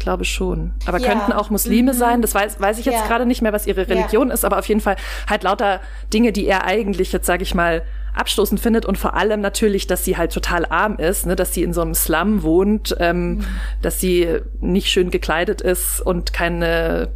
Glaube 0.00 0.24
schon. 0.24 0.72
Aber 0.86 0.98
ja. 0.98 1.08
könnten 1.08 1.32
auch 1.32 1.50
Muslime 1.50 1.92
mhm. 1.92 1.96
sein. 1.96 2.22
Das 2.22 2.34
weiß, 2.34 2.60
weiß 2.60 2.78
ich 2.78 2.86
jetzt 2.86 2.96
ja. 2.96 3.06
gerade 3.06 3.26
nicht 3.26 3.42
mehr, 3.42 3.52
was 3.52 3.66
ihre 3.66 3.88
Religion 3.88 4.28
ja. 4.28 4.34
ist, 4.34 4.44
aber 4.44 4.58
auf 4.58 4.66
jeden 4.66 4.80
Fall 4.80 4.96
halt 5.28 5.42
lauter 5.42 5.80
Dinge, 6.12 6.32
die 6.32 6.46
er 6.46 6.64
eigentlich 6.64 7.12
jetzt, 7.12 7.26
sage 7.26 7.42
ich 7.42 7.54
mal, 7.54 7.82
abstoßend 8.14 8.60
findet 8.60 8.86
und 8.86 8.98
vor 8.98 9.14
allem 9.14 9.40
natürlich, 9.40 9.86
dass 9.86 10.04
sie 10.04 10.16
halt 10.16 10.32
total 10.32 10.66
arm 10.66 10.96
ist, 10.96 11.26
ne, 11.26 11.36
dass 11.36 11.54
sie 11.54 11.62
in 11.62 11.72
so 11.72 11.80
einem 11.80 11.94
Slum 11.94 12.42
wohnt, 12.42 12.96
ähm, 12.98 13.36
mhm. 13.36 13.44
dass 13.82 14.00
sie 14.00 14.40
nicht 14.60 14.88
schön 14.88 15.10
gekleidet 15.10 15.60
ist 15.60 16.00
und 16.00 16.32
keine, 16.32 17.08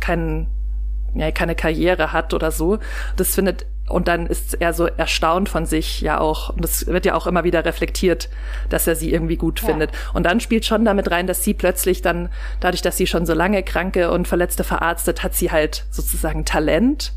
kein, 0.00 0.46
ja, 1.14 1.30
keine 1.30 1.54
Karriere 1.54 2.12
hat 2.12 2.34
oder 2.34 2.50
so. 2.50 2.78
Das 3.16 3.34
findet 3.34 3.66
und 3.88 4.08
dann 4.08 4.26
ist 4.26 4.60
er 4.60 4.72
so 4.72 4.86
erstaunt 4.86 5.48
von 5.48 5.64
sich 5.64 6.00
ja 6.00 6.18
auch, 6.18 6.50
und 6.50 6.62
das 6.64 6.86
wird 6.86 7.06
ja 7.06 7.14
auch 7.14 7.26
immer 7.26 7.44
wieder 7.44 7.64
reflektiert, 7.64 8.28
dass 8.68 8.86
er 8.86 8.96
sie 8.96 9.12
irgendwie 9.12 9.36
gut 9.36 9.60
ja. 9.60 9.68
findet. 9.68 9.90
Und 10.12 10.24
dann 10.24 10.40
spielt 10.40 10.64
schon 10.64 10.84
damit 10.84 11.10
rein, 11.10 11.26
dass 11.26 11.44
sie 11.44 11.54
plötzlich 11.54 12.02
dann, 12.02 12.28
dadurch, 12.60 12.82
dass 12.82 12.96
sie 12.96 13.06
schon 13.06 13.26
so 13.26 13.34
lange 13.34 13.62
Kranke 13.62 14.10
und 14.10 14.26
Verletzte 14.26 14.64
verarztet, 14.64 15.22
hat 15.22 15.34
sie 15.34 15.52
halt 15.52 15.84
sozusagen 15.90 16.44
Talent. 16.44 17.12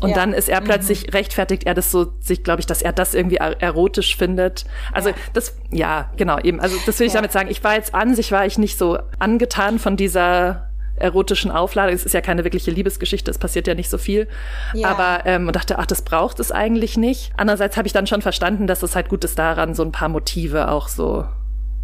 Und 0.00 0.10
ja. 0.10 0.16
dann 0.16 0.32
ist 0.32 0.48
er 0.48 0.60
plötzlich, 0.62 1.06
mhm. 1.06 1.12
rechtfertigt 1.12 1.64
er 1.64 1.74
das 1.74 1.92
so, 1.92 2.12
sich, 2.20 2.42
glaube 2.42 2.60
ich, 2.60 2.66
dass 2.66 2.82
er 2.82 2.92
das 2.92 3.14
irgendwie 3.14 3.36
erotisch 3.36 4.16
findet. 4.16 4.64
Also 4.92 5.10
ja. 5.10 5.14
das, 5.34 5.56
ja, 5.70 6.10
genau, 6.16 6.38
eben. 6.40 6.58
Also 6.58 6.76
das 6.86 6.98
will 6.98 7.06
ich 7.06 7.12
damit 7.12 7.32
sagen. 7.32 7.50
Ich 7.50 7.62
war 7.62 7.74
jetzt 7.74 7.94
an 7.94 8.14
sich, 8.14 8.32
war 8.32 8.46
ich 8.46 8.58
nicht 8.58 8.78
so 8.78 8.98
angetan 9.18 9.78
von 9.78 9.96
dieser 9.96 10.69
erotischen 11.00 11.50
Aufladung. 11.50 11.94
Es 11.94 12.04
ist 12.04 12.12
ja 12.12 12.20
keine 12.20 12.44
wirkliche 12.44 12.70
Liebesgeschichte, 12.70 13.30
es 13.30 13.38
passiert 13.38 13.66
ja 13.66 13.74
nicht 13.74 13.90
so 13.90 13.98
viel. 13.98 14.28
Ja. 14.74 14.88
Aber 14.88 15.26
ähm, 15.26 15.46
und 15.48 15.56
dachte, 15.56 15.78
ach, 15.78 15.86
das 15.86 16.02
braucht 16.02 16.40
es 16.40 16.52
eigentlich 16.52 16.96
nicht. 16.96 17.32
Andererseits 17.36 17.76
habe 17.76 17.86
ich 17.86 17.92
dann 17.92 18.06
schon 18.06 18.22
verstanden, 18.22 18.66
dass 18.66 18.82
es 18.82 18.94
halt 18.94 19.08
gut 19.08 19.24
ist 19.24 19.38
daran, 19.38 19.74
so 19.74 19.82
ein 19.82 19.92
paar 19.92 20.08
Motive 20.08 20.70
auch 20.70 20.88
so 20.88 21.24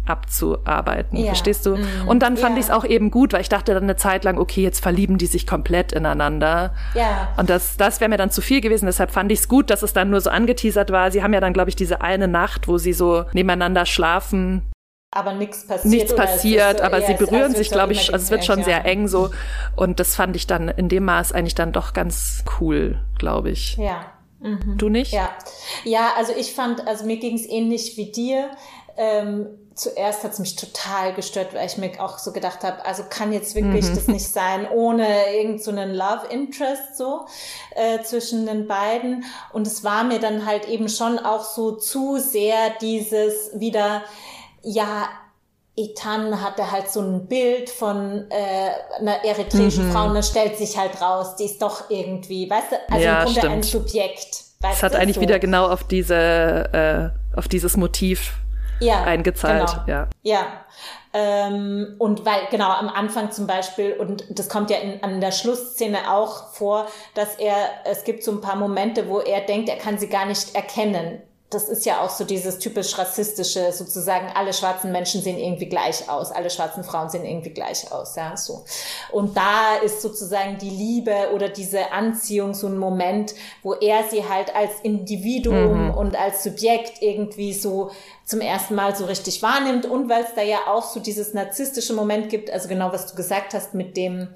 abzuarbeiten. 0.05 1.17
Ja. 1.17 1.27
Verstehst 1.27 1.65
du? 1.65 1.75
Mm. 1.75 2.07
Und 2.07 2.23
dann 2.23 2.37
fand 2.37 2.55
ja. 2.55 2.59
ich 2.59 2.65
es 2.67 2.71
auch 2.71 2.85
eben 2.85 3.11
gut, 3.11 3.33
weil 3.33 3.41
ich 3.41 3.49
dachte 3.49 3.73
dann 3.73 3.83
eine 3.83 3.97
Zeit 3.97 4.23
lang, 4.23 4.37
okay, 4.37 4.61
jetzt 4.61 4.81
verlieben 4.81 5.17
die 5.17 5.25
sich 5.25 5.45
komplett 5.45 5.91
ineinander. 5.91 6.73
Ja. 6.93 7.29
Und 7.37 7.49
das, 7.49 7.77
das 7.77 7.99
wäre 7.99 8.09
mir 8.09 8.17
dann 8.17 8.31
zu 8.31 8.41
viel 8.41 8.61
gewesen. 8.61 8.85
Deshalb 8.85 9.11
fand 9.11 9.31
ich 9.31 9.39
es 9.39 9.47
gut, 9.47 9.69
dass 9.69 9.83
es 9.83 9.93
dann 9.93 10.09
nur 10.09 10.21
so 10.21 10.29
angeteasert 10.29 10.91
war. 10.91 11.11
Sie 11.11 11.23
haben 11.23 11.33
ja 11.33 11.41
dann, 11.41 11.53
glaube 11.53 11.69
ich, 11.69 11.75
diese 11.75 12.01
eine 12.01 12.27
Nacht, 12.27 12.67
wo 12.67 12.77
sie 12.77 12.93
so 12.93 13.25
nebeneinander 13.33 13.85
schlafen 13.85 14.61
aber 15.11 15.33
nichts 15.33 15.65
passiert. 15.65 15.93
Nichts 15.93 16.15
passiert, 16.15 16.79
so, 16.79 16.83
aber 16.83 16.99
ja, 16.99 17.07
sie 17.07 17.13
berühren 17.13 17.55
sich, 17.55 17.69
glaube 17.69 17.93
ich, 17.93 18.13
also 18.13 18.23
es 18.23 18.29
wird 18.29 18.45
schon 18.45 18.59
ja. 18.59 18.65
sehr 18.65 18.85
eng 18.85 19.07
so. 19.07 19.29
Und 19.75 19.99
das 19.99 20.15
fand 20.15 20.35
ich 20.35 20.47
dann 20.47 20.67
in 20.69 20.89
dem 20.89 21.05
Maß 21.05 21.31
eigentlich 21.31 21.55
dann 21.55 21.71
doch 21.71 21.93
ganz 21.93 22.43
cool, 22.59 22.99
glaube 23.17 23.51
ich. 23.51 23.77
Ja. 23.77 24.13
Mhm. 24.39 24.77
Du 24.77 24.89
nicht? 24.89 25.13
Ja. 25.13 25.29
Ja, 25.83 26.11
also 26.17 26.33
ich 26.37 26.53
fand, 26.53 26.85
also 26.87 27.05
mir 27.05 27.17
ging 27.17 27.35
es 27.35 27.47
ähnlich 27.47 27.97
wie 27.97 28.11
dir. 28.11 28.49
Ähm, 28.97 29.47
zuerst 29.77 30.23
hat 30.23 30.33
es 30.33 30.39
mich 30.39 30.55
total 30.55 31.13
gestört, 31.13 31.53
weil 31.53 31.67
ich 31.67 31.77
mir 31.77 32.03
auch 32.03 32.17
so 32.17 32.33
gedacht 32.33 32.63
habe, 32.63 32.83
also 32.83 33.03
kann 33.09 33.31
jetzt 33.31 33.55
wirklich 33.55 33.85
mhm. 33.85 33.95
das 33.95 34.07
nicht 34.07 34.27
sein, 34.27 34.67
ohne 34.69 35.07
irgend 35.35 35.63
so 35.63 35.71
einen 35.71 35.93
Love 35.93 36.27
Interest 36.29 36.97
so 36.97 37.25
äh, 37.75 38.01
zwischen 38.01 38.45
den 38.45 38.67
beiden. 38.67 39.23
Und 39.53 39.67
es 39.67 39.83
war 39.83 40.03
mir 40.03 40.19
dann 40.19 40.45
halt 40.45 40.67
eben 40.67 40.89
schon 40.89 41.19
auch 41.19 41.43
so 41.43 41.71
zu 41.71 42.17
sehr 42.17 42.71
dieses 42.81 43.51
wieder, 43.53 44.03
ja, 44.63 45.09
Ethan 45.77 46.41
hatte 46.41 46.71
halt 46.71 46.89
so 46.89 47.01
ein 47.01 47.27
Bild 47.27 47.69
von 47.69 48.25
äh, 48.31 48.99
einer 48.99 49.23
eritreischen 49.23 49.87
mhm. 49.87 49.91
Frau 49.91 50.05
und 50.07 50.15
dann 50.15 50.23
stellt 50.23 50.57
sich 50.57 50.75
halt 50.75 50.99
raus, 50.99 51.35
die 51.35 51.45
ist 51.45 51.61
doch 51.61 51.89
irgendwie, 51.89 52.49
weißt 52.49 52.71
du, 52.71 52.75
also 52.89 53.05
ja, 53.05 53.19
im 53.19 53.25
Grunde 53.25 53.39
stimmt. 53.39 53.53
ein 53.53 53.63
Subjekt. 53.63 54.43
Es 54.71 54.81
hat 54.81 54.95
eigentlich 54.95 55.15
so. 55.15 55.21
wieder 55.21 55.37
genau 55.37 55.67
auf 55.67 55.83
diese, 55.83 57.13
äh, 57.33 57.37
auf 57.37 57.47
dieses 57.47 57.77
Motiv 57.77 58.33
ja, 58.79 59.03
eingezahlt. 59.03 59.69
Genau. 59.85 59.87
Ja. 59.87 60.07
ja. 60.23 60.47
Ähm, 61.13 61.95
und 61.99 62.25
weil, 62.25 62.41
genau, 62.49 62.69
am 62.69 62.89
Anfang 62.89 63.31
zum 63.31 63.45
Beispiel, 63.45 63.93
und 63.93 64.25
das 64.29 64.49
kommt 64.49 64.71
ja 64.71 64.77
in, 64.77 65.03
an 65.03 65.21
der 65.21 65.31
Schlussszene 65.31 66.11
auch 66.11 66.53
vor, 66.53 66.87
dass 67.13 67.35
er, 67.35 67.55
es 67.85 68.03
gibt 68.03 68.23
so 68.23 68.31
ein 68.31 68.41
paar 68.41 68.55
Momente, 68.55 69.07
wo 69.07 69.19
er 69.19 69.41
denkt, 69.41 69.69
er 69.69 69.77
kann 69.77 69.99
sie 69.99 70.09
gar 70.09 70.25
nicht 70.25 70.55
erkennen 70.55 71.21
das 71.49 71.69
ist 71.69 71.85
ja 71.85 72.01
auch 72.01 72.09
so 72.09 72.25
dieses 72.25 72.59
typisch 72.59 72.97
rassistische, 72.97 73.71
sozusagen, 73.71 74.27
alle 74.35 74.51
schwarzen 74.51 74.91
Menschen 74.91 75.21
sehen 75.21 75.37
irgendwie 75.37 75.67
gleich 75.67 76.09
aus, 76.09 76.29
alle 76.31 76.49
schwarzen 76.49 76.83
Frauen 76.83 77.09
sehen 77.09 77.23
irgendwie 77.23 77.51
gleich 77.51 77.89
aus, 77.89 78.17
ja, 78.17 78.35
so. 78.35 78.65
Und 79.13 79.37
da 79.37 79.77
ist 79.77 80.01
sozusagen 80.01 80.57
die 80.57 80.69
Liebe 80.69 81.29
oder 81.33 81.47
diese 81.47 81.93
Anziehung 81.93 82.53
so 82.53 82.67
ein 82.67 82.77
Moment, 82.77 83.33
wo 83.63 83.73
er 83.75 84.03
sie 84.09 84.27
halt 84.27 84.53
als 84.53 84.81
Individuum 84.83 85.85
mhm. 85.85 85.93
und 85.93 86.19
als 86.19 86.43
Subjekt 86.43 87.01
irgendwie 87.01 87.53
so 87.53 87.91
zum 88.25 88.41
ersten 88.41 88.75
Mal 88.75 88.93
so 88.93 89.05
richtig 89.05 89.41
wahrnimmt 89.41 89.85
und 89.85 90.09
weil 90.09 90.25
es 90.25 90.33
da 90.35 90.41
ja 90.41 90.67
auch 90.67 90.83
so 90.83 90.99
dieses 90.99 91.33
narzisstische 91.33 91.93
Moment 91.93 92.29
gibt, 92.29 92.51
also 92.51 92.67
genau 92.67 92.91
was 92.91 93.07
du 93.07 93.15
gesagt 93.15 93.53
hast 93.53 93.73
mit 93.73 93.95
dem, 93.95 94.27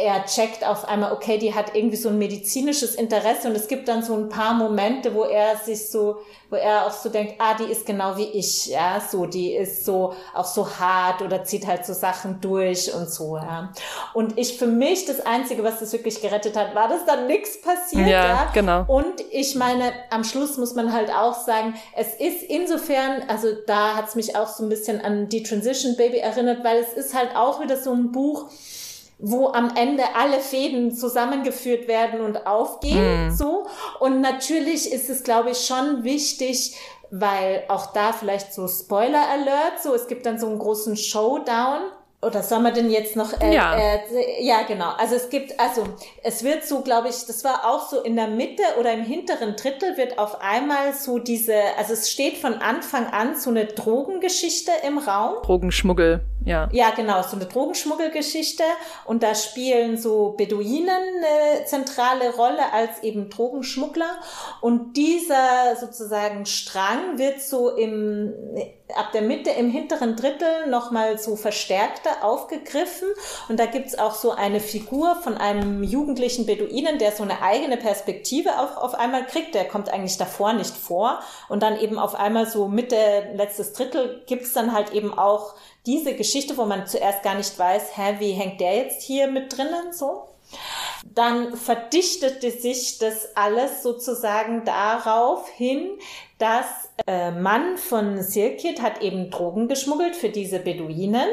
er 0.00 0.24
checkt 0.24 0.66
auf 0.66 0.88
einmal, 0.88 1.12
okay, 1.12 1.36
die 1.36 1.54
hat 1.54 1.74
irgendwie 1.74 1.96
so 1.96 2.08
ein 2.08 2.18
medizinisches 2.18 2.94
Interesse 2.94 3.48
und 3.48 3.54
es 3.54 3.68
gibt 3.68 3.86
dann 3.86 4.02
so 4.02 4.14
ein 4.14 4.28
paar 4.28 4.54
Momente, 4.54 5.14
wo 5.14 5.24
er 5.24 5.56
sich 5.56 5.90
so, 5.90 6.22
wo 6.48 6.56
er 6.56 6.86
auch 6.86 6.90
so 6.90 7.10
denkt, 7.10 7.34
ah, 7.38 7.54
die 7.54 7.70
ist 7.70 7.84
genau 7.84 8.16
wie 8.16 8.24
ich, 8.24 8.66
ja, 8.66 9.00
so, 9.00 9.26
die 9.26 9.52
ist 9.52 9.84
so, 9.84 10.14
auch 10.34 10.46
so 10.46 10.66
hart 10.78 11.20
oder 11.20 11.44
zieht 11.44 11.66
halt 11.66 11.84
so 11.84 11.92
Sachen 11.92 12.40
durch 12.40 12.92
und 12.94 13.10
so, 13.10 13.36
ja. 13.36 13.72
Und 14.14 14.38
ich 14.38 14.58
für 14.58 14.66
mich, 14.66 15.04
das 15.04 15.24
Einzige, 15.24 15.62
was 15.62 15.80
das 15.80 15.92
wirklich 15.92 16.22
gerettet 16.22 16.56
hat, 16.56 16.74
war, 16.74 16.88
dass 16.88 17.04
dann 17.04 17.26
nichts 17.26 17.60
passiert, 17.60 18.08
ja, 18.08 18.26
ja. 18.26 18.50
genau. 18.54 18.84
Und 18.88 19.20
ich 19.30 19.54
meine, 19.54 19.92
am 20.10 20.24
Schluss 20.24 20.56
muss 20.56 20.74
man 20.74 20.92
halt 20.94 21.10
auch 21.10 21.34
sagen, 21.34 21.74
es 21.94 22.14
ist 22.14 22.42
insofern, 22.42 23.22
also 23.28 23.48
da 23.66 23.96
hat 23.96 24.08
es 24.08 24.14
mich 24.14 24.34
auch 24.34 24.48
so 24.48 24.62
ein 24.62 24.70
bisschen 24.70 25.00
an 25.00 25.28
die 25.28 25.42
Transition 25.42 25.96
Baby 25.96 26.18
erinnert, 26.18 26.64
weil 26.64 26.78
es 26.78 26.94
ist 26.94 27.14
halt 27.14 27.36
auch 27.36 27.60
wieder 27.60 27.76
so 27.76 27.92
ein 27.92 28.12
Buch, 28.12 28.48
wo 29.20 29.48
am 29.48 29.74
Ende 29.76 30.02
alle 30.16 30.40
Fäden 30.40 30.92
zusammengeführt 30.92 31.88
werden 31.88 32.20
und 32.20 32.46
aufgehen, 32.46 33.28
mm. 33.28 33.30
so. 33.30 33.66
Und 33.98 34.20
natürlich 34.20 34.90
ist 34.92 35.10
es, 35.10 35.22
glaube 35.22 35.50
ich, 35.50 35.66
schon 35.66 36.04
wichtig, 36.04 36.76
weil 37.10 37.64
auch 37.68 37.92
da 37.92 38.12
vielleicht 38.12 38.54
so 38.54 38.68
Spoiler 38.68 39.28
Alert, 39.28 39.82
so 39.82 39.94
es 39.94 40.06
gibt 40.06 40.26
dann 40.26 40.38
so 40.38 40.46
einen 40.46 40.58
großen 40.58 40.96
Showdown 40.96 41.82
oder 42.22 42.42
soll 42.42 42.60
man 42.60 42.74
denn 42.74 42.90
jetzt 42.90 43.16
noch 43.16 43.40
äh, 43.40 43.54
ja. 43.54 43.76
Äh, 43.76 44.44
ja 44.44 44.62
genau 44.68 44.90
also 44.98 45.14
es 45.14 45.30
gibt 45.30 45.58
also 45.58 45.84
es 46.22 46.44
wird 46.44 46.66
so 46.66 46.82
glaube 46.82 47.08
ich 47.08 47.24
das 47.26 47.44
war 47.44 47.64
auch 47.64 47.88
so 47.88 48.02
in 48.02 48.14
der 48.14 48.28
Mitte 48.28 48.62
oder 48.78 48.92
im 48.92 49.02
hinteren 49.02 49.56
Drittel 49.56 49.96
wird 49.96 50.18
auf 50.18 50.40
einmal 50.42 50.92
so 50.92 51.18
diese 51.18 51.54
also 51.78 51.94
es 51.94 52.10
steht 52.10 52.36
von 52.36 52.54
Anfang 52.54 53.06
an 53.06 53.36
so 53.36 53.48
eine 53.48 53.64
Drogengeschichte 53.64 54.70
im 54.86 54.98
Raum 54.98 55.42
Drogenschmuggel 55.42 56.20
ja 56.44 56.68
ja 56.72 56.90
genau 56.90 57.22
so 57.22 57.36
eine 57.36 57.46
Drogenschmuggelgeschichte 57.46 58.64
und 59.04 59.22
da 59.22 59.34
spielen 59.34 59.96
so 59.96 60.34
Beduinen 60.36 60.88
eine 60.88 61.64
zentrale 61.64 62.34
Rolle 62.34 62.72
als 62.72 63.02
eben 63.02 63.30
Drogenschmuggler 63.30 64.18
und 64.60 64.96
dieser 64.96 65.76
sozusagen 65.78 66.46
Strang 66.46 67.18
wird 67.18 67.40
so 67.40 67.70
im 67.70 68.34
ab 68.96 69.12
der 69.12 69.22
Mitte 69.22 69.50
im 69.50 69.70
hinteren 69.70 70.16
Drittel 70.16 70.66
nochmal 70.68 71.18
so 71.18 71.36
verstärkter 71.36 72.22
aufgegriffen. 72.22 73.08
Und 73.48 73.58
da 73.58 73.66
gibt's 73.66 73.98
auch 73.98 74.14
so 74.14 74.32
eine 74.32 74.60
Figur 74.60 75.16
von 75.16 75.36
einem 75.36 75.82
jugendlichen 75.82 76.46
Beduinen, 76.46 76.98
der 76.98 77.12
so 77.12 77.22
eine 77.22 77.42
eigene 77.42 77.76
Perspektive 77.76 78.58
auf, 78.58 78.76
auf 78.76 78.94
einmal 78.94 79.26
kriegt. 79.26 79.54
Der 79.54 79.66
kommt 79.66 79.92
eigentlich 79.92 80.16
davor 80.16 80.52
nicht 80.52 80.76
vor. 80.76 81.20
Und 81.48 81.62
dann 81.62 81.78
eben 81.78 81.98
auf 81.98 82.14
einmal 82.14 82.46
so 82.46 82.68
Mitte, 82.68 82.96
letztes 83.34 83.72
Drittel 83.72 84.22
gibt's 84.26 84.52
dann 84.52 84.72
halt 84.72 84.92
eben 84.92 85.16
auch 85.16 85.54
diese 85.86 86.14
Geschichte, 86.14 86.56
wo 86.56 86.64
man 86.64 86.86
zuerst 86.86 87.22
gar 87.22 87.34
nicht 87.34 87.58
weiß, 87.58 87.96
hä, 87.96 88.16
wie 88.18 88.32
hängt 88.32 88.60
der 88.60 88.76
jetzt 88.76 89.02
hier 89.02 89.28
mit 89.28 89.56
drinnen 89.56 89.92
so? 89.92 90.24
Dann 91.04 91.56
verdichtete 91.56 92.50
sich 92.50 92.98
das 92.98 93.36
alles 93.36 93.82
sozusagen 93.82 94.64
darauf 94.64 95.48
hin, 95.48 95.98
dass 96.38 96.66
äh, 97.06 97.30
Mann 97.30 97.76
von 97.76 98.22
Sirkit 98.22 98.82
hat 98.82 99.00
eben 99.00 99.30
Drogen 99.30 99.68
geschmuggelt 99.68 100.16
für 100.16 100.30
diese 100.30 100.58
Beduinen. 100.58 101.28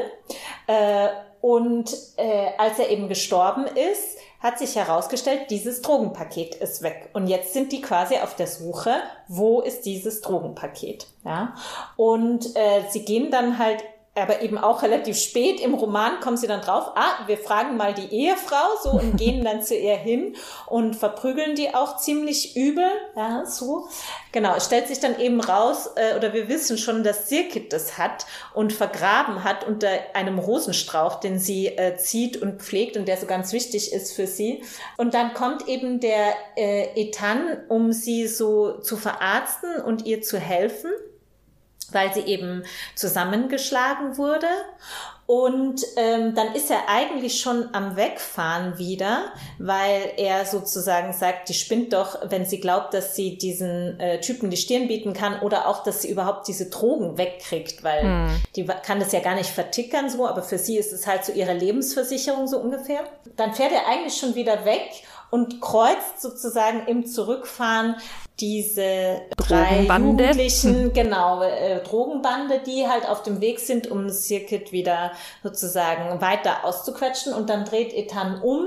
Äh, 0.66 1.08
und 1.40 1.94
äh, 2.16 2.50
als 2.58 2.78
er 2.78 2.90
eben 2.90 3.08
gestorben 3.08 3.64
ist, 3.66 4.18
hat 4.40 4.58
sich 4.58 4.76
herausgestellt, 4.76 5.50
dieses 5.50 5.82
Drogenpaket 5.82 6.54
ist 6.56 6.82
weg. 6.82 7.10
Und 7.12 7.26
jetzt 7.26 7.52
sind 7.52 7.72
die 7.72 7.80
quasi 7.80 8.16
auf 8.18 8.36
der 8.36 8.46
Suche, 8.46 8.94
wo 9.26 9.60
ist 9.60 9.82
dieses 9.82 10.20
Drogenpaket. 10.20 11.06
Ja? 11.24 11.54
Und 11.96 12.56
äh, 12.56 12.82
sie 12.90 13.04
gehen 13.04 13.30
dann 13.30 13.58
halt 13.58 13.82
aber 14.22 14.42
eben 14.42 14.58
auch 14.58 14.82
relativ 14.82 15.18
spät 15.18 15.60
im 15.60 15.74
Roman 15.74 16.20
kommen 16.20 16.36
sie 16.36 16.46
dann 16.46 16.60
drauf, 16.60 16.92
ah, 16.94 17.26
wir 17.26 17.38
fragen 17.38 17.76
mal 17.76 17.94
die 17.94 18.14
Ehefrau 18.14 18.76
so 18.82 18.90
und 18.90 19.16
gehen 19.18 19.44
dann 19.44 19.62
zu 19.62 19.74
ihr 19.74 19.96
hin 19.96 20.36
und 20.66 20.96
verprügeln 20.96 21.54
die 21.54 21.74
auch 21.74 21.96
ziemlich 21.98 22.56
übel, 22.56 22.88
ja, 23.16 23.44
so. 23.46 23.88
Genau, 24.32 24.54
es 24.56 24.66
stellt 24.66 24.88
sich 24.88 25.00
dann 25.00 25.18
eben 25.18 25.40
raus, 25.40 25.90
äh, 25.96 26.16
oder 26.16 26.32
wir 26.32 26.48
wissen 26.48 26.78
schon, 26.78 27.02
dass 27.02 27.28
Sirkit 27.28 27.72
das 27.72 27.98
hat 27.98 28.26
und 28.54 28.72
vergraben 28.72 29.42
hat 29.44 29.66
unter 29.66 29.88
einem 30.14 30.38
Rosenstrauch, 30.38 31.20
den 31.20 31.38
sie 31.38 31.68
äh, 31.68 31.96
zieht 31.96 32.36
und 32.36 32.60
pflegt 32.60 32.96
und 32.96 33.08
der 33.08 33.16
so 33.16 33.26
ganz 33.26 33.52
wichtig 33.52 33.92
ist 33.92 34.12
für 34.12 34.26
sie. 34.26 34.62
Und 34.96 35.14
dann 35.14 35.34
kommt 35.34 35.66
eben 35.68 36.00
der 36.00 36.34
äh, 36.56 36.88
Etan, 36.94 37.58
um 37.68 37.92
sie 37.92 38.26
so 38.26 38.78
zu 38.80 38.96
verarzten 38.96 39.80
und 39.80 40.06
ihr 40.06 40.22
zu 40.22 40.38
helfen 40.38 40.90
weil 41.92 42.12
sie 42.12 42.20
eben 42.20 42.64
zusammengeschlagen 42.94 44.16
wurde. 44.16 44.48
Und 45.26 45.84
ähm, 45.98 46.34
dann 46.34 46.54
ist 46.54 46.70
er 46.70 46.88
eigentlich 46.88 47.42
schon 47.42 47.68
am 47.74 47.96
Wegfahren 47.96 48.78
wieder, 48.78 49.26
weil 49.58 50.12
er 50.16 50.46
sozusagen 50.46 51.12
sagt, 51.12 51.50
die 51.50 51.54
spinnt 51.54 51.92
doch, 51.92 52.18
wenn 52.30 52.46
sie 52.46 52.60
glaubt, 52.60 52.94
dass 52.94 53.14
sie 53.14 53.36
diesen 53.36 54.00
äh, 54.00 54.22
Typen 54.22 54.48
die 54.48 54.56
Stirn 54.56 54.88
bieten 54.88 55.12
kann 55.12 55.40
oder 55.42 55.68
auch, 55.68 55.82
dass 55.82 56.00
sie 56.00 56.10
überhaupt 56.10 56.48
diese 56.48 56.70
Drogen 56.70 57.18
wegkriegt, 57.18 57.84
weil 57.84 58.02
hm. 58.02 58.42
die 58.56 58.64
kann 58.64 59.00
das 59.00 59.12
ja 59.12 59.20
gar 59.20 59.34
nicht 59.34 59.50
vertickern 59.50 60.08
so, 60.08 60.26
aber 60.26 60.42
für 60.42 60.56
sie 60.56 60.78
ist 60.78 60.94
es 60.94 61.06
halt 61.06 61.26
so 61.26 61.32
ihre 61.32 61.52
Lebensversicherung 61.52 62.46
so 62.46 62.58
ungefähr. 62.58 63.00
Dann 63.36 63.52
fährt 63.52 63.72
er 63.72 63.86
eigentlich 63.86 64.16
schon 64.16 64.34
wieder 64.34 64.64
weg 64.64 64.88
und 65.30 65.60
kreuzt 65.60 66.22
sozusagen 66.22 66.86
im 66.86 67.04
Zurückfahren 67.04 67.96
diese 68.40 69.22
drei 69.36 69.82
Jugendlichen, 69.82 70.74
hm. 70.74 70.92
genau, 70.92 71.42
äh, 71.42 71.82
Drogenbande, 71.82 72.60
die 72.64 72.86
halt 72.86 73.08
auf 73.08 73.22
dem 73.22 73.40
Weg 73.40 73.58
sind, 73.58 73.90
um 73.90 74.10
Circuit 74.10 74.72
wieder 74.72 75.12
sozusagen 75.42 76.20
weiter 76.20 76.64
auszuquetschen 76.64 77.32
und 77.32 77.50
dann 77.50 77.64
dreht 77.64 77.92
Ethan 77.92 78.40
um 78.40 78.66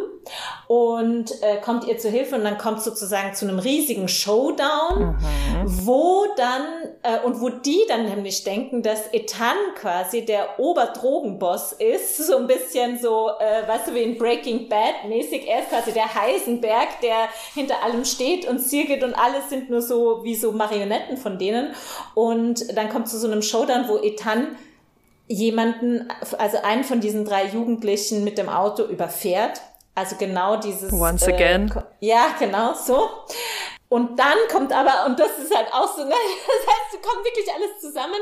und 0.68 1.32
äh, 1.42 1.58
kommt 1.62 1.88
ihr 1.88 1.98
zu 1.98 2.10
Hilfe 2.10 2.36
und 2.36 2.44
dann 2.44 2.58
kommt 2.58 2.82
sozusagen 2.82 3.34
zu 3.34 3.48
einem 3.48 3.60
riesigen 3.60 4.08
Showdown, 4.08 5.16
mhm. 5.16 5.86
wo 5.86 6.26
dann 6.36 6.64
äh, 7.04 7.26
und 7.26 7.42
wo 7.42 7.50
die 7.50 7.82
dann 7.88 8.06
nämlich 8.06 8.44
denken, 8.44 8.84
dass 8.84 9.12
Ethan 9.14 9.56
quasi 9.76 10.26
der 10.26 10.60
Oberdrogenboss 10.60 11.74
ist, 11.74 12.18
so 12.18 12.38
ein 12.38 12.48
bisschen 12.48 13.00
so, 13.00 13.32
äh, 13.40 13.68
weißt 13.68 13.88
du, 13.88 13.96
wie 13.96 14.04
in 14.04 14.18
Breaking 14.18 14.70
Bad 14.70 15.06
mäßig, 15.08 15.48
er 15.48 15.62
ist 15.62 15.70
quasi 15.70 15.92
der 15.92 16.14
Heisenberg, 16.14 17.00
der 17.02 17.30
hinter 17.54 17.84
allem 17.84 18.06
steht 18.06 18.48
und 18.48 18.60
Circuit 18.60 19.04
und 19.04 19.14
alles 19.14 19.50
sind 19.50 19.61
nur 19.70 19.82
so 19.82 20.24
wie 20.24 20.36
so 20.36 20.52
Marionetten 20.52 21.18
von 21.18 21.38
denen 21.38 21.74
und 22.16 22.76
dann 22.76 22.90
kommt 22.90 23.08
zu 23.08 23.18
so 23.18 23.28
einem 23.28 23.42
Showdown, 23.42 23.88
wo 23.88 23.98
Ethan 23.98 24.56
jemanden, 25.28 26.08
also 26.38 26.58
einen 26.64 26.84
von 26.84 27.00
diesen 27.00 27.26
drei 27.26 27.46
Jugendlichen 27.46 28.24
mit 28.24 28.38
dem 28.38 28.50
Auto 28.50 28.84
überfährt 28.84 29.62
also 29.94 30.16
genau 30.16 30.58
dieses. 30.58 30.92
Once 30.92 31.28
again. 31.28 31.72
Äh, 32.00 32.08
ja, 32.08 32.36
genau 32.40 32.74
so. 32.74 33.10
Und 33.92 34.18
dann 34.18 34.38
kommt 34.50 34.72
aber, 34.72 35.06
und 35.06 35.20
das 35.20 35.38
ist 35.38 35.54
halt 35.54 35.68
auch 35.74 35.94
so, 35.94 36.06
ne, 36.06 36.16
das 36.48 36.68
heißt, 36.74 36.94
es 36.94 37.02
kommt 37.02 37.26
wirklich 37.26 37.54
alles 37.54 37.82
zusammen, 37.82 38.16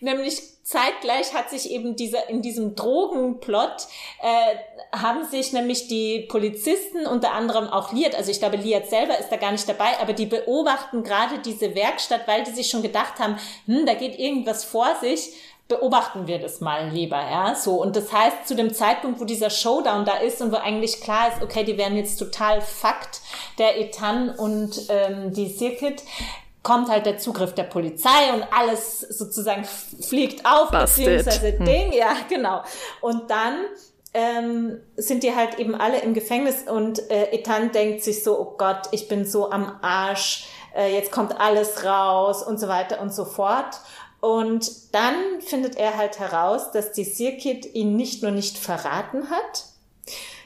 nämlich 0.00 0.40
zeitgleich 0.62 1.34
hat 1.34 1.50
sich 1.50 1.70
eben 1.70 1.96
dieser, 1.96 2.30
in 2.30 2.40
diesem 2.40 2.74
Drogenplot, 2.74 3.88
äh, 4.22 4.96
haben 4.96 5.26
sich 5.26 5.52
nämlich 5.52 5.86
die 5.88 6.20
Polizisten 6.30 7.06
unter 7.06 7.32
anderem 7.32 7.68
auch 7.68 7.92
Liat, 7.92 8.14
also 8.14 8.30
ich 8.30 8.38
glaube, 8.38 8.56
Liat 8.56 8.88
selber 8.88 9.18
ist 9.18 9.28
da 9.28 9.36
gar 9.36 9.52
nicht 9.52 9.68
dabei, 9.68 9.98
aber 10.00 10.14
die 10.14 10.24
beobachten 10.24 11.02
gerade 11.02 11.40
diese 11.40 11.74
Werkstatt, 11.74 12.26
weil 12.26 12.44
die 12.44 12.52
sich 12.52 12.70
schon 12.70 12.80
gedacht 12.80 13.18
haben, 13.18 13.38
hm, 13.66 13.84
da 13.84 13.92
geht 13.92 14.18
irgendwas 14.18 14.64
vor 14.64 14.96
sich 15.02 15.34
beobachten 15.72 16.26
wir 16.26 16.38
das 16.38 16.60
mal 16.60 16.88
lieber, 16.88 17.16
ja, 17.16 17.54
so. 17.54 17.80
Und 17.80 17.96
das 17.96 18.12
heißt, 18.12 18.46
zu 18.46 18.54
dem 18.54 18.74
Zeitpunkt, 18.74 19.20
wo 19.20 19.24
dieser 19.24 19.50
Showdown 19.50 20.04
da 20.04 20.16
ist 20.16 20.40
und 20.42 20.52
wo 20.52 20.56
eigentlich 20.56 21.00
klar 21.00 21.28
ist, 21.28 21.42
okay, 21.42 21.64
die 21.64 21.78
werden 21.78 21.96
jetzt 21.96 22.18
total 22.18 22.60
Fakt, 22.60 23.20
der 23.58 23.80
Etan 23.80 24.30
und 24.30 24.82
ähm, 24.88 25.32
die 25.32 25.48
Circuit, 25.48 26.02
kommt 26.62 26.88
halt 26.88 27.06
der 27.06 27.18
Zugriff 27.18 27.54
der 27.54 27.64
Polizei 27.64 28.32
und 28.32 28.44
alles 28.52 29.00
sozusagen 29.00 29.64
fliegt 29.64 30.46
auf, 30.46 30.70
Busted. 30.70 31.06
beziehungsweise 31.06 31.58
hm. 31.58 31.64
Ding, 31.64 31.92
ja, 31.92 32.14
genau. 32.28 32.62
Und 33.00 33.30
dann 33.30 33.64
ähm, 34.14 34.80
sind 34.96 35.22
die 35.22 35.34
halt 35.34 35.58
eben 35.58 35.74
alle 35.74 36.00
im 36.02 36.14
Gefängnis 36.14 36.62
und 36.70 37.10
äh, 37.10 37.32
Etan 37.32 37.72
denkt 37.72 38.04
sich 38.04 38.22
so, 38.22 38.38
oh 38.38 38.54
Gott, 38.58 38.82
ich 38.92 39.08
bin 39.08 39.24
so 39.24 39.50
am 39.50 39.78
Arsch, 39.82 40.46
äh, 40.76 40.94
jetzt 40.94 41.10
kommt 41.10 41.40
alles 41.40 41.84
raus 41.84 42.42
und 42.42 42.60
so 42.60 42.68
weiter 42.68 43.00
und 43.00 43.12
so 43.12 43.24
fort. 43.24 43.80
Und 44.22 44.94
dann 44.94 45.40
findet 45.40 45.76
er 45.76 45.96
halt 45.96 46.20
heraus, 46.20 46.70
dass 46.70 46.92
die 46.92 47.02
Sirkit 47.02 47.74
ihn 47.74 47.96
nicht 47.96 48.22
nur 48.22 48.30
nicht 48.30 48.56
verraten 48.56 49.30
hat, 49.30 49.64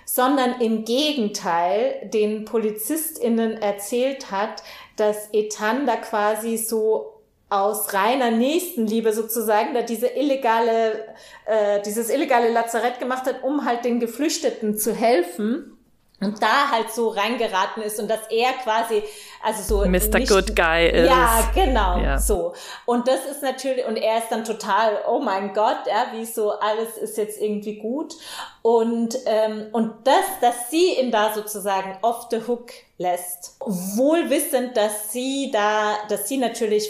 sondern 0.07 0.63
im 0.63 0.87
Gegenteil 0.87 2.09
den 2.11 2.47
PolizistInnen 2.47 3.61
erzählt 3.61 4.31
hat, 4.31 4.63
dass 4.97 5.29
Etan 5.35 5.85
da 5.85 5.97
quasi 5.97 6.57
so 6.57 7.21
aus 7.51 7.93
reiner 7.93 8.31
Nächstenliebe 8.31 9.13
sozusagen 9.13 9.75
da 9.75 9.83
diese 9.83 10.07
illegale, 10.07 11.15
äh, 11.45 11.83
dieses 11.83 12.09
illegale 12.09 12.51
Lazarett 12.51 12.99
gemacht 12.99 13.27
hat, 13.27 13.45
um 13.45 13.67
halt 13.67 13.85
den 13.85 14.01
Geflüchteten 14.01 14.79
zu 14.79 14.95
helfen 14.95 15.76
und 16.21 16.43
da 16.43 16.71
halt 16.71 16.91
so 16.91 17.09
reingeraten 17.09 17.83
ist 17.83 18.01
und 18.01 18.09
dass 18.09 18.21
er 18.31 18.53
quasi 18.63 19.03
also 19.43 19.63
so 19.63 19.89
Mr. 19.89 20.19
Nicht, 20.19 20.29
Good 20.29 20.57
Guy 20.57 20.89
ist. 20.89 21.09
Ja, 21.09 21.51
genau, 21.55 21.99
ja. 21.99 22.19
so. 22.19 22.55
Und 22.87 23.07
das 23.07 23.27
ist 23.31 23.43
natürlich 23.43 23.85
und 23.85 23.97
er 23.97 24.19
ist 24.19 24.29
dann 24.31 24.45
total 24.45 24.99
oh 25.09 25.21
mein 25.21 25.53
Gott, 25.53 25.79
ja, 25.87 26.07
wie 26.13 26.25
so 26.25 26.53
alles 26.53 26.97
ist 26.97 27.19
jetzt 27.19 27.41
irgendwie 27.41 27.77
gut 27.77 28.15
und 28.63 29.17
ähm, 29.27 29.67
und 29.73 29.93
das, 30.05 30.25
dass 30.41 30.71
sie 30.71 30.99
ihn 30.99 31.11
da 31.11 31.35
sozusagen 31.35 31.99
off 32.01 32.29
the 32.31 32.41
hook 32.47 32.73
lässt, 32.97 33.57
wohl 33.61 34.31
wissend, 34.31 34.77
dass 34.77 35.13
sie 35.13 35.51
da, 35.53 35.97
dass 36.09 36.29
sie 36.29 36.39
natürlich 36.39 36.89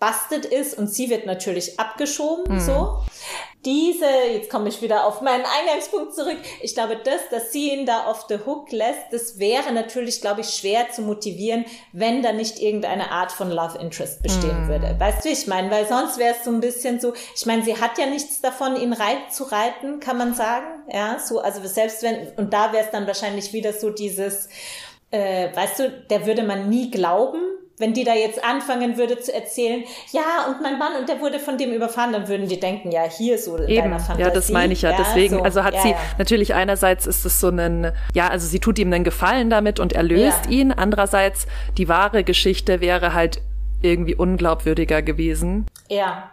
bastet 0.00 0.46
ist 0.46 0.78
und 0.78 0.88
sie 0.88 1.10
wird 1.10 1.26
natürlich 1.26 1.78
abgeschoben, 1.78 2.54
mhm. 2.54 2.60
so 2.60 2.98
diese, 3.64 4.06
jetzt 4.32 4.50
komme 4.50 4.68
ich 4.68 4.82
wieder 4.82 5.06
auf 5.06 5.20
meinen 5.20 5.44
Eingangspunkt 5.44 6.14
zurück, 6.14 6.38
ich 6.60 6.74
glaube, 6.74 6.96
das, 7.04 7.20
dass 7.30 7.52
sie 7.52 7.72
ihn 7.72 7.86
da 7.86 8.06
auf 8.06 8.26
the 8.28 8.38
hook 8.44 8.72
lässt, 8.72 9.12
das 9.12 9.38
wäre 9.38 9.72
natürlich, 9.72 10.20
glaube 10.20 10.40
ich, 10.40 10.50
schwer 10.50 10.90
zu 10.90 11.02
motivieren, 11.02 11.64
wenn 11.92 12.22
da 12.22 12.32
nicht 12.32 12.60
irgendeine 12.60 13.12
Art 13.12 13.30
von 13.30 13.50
Love 13.50 13.78
Interest 13.78 14.22
bestehen 14.22 14.66
mm. 14.66 14.68
würde. 14.68 14.96
Weißt 14.98 15.24
du, 15.24 15.28
ich 15.28 15.46
meine, 15.46 15.70
weil 15.70 15.86
sonst 15.86 16.18
wäre 16.18 16.34
es 16.34 16.44
so 16.44 16.50
ein 16.50 16.60
bisschen 16.60 17.00
so, 17.00 17.12
ich 17.36 17.46
meine, 17.46 17.62
sie 17.62 17.80
hat 17.80 17.98
ja 17.98 18.06
nichts 18.06 18.40
davon, 18.40 18.76
ihn 18.76 18.92
reit 18.92 19.32
zu 19.32 19.44
reiten, 19.44 20.00
kann 20.00 20.18
man 20.18 20.34
sagen, 20.34 20.82
ja, 20.92 21.18
so, 21.20 21.40
also 21.40 21.60
selbst 21.66 22.02
wenn, 22.02 22.32
und 22.36 22.52
da 22.52 22.72
wäre 22.72 22.84
es 22.84 22.90
dann 22.90 23.06
wahrscheinlich 23.06 23.52
wieder 23.52 23.72
so 23.72 23.90
dieses, 23.90 24.48
äh, 25.12 25.54
weißt 25.54 25.78
du, 25.78 25.90
der 26.10 26.26
würde 26.26 26.42
man 26.42 26.68
nie 26.68 26.90
glauben, 26.90 27.40
wenn 27.82 27.92
die 27.92 28.04
da 28.04 28.14
jetzt 28.14 28.42
anfangen 28.42 28.96
würde 28.96 29.18
zu 29.18 29.34
erzählen, 29.34 29.82
ja, 30.12 30.46
und 30.48 30.62
mein 30.62 30.78
Mann, 30.78 30.92
und 30.98 31.08
der 31.08 31.20
wurde 31.20 31.40
von 31.40 31.58
dem 31.58 31.72
überfahren, 31.72 32.12
dann 32.12 32.28
würden 32.28 32.48
die 32.48 32.60
denken, 32.60 32.92
ja, 32.92 33.02
hier 33.02 33.38
so 33.38 33.56
in 33.56 33.68
Eben, 33.68 33.82
deiner 33.82 33.98
Fantasie. 33.98 34.22
Ja, 34.22 34.30
das 34.30 34.50
meine 34.50 34.72
ich 34.72 34.82
ja. 34.82 34.92
ja 34.92 34.96
Deswegen, 34.96 35.38
so, 35.38 35.42
also 35.42 35.64
hat 35.64 35.74
ja, 35.74 35.82
sie, 35.82 35.90
ja. 35.90 35.96
natürlich 36.16 36.54
einerseits 36.54 37.06
ist 37.06 37.26
es 37.26 37.40
so 37.40 37.48
ein, 37.48 37.92
ja, 38.14 38.28
also 38.28 38.46
sie 38.46 38.60
tut 38.60 38.78
ihm 38.78 38.92
einen 38.92 39.02
Gefallen 39.02 39.50
damit 39.50 39.80
und 39.80 39.92
erlöst 39.92 40.48
ihn. 40.48 40.70
Andererseits, 40.70 41.46
die 41.76 41.88
wahre 41.88 42.22
Geschichte 42.22 42.80
wäre 42.80 43.14
halt 43.14 43.42
irgendwie 43.82 44.14
unglaubwürdiger 44.14 45.02
gewesen. 45.02 45.66
Ja. 45.88 46.30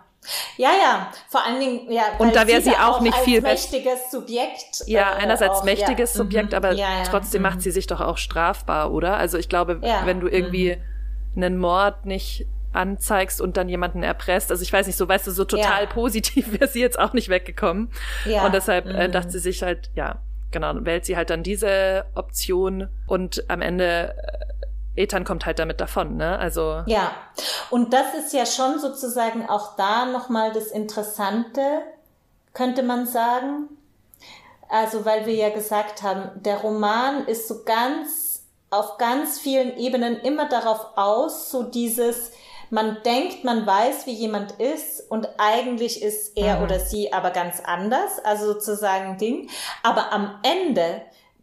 Ja, 0.57 0.69
ja, 0.69 1.11
vor 1.29 1.43
allen 1.43 1.59
Dingen, 1.59 1.91
ja. 1.91 2.03
Und 2.19 2.35
da 2.35 2.45
wäre 2.45 2.61
sie 2.61 2.73
auch, 2.73 2.97
auch 2.97 3.01
nicht 3.01 3.15
viel 3.19 3.41
mächtiges 3.41 4.11
Subjekt. 4.11 4.83
Ja, 4.85 5.13
äh, 5.13 5.23
einerseits 5.23 5.59
auch, 5.59 5.63
mächtiges 5.63 6.13
ja. 6.13 6.17
Subjekt, 6.17 6.51
mhm. 6.51 6.57
aber 6.57 6.73
ja, 6.73 6.99
ja. 6.99 7.03
trotzdem 7.09 7.41
mhm. 7.41 7.47
macht 7.47 7.61
sie 7.61 7.71
sich 7.71 7.87
doch 7.87 8.01
auch 8.01 8.17
strafbar, 8.17 8.91
oder? 8.91 9.17
Also 9.17 9.39
ich 9.39 9.49
glaube, 9.49 9.81
wenn 9.81 10.19
du 10.19 10.27
irgendwie 10.27 10.75
mhm 10.75 10.88
einen 11.43 11.57
Mord 11.57 12.05
nicht 12.05 12.45
anzeigst 12.71 13.41
und 13.41 13.57
dann 13.57 13.67
jemanden 13.67 14.03
erpresst. 14.03 14.51
Also 14.51 14.63
ich 14.63 14.71
weiß 14.71 14.87
nicht, 14.87 14.97
so 14.97 15.07
weißt 15.07 15.27
du, 15.27 15.31
so 15.31 15.45
total 15.45 15.83
ja. 15.83 15.89
positiv 15.89 16.51
wäre 16.59 16.67
sie 16.67 16.81
jetzt 16.81 16.99
auch 16.99 17.13
nicht 17.13 17.29
weggekommen. 17.29 17.91
Ja. 18.25 18.45
Und 18.45 18.53
deshalb 18.53 18.85
äh, 18.85 19.07
mhm. 19.07 19.11
dachte 19.11 19.31
sie 19.31 19.39
sich 19.39 19.63
halt, 19.63 19.89
ja, 19.95 20.19
genau, 20.51 20.73
wählt 20.81 21.05
sie 21.05 21.17
halt 21.17 21.29
dann 21.29 21.43
diese 21.43 22.05
Option 22.15 22.89
und 23.07 23.43
am 23.49 23.61
Ende 23.61 24.15
äh, 24.95 25.03
Ethan 25.03 25.23
kommt 25.23 25.45
halt 25.45 25.59
damit 25.59 25.79
davon, 25.79 26.17
ne? 26.17 26.37
Also 26.39 26.83
ja, 26.85 27.11
und 27.69 27.93
das 27.93 28.13
ist 28.15 28.33
ja 28.33 28.45
schon 28.45 28.79
sozusagen 28.79 29.47
auch 29.47 29.77
da 29.77 30.05
nochmal 30.05 30.51
das 30.51 30.67
Interessante, 30.67 31.61
könnte 32.53 32.83
man 32.83 33.05
sagen. 33.05 33.69
Also 34.67 35.05
weil 35.05 35.25
wir 35.25 35.35
ja 35.35 35.49
gesagt 35.49 36.03
haben, 36.03 36.29
der 36.43 36.57
Roman 36.57 37.25
ist 37.27 37.47
so 37.47 37.63
ganz 37.63 38.28
auf 38.69 38.97
ganz 38.97 39.39
vielen 39.39 39.77
Ebenen 39.77 40.19
immer 40.21 40.47
darauf 40.47 40.97
aus, 40.97 41.49
so 41.51 41.63
dieses, 41.63 42.31
man 42.69 42.97
denkt, 43.03 43.43
man 43.43 43.65
weiß, 43.65 44.05
wie 44.05 44.13
jemand 44.13 44.51
ist 44.53 45.09
und 45.09 45.27
eigentlich 45.37 46.01
ist 46.01 46.37
er 46.37 46.57
mhm. 46.57 46.63
oder 46.63 46.79
sie 46.79 47.11
aber 47.11 47.31
ganz 47.31 47.61
anders, 47.63 48.19
also 48.23 48.53
sozusagen 48.53 49.17
Ding. 49.17 49.49
Aber 49.81 50.11
am 50.11 50.39
Ende 50.43 51.01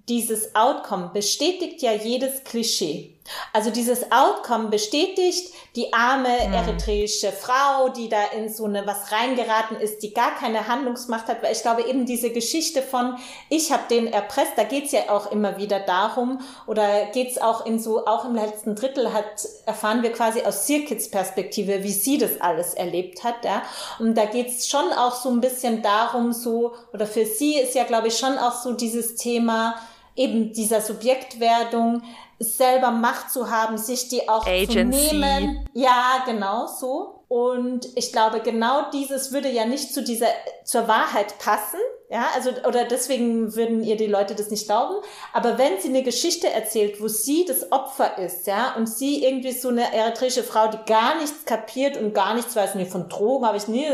dieses 0.09 0.55
Outcome 0.55 1.11
bestätigt 1.13 1.83
ja 1.83 1.93
jedes 1.93 2.45
Klischee. 2.45 3.16
Also 3.53 3.71
dieses 3.71 4.11
Outcome 4.13 4.69
bestätigt, 4.69 5.53
die 5.75 5.93
arme 5.93 6.29
mhm. 6.29 6.55
eritreische 6.55 7.33
Frau, 7.33 7.89
die 7.91 8.09
da 8.09 8.25
in 8.37 8.49
so 8.53 8.65
eine 8.65 8.87
was 8.87 9.13
reingeraten 9.13 9.77
ist, 9.77 10.03
die 10.03 10.13
gar 10.15 10.35
keine 10.35 10.69
Handlungsmacht 10.69 11.29
hat, 11.29 11.43
weil 11.43 11.53
ich 11.53 11.63
glaube 11.63 11.83
eben 11.83 12.07
diese 12.07 12.31
Geschichte 12.31 12.83
von 12.83 13.17
ich 13.51 13.73
habe 13.73 13.83
den 13.91 14.07
erpresst, 14.07 14.53
da 14.57 14.65
geht's 14.65 14.93
ja 14.93 15.11
auch 15.11 15.31
immer 15.31 15.59
wieder 15.59 15.81
darum 15.81 16.41
oder 16.67 17.07
geht's 17.13 17.39
auch 17.39 17.67
in 17.67 17.79
so 17.79 18.07
auch 18.07 18.25
im 18.25 18.35
letzten 18.35 18.75
Drittel 18.75 19.13
hat 19.13 19.25
erfahren 19.67 20.03
wir 20.03 20.13
quasi 20.13 20.43
aus 20.43 20.67
Sirkits 20.67 21.11
Perspektive, 21.11 21.83
wie 21.83 21.93
sie 21.93 22.19
das 22.19 22.41
alles 22.41 22.75
erlebt 22.75 23.25
hat, 23.25 23.45
ja? 23.45 23.63
Und 23.99 24.17
da 24.17 24.25
geht's 24.25 24.69
schon 24.69 24.93
auch 24.93 25.15
so 25.15 25.29
ein 25.31 25.41
bisschen 25.41 25.83
darum 25.83 26.33
so 26.33 26.75
oder 26.93 27.07
für 27.07 27.27
sie 27.27 27.57
ist 27.57 27.75
ja 27.75 27.85
glaube 27.85 28.09
ich 28.09 28.19
schon 28.19 28.39
auch 28.39 28.55
so 28.55 28.73
dieses 28.73 29.17
Thema 29.17 29.77
eben 30.17 30.53
dieser 30.53 30.81
Subjektwerdung, 30.81 32.03
selber 32.39 32.91
Macht 32.91 33.31
zu 33.31 33.51
haben, 33.51 33.79
sich 33.79 34.09
die 34.09 34.29
auch 34.29 34.47
Agency. 34.47 35.09
zu 35.09 35.15
nehmen. 35.17 35.69
Ja, 35.73 36.23
genau 36.27 36.67
so. 36.67 37.17
Und 37.29 37.89
ich 37.97 38.13
glaube, 38.13 38.41
genau 38.41 38.91
dieses 38.93 39.33
würde 39.33 39.51
ja 39.51 39.65
nicht 39.65 39.93
zu 39.93 40.03
dieser, 40.03 40.29
zur 40.65 40.87
Wahrheit 40.87 41.39
passen. 41.39 41.81
Ja, 42.09 42.29
also, 42.37 42.51
oder 42.69 42.85
deswegen 42.85 43.57
würden 43.57 43.83
ihr 43.83 43.97
die 43.97 44.07
Leute 44.07 44.37
das 44.37 44.53
nicht 44.53 44.67
glauben. 44.67 44.95
Aber 45.33 45.59
wenn 45.59 45.81
sie 45.81 45.89
eine 45.89 46.05
Geschichte 46.05 46.49
erzählt, 46.49 47.03
wo 47.03 47.09
sie 47.09 47.45
das 47.45 47.73
Opfer 47.73 48.19
ist, 48.19 48.47
ja, 48.47 48.77
und 48.77 48.87
sie 48.89 49.25
irgendwie 49.25 49.51
so 49.51 49.71
eine 49.71 49.93
eritreische 49.93 50.45
Frau, 50.45 50.69
die 50.69 50.79
gar 50.87 51.19
nichts 51.21 51.45
kapiert 51.47 51.97
und 51.97 52.15
gar 52.15 52.35
nichts 52.35 52.55
weiß, 52.55 52.77
nee, 52.77 52.85
von 52.85 53.09
Drogen 53.09 53.45
habe 53.45 53.57
ich 53.57 53.67
nie, 53.67 53.89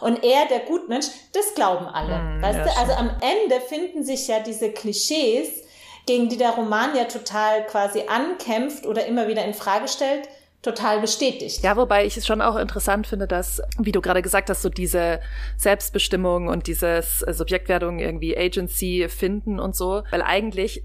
und 0.00 0.22
er 0.22 0.46
der 0.46 0.60
Gutmensch, 0.60 1.08
das 1.32 1.52
glauben 1.56 1.86
alle. 1.86 2.16
Mm, 2.16 2.42
weißt 2.42 2.58
ja, 2.58 2.64
du? 2.64 2.78
Also 2.78 2.92
am 2.92 3.10
Ende 3.20 3.60
finden 3.60 4.04
sich 4.04 4.28
ja 4.28 4.38
diese 4.38 4.70
Klischees, 4.70 5.48
gegen 6.08 6.30
die 6.30 6.38
der 6.38 6.52
Roman 6.52 6.96
ja 6.96 7.04
total 7.04 7.66
quasi 7.66 8.04
ankämpft 8.08 8.86
oder 8.86 9.06
immer 9.06 9.28
wieder 9.28 9.44
in 9.44 9.52
Frage 9.52 9.88
stellt, 9.88 10.26
total 10.62 11.00
bestätigt. 11.00 11.62
Ja, 11.62 11.76
wobei 11.76 12.06
ich 12.06 12.16
es 12.16 12.26
schon 12.26 12.40
auch 12.40 12.56
interessant 12.56 13.06
finde, 13.06 13.28
dass, 13.28 13.60
wie 13.78 13.92
du 13.92 14.00
gerade 14.00 14.22
gesagt 14.22 14.48
hast, 14.48 14.62
so 14.62 14.70
diese 14.70 15.20
Selbstbestimmung 15.58 16.48
und 16.48 16.66
dieses 16.66 17.18
Subjektwerdung 17.20 17.98
irgendwie 17.98 18.36
Agency 18.36 19.06
finden 19.10 19.60
und 19.60 19.76
so, 19.76 20.02
weil 20.10 20.22
eigentlich 20.22 20.82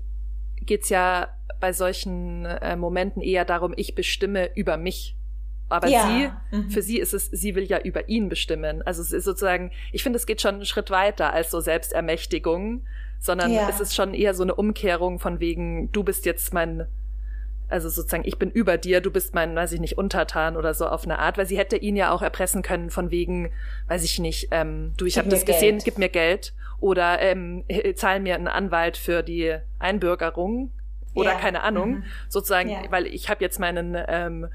geht's 0.62 0.90
ja 0.90 1.30
bei 1.62 1.72
solchen 1.72 2.46
äh, 2.46 2.76
Momenten 2.76 3.22
eher 3.22 3.46
darum, 3.46 3.74
ich 3.78 3.96
bestimme 3.96 4.50
über 4.56 4.76
mich. 4.76 5.16
Aber 5.70 5.88
ja. 5.88 6.06
sie, 6.52 6.58
mhm. 6.58 6.70
für 6.70 6.82
sie 6.82 7.00
ist 7.00 7.14
es, 7.14 7.28
sie 7.28 7.56
will 7.56 7.64
ja 7.64 7.80
über 7.80 8.10
ihn 8.10 8.28
bestimmen. 8.28 8.82
Also 8.82 9.02
es 9.02 9.14
ist 9.14 9.24
sozusagen, 9.24 9.72
ich 9.94 10.04
finde, 10.04 10.18
es 10.18 10.26
geht 10.26 10.42
schon 10.42 10.56
einen 10.56 10.66
Schritt 10.66 10.92
weiter 10.92 11.32
als 11.32 11.50
so 11.50 11.62
Selbstermächtigung, 11.62 12.86
sondern 13.24 13.54
ja. 13.54 13.70
es 13.70 13.80
ist 13.80 13.96
schon 13.96 14.14
eher 14.14 14.34
so 14.34 14.44
eine 14.44 14.54
Umkehrung 14.54 15.18
von 15.18 15.40
wegen, 15.40 15.90
du 15.94 16.04
bist 16.04 16.26
jetzt 16.26 16.54
mein, 16.54 16.88
also 17.70 17.88
sozusagen, 17.88 18.26
ich 18.26 18.38
bin 18.38 18.52
über 18.52 18.78
dir, 18.78 19.00
du 19.00 19.12
bist 19.12 19.34
mein, 19.34 19.56
weiß 19.56 19.72
ich 19.72 19.80
nicht, 19.80 19.98
Untertan 19.98 20.58
oder 20.58 20.74
so 20.74 20.86
auf 20.86 21.06
eine 21.06 21.20
Art, 21.20 21.38
weil 21.38 21.46
sie 21.46 21.58
hätte 21.58 21.78
ihn 21.78 21.96
ja 21.96 22.12
auch 22.12 22.22
erpressen 22.22 22.64
können 22.64 22.90
von 22.90 23.12
wegen, 23.12 23.50
weiß 23.88 24.04
ich 24.04 24.20
nicht, 24.20 24.50
ähm, 24.52 24.92
du, 24.98 25.06
ich 25.06 25.18
habe 25.18 25.30
das 25.30 25.46
gesehen, 25.46 25.78
Geld. 25.78 25.86
gib 25.86 25.98
mir 26.00 26.10
Geld 26.10 26.54
oder 26.82 27.22
ähm, 27.22 27.64
zahl 27.96 28.20
mir 28.20 28.36
einen 28.36 28.50
Anwalt 28.50 28.98
für 28.98 29.24
die 29.24 29.56
Einbürgerung 29.80 30.74
oder 31.16 31.32
ja. 31.32 31.40
keine 31.40 31.64
Ahnung, 31.64 31.92
mhm. 31.92 32.04
sozusagen, 32.28 32.72
ja. 32.72 32.82
weil 32.90 33.08
ich 33.08 33.30
habe 33.30 33.42
jetzt 33.42 33.58
meinen 33.58 33.96
ähm, 34.06 34.48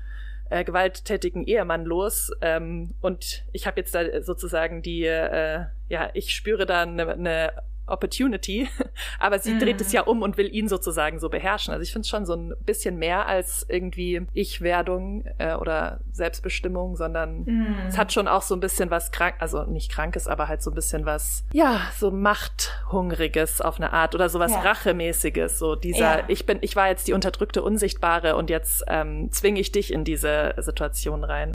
äh, 0.50 0.62
gewalttätigen 0.62 1.46
Ehemann 1.46 1.86
los 1.86 2.32
ähm, 2.42 2.90
und 3.00 3.46
ich 3.52 3.66
habe 3.66 3.80
jetzt 3.80 3.94
da 3.94 4.22
sozusagen 4.22 4.82
die, 4.82 5.04
äh, 5.04 5.64
ja, 5.88 6.10
ich 6.12 6.34
spüre 6.34 6.66
da 6.66 6.82
eine, 6.82 7.08
eine 7.08 7.52
Opportunity, 7.88 8.68
aber 9.18 9.38
sie 9.38 9.54
mhm. 9.54 9.60
dreht 9.60 9.80
es 9.80 9.92
ja 9.92 10.02
um 10.02 10.22
und 10.22 10.36
will 10.36 10.52
ihn 10.54 10.68
sozusagen 10.68 11.18
so 11.18 11.28
beherrschen. 11.28 11.72
Also 11.72 11.82
ich 11.82 11.92
finde 11.92 12.02
es 12.02 12.08
schon 12.08 12.26
so 12.26 12.34
ein 12.34 12.54
bisschen 12.64 12.96
mehr 12.98 13.26
als 13.26 13.66
irgendwie 13.68 14.26
Ich-Werdung 14.32 15.24
äh, 15.38 15.54
oder 15.54 16.00
Selbstbestimmung, 16.12 16.96
sondern 16.96 17.44
mhm. 17.44 17.76
es 17.88 17.98
hat 17.98 18.12
schon 18.12 18.28
auch 18.28 18.42
so 18.42 18.54
ein 18.54 18.60
bisschen 18.60 18.90
was 18.90 19.10
krank, 19.10 19.36
also 19.38 19.64
nicht 19.64 19.90
krankes, 19.90 20.26
aber 20.26 20.48
halt 20.48 20.62
so 20.62 20.70
ein 20.70 20.74
bisschen 20.74 21.06
was, 21.06 21.44
ja, 21.52 21.80
so 21.96 22.10
machthungriges 22.10 23.60
auf 23.60 23.76
eine 23.76 23.92
Art 23.92 24.14
oder 24.14 24.28
sowas 24.28 24.52
ja. 24.52 24.60
rachemäßiges. 24.60 25.58
So 25.58 25.74
dieser, 25.74 26.20
ja. 26.20 26.24
ich 26.28 26.46
bin, 26.46 26.58
ich 26.60 26.76
war 26.76 26.88
jetzt 26.88 27.08
die 27.08 27.12
unterdrückte 27.12 27.62
Unsichtbare 27.62 28.36
und 28.36 28.50
jetzt 28.50 28.84
ähm, 28.88 29.30
zwinge 29.32 29.60
ich 29.60 29.72
dich 29.72 29.92
in 29.92 30.04
diese 30.04 30.54
Situation 30.58 31.24
rein. 31.24 31.52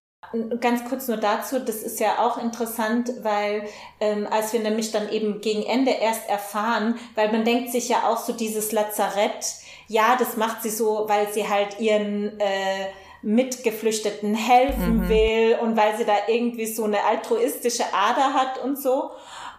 Ganz 0.60 0.84
kurz 0.86 1.08
nur 1.08 1.18
dazu, 1.18 1.60
das 1.60 1.78
ist 1.84 2.00
ja 2.00 2.20
auch 2.20 2.38
interessant, 2.38 3.12
weil 3.22 3.64
ähm, 4.00 4.28
als 4.30 4.52
wir 4.54 4.62
nämlich 4.62 4.92
dann 4.92 5.10
eben 5.10 5.42
gegen 5.42 5.64
Ende 5.64 5.92
erst 5.92 6.28
erfahren, 6.28 6.96
weil 7.16 7.32
man 7.32 7.46
denkt 7.46 7.72
sich 7.72 7.90
ja 7.90 8.08
auch 8.08 8.18
so 8.18 8.34
dieses 8.34 8.72
Lazarett, 8.72 9.46
ja, 9.88 10.16
das 10.18 10.38
macht 10.38 10.64
sie 10.64 10.70
so, 10.70 11.06
weil 11.08 11.32
sie 11.32 11.48
halt 11.48 11.80
ihren 11.80 12.40
äh, 12.40 12.88
Mitgeflüchteten 13.22 14.36
helfen 14.36 15.04
mhm. 15.04 15.10
will 15.10 15.58
und 15.62 15.78
weil 15.78 15.98
sie 15.98 16.06
da 16.06 16.14
irgendwie 16.28 16.66
so 16.66 16.84
eine 16.84 17.04
altruistische 17.04 17.86
Ader 17.94 18.34
hat 18.34 18.64
und 18.64 18.78
so. 18.78 19.12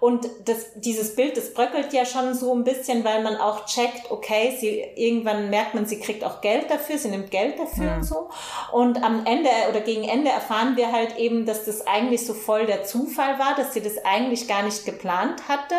Und 0.04 0.28
das, 0.44 0.66
dieses 0.74 1.16
Bild, 1.16 1.34
das 1.38 1.54
bröckelt 1.54 1.94
ja 1.94 2.04
schon 2.04 2.34
so 2.34 2.54
ein 2.54 2.62
bisschen, 2.62 3.04
weil 3.04 3.22
man 3.22 3.38
auch 3.38 3.64
checkt, 3.64 4.10
okay, 4.10 4.54
sie, 4.60 4.84
irgendwann 4.96 5.48
merkt 5.48 5.72
man, 5.72 5.86
sie 5.86 5.98
kriegt 5.98 6.24
auch 6.24 6.42
Geld 6.42 6.70
dafür, 6.70 6.98
sie 6.98 7.08
nimmt 7.08 7.30
Geld 7.30 7.58
dafür 7.58 7.86
ja. 7.86 7.94
und 7.94 8.02
so. 8.02 8.28
Und 8.70 9.02
am 9.02 9.24
Ende 9.24 9.48
oder 9.70 9.80
gegen 9.80 10.04
Ende 10.04 10.30
erfahren 10.30 10.76
wir 10.76 10.92
halt 10.92 11.16
eben, 11.16 11.46
dass 11.46 11.64
das 11.64 11.86
eigentlich 11.86 12.26
so 12.26 12.34
voll 12.34 12.66
der 12.66 12.84
Zufall 12.84 13.38
war, 13.38 13.54
dass 13.56 13.72
sie 13.72 13.80
das 13.80 13.96
eigentlich 14.04 14.46
gar 14.46 14.62
nicht 14.62 14.84
geplant 14.84 15.48
hatte, 15.48 15.76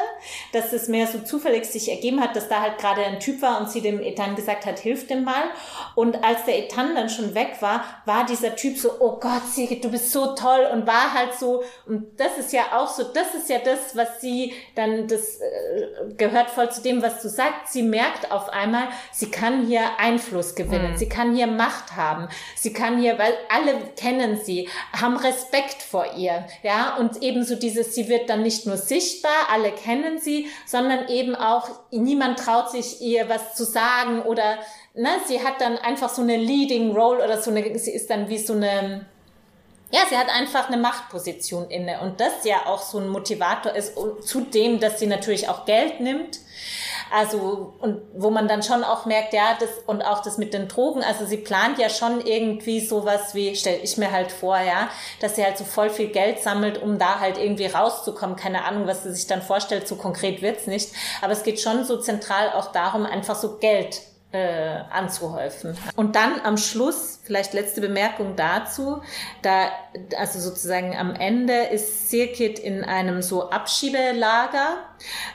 dass 0.53 0.73
es 0.73 0.87
mehr 0.87 1.05
so 1.05 1.19
zufällig 1.19 1.65
sich 1.65 1.91
ergeben 1.91 2.19
hat, 2.19 2.35
dass 2.35 2.49
da 2.49 2.61
halt 2.61 2.79
gerade 2.79 3.05
ein 3.05 3.19
Typ 3.19 3.43
war 3.43 3.59
und 3.59 3.69
sie 3.69 3.81
dem 3.81 4.01
Ethan 4.01 4.35
gesagt 4.35 4.65
hat, 4.65 4.79
hilf 4.79 5.05
dem 5.05 5.23
mal. 5.23 5.43
Und 5.93 6.23
als 6.23 6.45
der 6.45 6.57
Ethan 6.57 6.95
dann 6.95 7.09
schon 7.09 7.35
weg 7.35 7.57
war, 7.59 7.83
war 8.05 8.25
dieser 8.25 8.55
Typ 8.55 8.79
so, 8.79 8.89
oh 8.99 9.19
Gott, 9.19 9.43
Sigrid, 9.53 9.85
du 9.85 9.91
bist 9.91 10.11
so 10.11 10.33
toll 10.33 10.67
und 10.73 10.87
war 10.87 11.13
halt 11.13 11.35
so, 11.35 11.61
und 11.85 12.19
das 12.19 12.39
ist 12.39 12.51
ja 12.53 12.63
auch 12.75 12.87
so, 12.87 13.03
das 13.03 13.35
ist 13.35 13.49
ja 13.51 13.59
das, 13.59 13.95
was 13.95 14.14
sie 14.21 14.53
dann, 14.75 15.07
das 15.07 15.39
äh, 15.39 16.13
gehört 16.17 16.49
voll 16.49 16.71
zu 16.71 16.81
dem, 16.81 17.01
was 17.01 17.21
du 17.21 17.29
sagst, 17.29 17.73
sie 17.73 17.83
merkt 17.83 18.31
auf 18.31 18.49
einmal, 18.49 18.87
sie 19.11 19.31
kann 19.31 19.65
hier 19.65 19.81
Einfluss 19.97 20.55
gewinnen, 20.55 20.91
mhm. 20.91 20.97
sie 20.97 21.09
kann 21.09 21.35
hier 21.35 21.47
Macht 21.47 21.95
haben, 21.95 22.27
sie 22.55 22.73
kann 22.73 22.99
hier, 22.99 23.17
weil 23.17 23.33
alle 23.49 23.75
kennen 23.97 24.39
sie, 24.43 24.69
haben 24.93 25.17
Respekt 25.17 25.81
vor 25.81 26.05
ihr, 26.17 26.45
ja, 26.63 26.97
und 26.97 27.21
ebenso 27.21 27.55
dieses, 27.55 27.95
sie 27.95 28.09
wird 28.09 28.29
dann 28.29 28.43
nicht 28.43 28.65
nur 28.65 28.77
sichtbar, 28.77 29.49
alle 29.51 29.71
kennen 29.71 30.19
sie, 30.19 30.47
sondern 30.65 31.07
eben 31.09 31.35
auch, 31.35 31.69
niemand 31.91 32.39
traut 32.39 32.71
sich 32.71 33.01
ihr 33.01 33.29
was 33.29 33.55
zu 33.55 33.63
sagen 33.63 34.21
oder, 34.21 34.59
ne, 34.93 35.09
sie 35.27 35.43
hat 35.43 35.61
dann 35.61 35.77
einfach 35.77 36.09
so 36.09 36.21
eine 36.21 36.37
Leading 36.37 36.91
Role 36.95 37.23
oder 37.23 37.41
so 37.41 37.51
eine, 37.51 37.77
sie 37.77 37.91
ist 37.91 38.09
dann 38.09 38.29
wie 38.29 38.37
so 38.37 38.53
eine, 38.53 39.05
ja, 39.95 40.01
sie 40.09 40.17
hat 40.17 40.27
einfach 40.27 40.67
eine 40.67 40.75
Machtposition 40.75 41.69
inne 41.69 42.01
und 42.01 42.19
das 42.19 42.43
ja 42.43 42.65
auch 42.65 42.81
so 42.81 42.99
ein 42.99 43.07
Motivator 43.07 43.73
ist, 43.73 43.93
zudem, 44.25 44.81
dass 44.81 44.99
sie 44.99 45.07
natürlich 45.07 45.47
auch 45.47 45.63
Geld 45.65 46.01
nimmt. 46.01 46.39
Also, 47.13 47.73
und 47.79 48.01
wo 48.13 48.29
man 48.29 48.49
dann 48.49 48.61
schon 48.61 48.83
auch 48.83 49.05
merkt, 49.05 49.31
ja, 49.31 49.55
das, 49.57 49.69
und 49.85 50.01
auch 50.01 50.21
das 50.21 50.37
mit 50.37 50.53
den 50.53 50.67
Drogen, 50.67 51.01
also 51.01 51.25
sie 51.25 51.37
plant 51.37 51.77
ja 51.77 51.89
schon 51.89 52.19
irgendwie 52.19 52.81
sowas 52.81 53.35
wie, 53.35 53.55
stell 53.55 53.79
ich 53.83 53.97
mir 53.97 54.11
halt 54.11 54.33
vor, 54.33 54.59
ja, 54.59 54.89
dass 55.21 55.37
sie 55.37 55.45
halt 55.45 55.57
so 55.57 55.63
voll 55.63 55.89
viel 55.89 56.07
Geld 56.07 56.41
sammelt, 56.41 56.81
um 56.81 56.99
da 56.99 57.19
halt 57.21 57.37
irgendwie 57.37 57.67
rauszukommen. 57.67 58.35
Keine 58.35 58.65
Ahnung, 58.65 58.87
was 58.87 59.03
sie 59.03 59.13
sich 59.13 59.27
dann 59.27 59.41
vorstellt, 59.41 59.87
so 59.87 59.95
konkret 59.95 60.41
wird's 60.41 60.67
nicht. 60.67 60.89
Aber 61.21 61.31
es 61.31 61.43
geht 61.43 61.61
schon 61.61 61.85
so 61.85 61.97
zentral 61.97 62.51
auch 62.51 62.73
darum, 62.73 63.05
einfach 63.05 63.35
so 63.35 63.59
Geld 63.59 64.01
äh, 64.35 64.83
anzuhäufen. 64.91 65.77
Und 65.95 66.17
dann 66.17 66.41
am 66.43 66.57
Schluss, 66.57 67.19
vielleicht 67.23 67.53
letzte 67.53 67.79
Bemerkung 67.79 68.35
dazu, 68.35 69.01
da, 69.41 69.69
also 70.17 70.39
sozusagen 70.39 70.95
am 70.95 71.15
Ende 71.15 71.53
ist 71.53 72.09
Sirkit 72.09 72.59
in 72.59 72.83
einem 72.83 73.21
so 73.21 73.49
Abschiebelager 73.49 74.77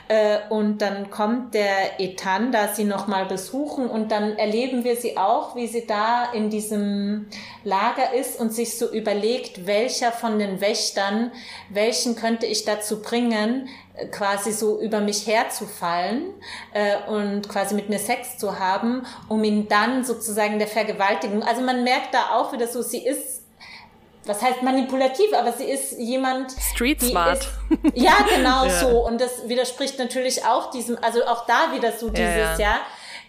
äh, 0.07 0.37
und 0.49 0.83
dann 0.83 1.09
kommt 1.09 1.55
der 1.55 1.99
Etan, 1.99 2.51
da 2.51 2.67
sie 2.67 2.83
nochmal 2.83 3.25
besuchen 3.25 3.89
und 3.89 4.11
dann 4.11 4.37
erleben 4.37 4.83
wir 4.83 4.95
sie 4.95 5.17
auch, 5.17 5.55
wie 5.55 5.67
sie 5.67 5.87
da 5.87 6.31
in 6.31 6.51
diesem 6.51 7.27
Lager 7.63 8.13
ist 8.13 8.39
und 8.39 8.53
sich 8.53 8.77
so 8.77 8.91
überlegt, 8.91 9.65
welcher 9.65 10.11
von 10.11 10.37
den 10.37 10.61
Wächtern, 10.61 11.31
welchen 11.69 12.15
könnte 12.15 12.45
ich 12.45 12.65
dazu 12.65 13.01
bringen, 13.01 13.67
quasi 14.09 14.51
so 14.51 14.79
über 14.79 14.99
mich 14.99 15.27
herzufallen 15.27 16.33
äh, 16.73 16.97
und 17.09 17.47
quasi 17.49 17.75
mit 17.75 17.89
mir 17.89 17.99
Sex 17.99 18.37
zu 18.37 18.59
haben, 18.59 19.05
um 19.27 19.43
ihn 19.43 19.67
dann 19.67 20.03
sozusagen 20.03 20.59
der 20.59 20.67
Vergewaltigung. 20.67 21.43
Also 21.43 21.61
man 21.61 21.83
merkt 21.83 22.13
da 22.13 22.31
auch 22.35 22.53
wieder 22.53 22.67
so, 22.67 22.81
sie 22.81 23.05
ist 23.05 23.41
was 24.23 24.39
heißt 24.41 24.61
manipulativ, 24.61 25.33
aber 25.33 25.51
sie 25.51 25.63
ist 25.63 25.97
jemand. 25.97 26.51
Street 26.73 27.01
smart. 27.01 27.39
Ist, 27.69 27.95
ja, 27.95 28.17
genau 28.35 28.65
ja. 28.67 28.69
so. 28.69 29.07
Und 29.07 29.19
das 29.19 29.47
widerspricht 29.47 29.97
natürlich 29.97 30.45
auch 30.45 30.69
diesem, 30.69 30.97
also 31.01 31.25
auch 31.25 31.47
da 31.47 31.73
wieder 31.73 31.91
so 31.91 32.09
dieses, 32.09 32.35
ja, 32.35 32.53
ja. 32.53 32.59
ja 32.59 32.81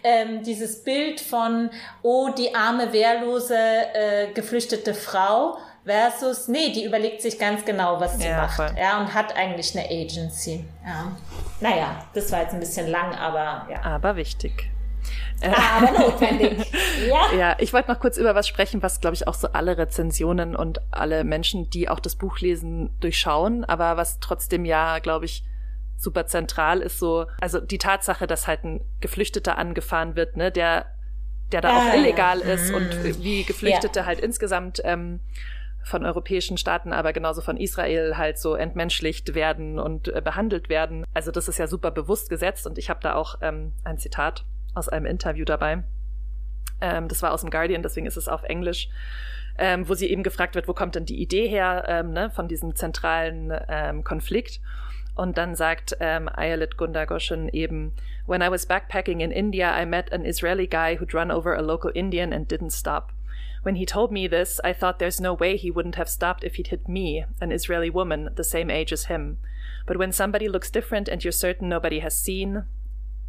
ähm, 0.05 0.43
dieses 0.43 0.83
Bild 0.83 1.21
von, 1.21 1.71
oh, 2.03 2.31
die 2.37 2.55
arme, 2.55 2.93
wehrlose, 2.93 3.57
äh, 3.57 4.33
geflüchtete 4.33 4.95
Frau 4.95 5.57
versus, 5.85 6.49
nee, 6.49 6.73
die 6.73 6.85
überlegt 6.85 7.23
sich 7.23 7.39
ganz 7.39 7.65
genau, 7.65 8.01
was 8.01 8.19
sie 8.19 8.27
ja, 8.27 8.43
macht. 8.43 8.57
Voll. 8.57 8.75
Ja, 8.79 9.01
und 9.01 9.13
hat 9.13 9.37
eigentlich 9.37 9.77
eine 9.77 9.89
Agency. 9.89 10.65
Ja. 10.85 11.17
Naja, 11.61 12.05
das 12.15 12.31
war 12.33 12.43
jetzt 12.43 12.55
ein 12.55 12.61
bisschen 12.61 12.89
lang, 12.89 13.15
aber 13.15 13.67
ja. 13.71 13.83
Aber 13.83 14.17
wichtig. 14.17 14.71
Aber 15.43 15.91
notwendig. 15.99 16.73
ja. 17.09 17.33
Ja, 17.37 17.57
ich 17.59 17.73
wollte 17.73 17.91
noch 17.91 17.99
kurz 17.99 18.17
über 18.17 18.35
was 18.35 18.47
sprechen, 18.47 18.83
was, 18.83 19.01
glaube 19.01 19.15
ich, 19.15 19.27
auch 19.27 19.35
so 19.35 19.49
alle 19.49 19.77
Rezensionen 19.77 20.55
und 20.55 20.81
alle 20.93 21.25
Menschen, 21.25 21.69
die 21.71 21.89
auch 21.89 22.01
das 22.01 22.15
Buch 22.15 22.39
lesen, 22.39 22.91
durchschauen, 23.01 23.65
aber 23.65 23.97
was 23.97 24.21
trotzdem 24.21 24.65
ja, 24.65 25.01
glaube 25.01 25.25
ich, 25.25 25.45
super 25.97 26.27
zentral 26.27 26.81
ist 26.81 26.99
so, 26.99 27.27
also 27.41 27.61
die 27.61 27.79
Tatsache, 27.79 28.27
dass 28.27 28.47
halt 28.47 28.65
ein 28.65 28.81
Geflüchteter 29.01 29.59
angefahren 29.59 30.17
wird, 30.17 30.37
ne, 30.37 30.51
der, 30.51 30.87
der 31.53 31.61
da 31.61 31.77
auch 31.77 31.95
illegal 31.95 32.41
ja. 32.41 32.55
ist 32.55 32.73
und 32.73 33.03
mhm. 33.03 33.23
wie 33.23 33.45
Geflüchtete 33.45 34.01
ja. 34.01 34.07
halt 34.07 34.21
insgesamt 34.21 34.81
ähm, 34.85 35.21
von 35.85 36.05
europäischen 36.05 36.57
Staaten, 36.57 36.93
aber 36.93 37.13
genauso 37.13 37.41
von 37.41 37.57
Israel 37.57 38.17
halt 38.17 38.39
so 38.39 38.55
entmenschlicht 38.55 39.35
werden 39.35 39.79
und 39.79 40.09
äh, 40.09 40.21
behandelt 40.21 40.69
werden. 40.69 41.05
Also 41.15 41.31
das 41.31 41.49
ist 41.49 41.59
ja 41.59 41.67
super 41.67 41.91
bewusst 41.91 42.31
gesetzt 42.31 42.67
und 42.67 42.79
ich 42.79 42.89
habe 42.91 43.01
da 43.03 43.15
auch 43.15 43.37
ähm, 43.43 43.73
ein 43.85 43.99
Zitat 43.99 44.45
aus 44.75 44.89
einem 44.89 45.07
Interview 45.07 45.45
dabei. 45.45 45.85
Ähm, 46.81 47.09
das 47.09 47.23
war 47.23 47.33
aus 47.33 47.41
dem 47.43 47.51
Guardian, 47.51 47.83
deswegen 47.83 48.07
ist 48.07 48.17
es 48.17 48.29
auf 48.29 48.43
Englisch. 48.45 48.89
Ähm, 49.59 49.87
wo 49.87 49.93
sie 49.93 50.11
eben 50.11 50.23
gefragt 50.23 50.55
wird, 50.55 50.67
wo 50.67 50.73
kommt 50.73 50.95
denn 50.95 51.05
die 51.05 51.21
Idee 51.21 51.47
her 51.47 51.85
ähm, 51.87 52.15
ne, 52.15 52.31
von 52.31 52.49
diesem 52.49 52.75
zentralen 52.75 53.53
ähm, 53.69 54.03
Konflikt? 54.03 54.61
Und 55.15 55.37
dann 55.37 55.55
sagt 55.55 55.97
ähm, 56.01 56.29
Ayelet 56.35 56.79
Gundagoshen 56.79 57.51
eben, 57.51 57.93
When 58.27 58.41
I 58.41 58.51
was 58.51 58.65
backpacking 58.65 59.21
in 59.21 59.31
India, 59.31 59.79
I 59.81 59.85
met 59.85 60.11
an 60.11 60.25
Israeli 60.25 60.67
guy 60.67 60.97
who'd 60.99 61.13
run 61.13 61.31
over 61.31 61.55
a 61.55 61.61
local 61.61 61.91
Indian 61.93 62.33
and 62.33 62.51
didn't 62.51 62.71
stop. 62.71 63.13
When 63.63 63.77
he 63.77 63.87
told 63.87 64.11
me 64.11 64.27
this, 64.27 64.61
I 64.65 64.73
thought 64.73 64.99
there's 64.99 65.21
no 65.21 65.35
way 65.35 65.57
he 65.57 65.71
wouldn't 65.71 65.95
have 65.95 66.09
stopped 66.09 66.43
if 66.43 66.57
he'd 66.57 66.69
hit 66.69 66.89
me, 66.89 67.25
an 67.41 67.53
Israeli 67.53 67.91
woman 67.91 68.31
the 68.35 68.45
same 68.45 68.71
age 68.71 68.93
as 68.93 69.05
him. 69.05 69.39
But 69.87 69.97
when 69.97 70.13
somebody 70.13 70.49
looks 70.49 70.71
different 70.71 71.09
and 71.09 71.23
you're 71.23 71.33
certain 71.33 71.69
nobody 71.69 72.01
has 72.01 72.19
seen, 72.19 72.65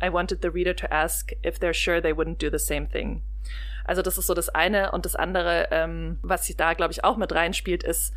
I 0.01 0.09
wanted 0.09 0.41
the 0.41 0.51
reader 0.51 0.73
to 0.73 0.93
ask 0.93 1.31
if 1.43 1.59
they're 1.59 1.73
sure 1.73 2.01
they 2.01 2.13
wouldn't 2.13 2.39
do 2.39 2.49
the 2.49 2.59
same 2.59 2.87
thing. 2.87 3.21
Also 3.85 4.01
das 4.01 4.17
ist 4.17 4.27
so 4.27 4.33
das 4.33 4.49
eine. 4.49 4.91
Und 4.91 5.05
das 5.05 5.15
andere, 5.15 5.67
ähm, 5.71 6.17
was 6.21 6.47
sich 6.47 6.57
da, 6.57 6.73
glaube 6.73 6.93
ich, 6.93 7.03
auch 7.03 7.17
mit 7.17 7.33
reinspielt, 7.33 7.83
ist, 7.83 8.13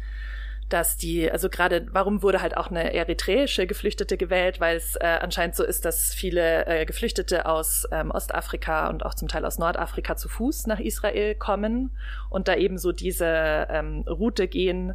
dass 0.68 0.96
die, 0.96 1.30
also 1.30 1.48
gerade, 1.48 1.86
warum 1.92 2.22
wurde 2.22 2.42
halt 2.42 2.56
auch 2.56 2.70
eine 2.70 2.92
eritreische 2.92 3.66
Geflüchtete 3.66 4.16
gewählt, 4.16 4.60
weil 4.60 4.76
es 4.76 4.96
äh, 4.96 5.18
anscheinend 5.20 5.54
so 5.54 5.64
ist, 5.64 5.84
dass 5.84 6.12
viele 6.12 6.66
äh, 6.66 6.84
Geflüchtete 6.84 7.46
aus 7.46 7.86
ähm, 7.92 8.10
Ostafrika 8.10 8.88
und 8.88 9.04
auch 9.04 9.14
zum 9.14 9.28
Teil 9.28 9.44
aus 9.44 9.58
Nordafrika 9.58 10.16
zu 10.16 10.28
Fuß 10.28 10.66
nach 10.66 10.80
Israel 10.80 11.34
kommen 11.36 11.96
und 12.30 12.48
da 12.48 12.56
eben 12.56 12.78
so 12.78 12.90
diese 12.92 13.66
ähm, 13.70 14.04
Route 14.08 14.48
gehen, 14.48 14.94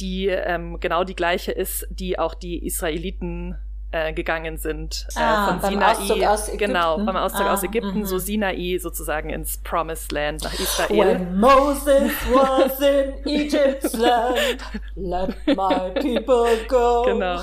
die 0.00 0.28
ähm, 0.28 0.80
genau 0.80 1.04
die 1.04 1.16
gleiche 1.16 1.52
ist, 1.52 1.86
die 1.90 2.18
auch 2.18 2.34
die 2.34 2.64
Israeliten 2.64 3.56
äh, 3.94 4.12
gegangen 4.12 4.56
sind 4.56 5.06
äh, 5.14 5.20
ah, 5.20 5.56
von 5.58 5.70
Sinai, 5.70 6.26
aus 6.26 6.50
genau, 6.56 6.98
beim 6.98 7.16
Auszug 7.16 7.46
ah, 7.46 7.52
aus 7.52 7.62
Ägypten, 7.62 8.00
mm 8.00 8.04
so 8.04 8.18
Sinai 8.18 8.76
sozusagen 8.78 9.30
ins 9.30 9.58
Promised 9.58 10.10
Land 10.10 10.42
nach 10.42 10.52
Israel. 10.52 11.20
When 11.20 11.38
Moses 11.38 12.12
was 12.32 12.80
in 12.80 13.24
Egypt's 13.24 13.92
land, 13.94 14.58
let 14.96 15.34
my 15.46 15.90
people 15.94 16.56
go. 16.66 17.04
Genau. 17.06 17.40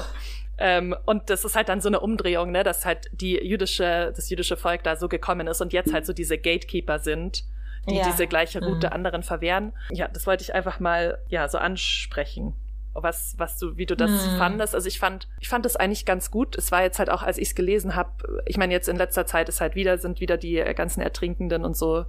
Ähm, 0.58 0.94
und 1.06 1.30
das 1.30 1.46
ist 1.46 1.56
halt 1.56 1.70
dann 1.70 1.80
so 1.80 1.88
eine 1.88 2.02
Umdrehung, 2.02 2.52
ne, 2.52 2.64
dass 2.64 2.86
halt 2.86 3.10
die 3.14 3.36
jüdische, 3.38 4.12
das 4.14 4.30
jüdische 4.30 4.58
Volk 4.58 4.84
da 4.84 4.98
so 4.98 5.08
gekommen 5.08 5.48
ist 5.48 5.62
und 5.62 5.72
jetzt 5.72 5.94
halt 5.94 6.06
so 6.06 6.12
diese 6.12 6.38
Gatekeeper 6.38 7.00
sind, 7.00 7.46
die 7.90 7.96
ja. 7.96 8.06
diese 8.06 8.28
gleiche 8.28 8.60
Route 8.64 8.88
mhm. 8.88 8.94
anderen 8.94 9.24
verwehren. 9.24 9.72
Ja, 9.90 10.10
das 10.10 10.28
wollte 10.28 10.44
ich 10.44 10.54
einfach 10.54 10.82
mal 10.82 11.18
ja 11.30 11.48
so 11.48 11.58
ansprechen 11.58 12.56
was, 12.94 13.36
was 13.38 13.58
du, 13.58 13.78
wie 13.78 13.86
du 13.86 13.96
das 13.96 14.12
hm. 14.12 14.38
fandest. 14.38 14.76
Also 14.76 14.88
ich 14.88 15.00
fand, 15.00 15.28
ich 15.40 15.50
fand 15.50 15.66
das 15.66 15.76
eigentlich 15.76 16.06
ganz 16.06 16.32
gut. 16.32 16.58
Es 16.58 16.72
war 16.72 16.84
jetzt 16.84 17.00
halt 17.00 17.10
auch, 17.10 17.24
als 17.24 17.38
ich 17.38 17.50
es 17.50 17.56
gelesen 17.56 17.96
habe, 17.96 18.44
ich 18.46 18.58
meine, 18.58 18.74
jetzt 18.74 18.90
in 18.90 18.98
letzter 18.98 19.26
Zeit 19.26 19.50
ist 19.50 19.62
halt 19.62 19.76
wieder, 19.76 19.98
sind 19.98 20.20
wieder 20.20 20.38
die 20.38 20.56
ganzen 20.76 21.02
Ertrinkenden 21.02 21.64
und 21.64 21.78
so 21.78 22.06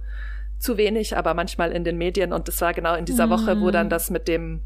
zu 0.59 0.77
wenig, 0.77 1.17
aber 1.17 1.33
manchmal 1.33 1.71
in 1.71 1.83
den 1.83 1.97
Medien. 1.97 2.33
Und 2.33 2.47
das 2.47 2.59
war 2.61 2.73
genau 2.73 2.95
in 2.95 3.05
dieser 3.05 3.25
hm. 3.25 3.29
Woche, 3.31 3.61
wo 3.61 3.71
dann 3.71 3.89
das 3.89 4.09
mit 4.09 4.27
dem 4.27 4.61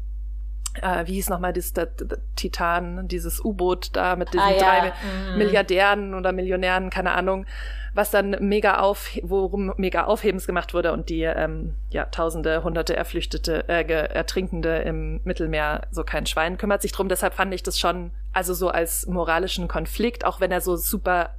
äh, 0.82 1.06
wie 1.06 1.14
hieß 1.14 1.28
nochmal 1.28 1.52
das, 1.52 1.72
das, 1.72 1.88
das 1.96 2.18
Titan, 2.36 3.08
dieses 3.08 3.44
U-Boot 3.44 3.90
da 3.94 4.16
mit 4.16 4.32
diesen 4.32 4.46
ah, 4.46 4.50
ja. 4.50 4.58
drei 4.58 4.88
mm. 4.90 5.38
Milliardären 5.38 6.14
oder 6.14 6.32
Millionären, 6.32 6.90
keine 6.90 7.12
Ahnung, 7.12 7.46
was 7.94 8.10
dann 8.10 8.36
mega 8.40 8.78
auf, 8.78 9.10
worum 9.22 9.72
mega 9.76 10.04
Aufhebens 10.04 10.46
gemacht 10.46 10.74
wurde 10.74 10.92
und 10.92 11.08
die 11.08 11.22
ähm, 11.22 11.74
ja 11.90 12.04
Tausende, 12.06 12.62
Hunderte 12.62 12.94
Erflüchtete, 12.96 13.68
äh, 13.68 13.84
Ertrinkende 13.84 14.78
im 14.78 15.20
Mittelmeer 15.24 15.86
so 15.90 16.04
kein 16.04 16.26
Schwein 16.26 16.58
kümmert 16.58 16.82
sich 16.82 16.92
drum. 16.92 17.08
Deshalb 17.08 17.34
fand 17.34 17.52
ich 17.54 17.62
das 17.62 17.78
schon, 17.78 18.10
also 18.32 18.54
so 18.54 18.68
als 18.68 19.06
moralischen 19.06 19.68
Konflikt, 19.68 20.24
auch 20.24 20.40
wenn 20.40 20.52
er 20.52 20.60
so 20.60 20.76
super 20.76 21.34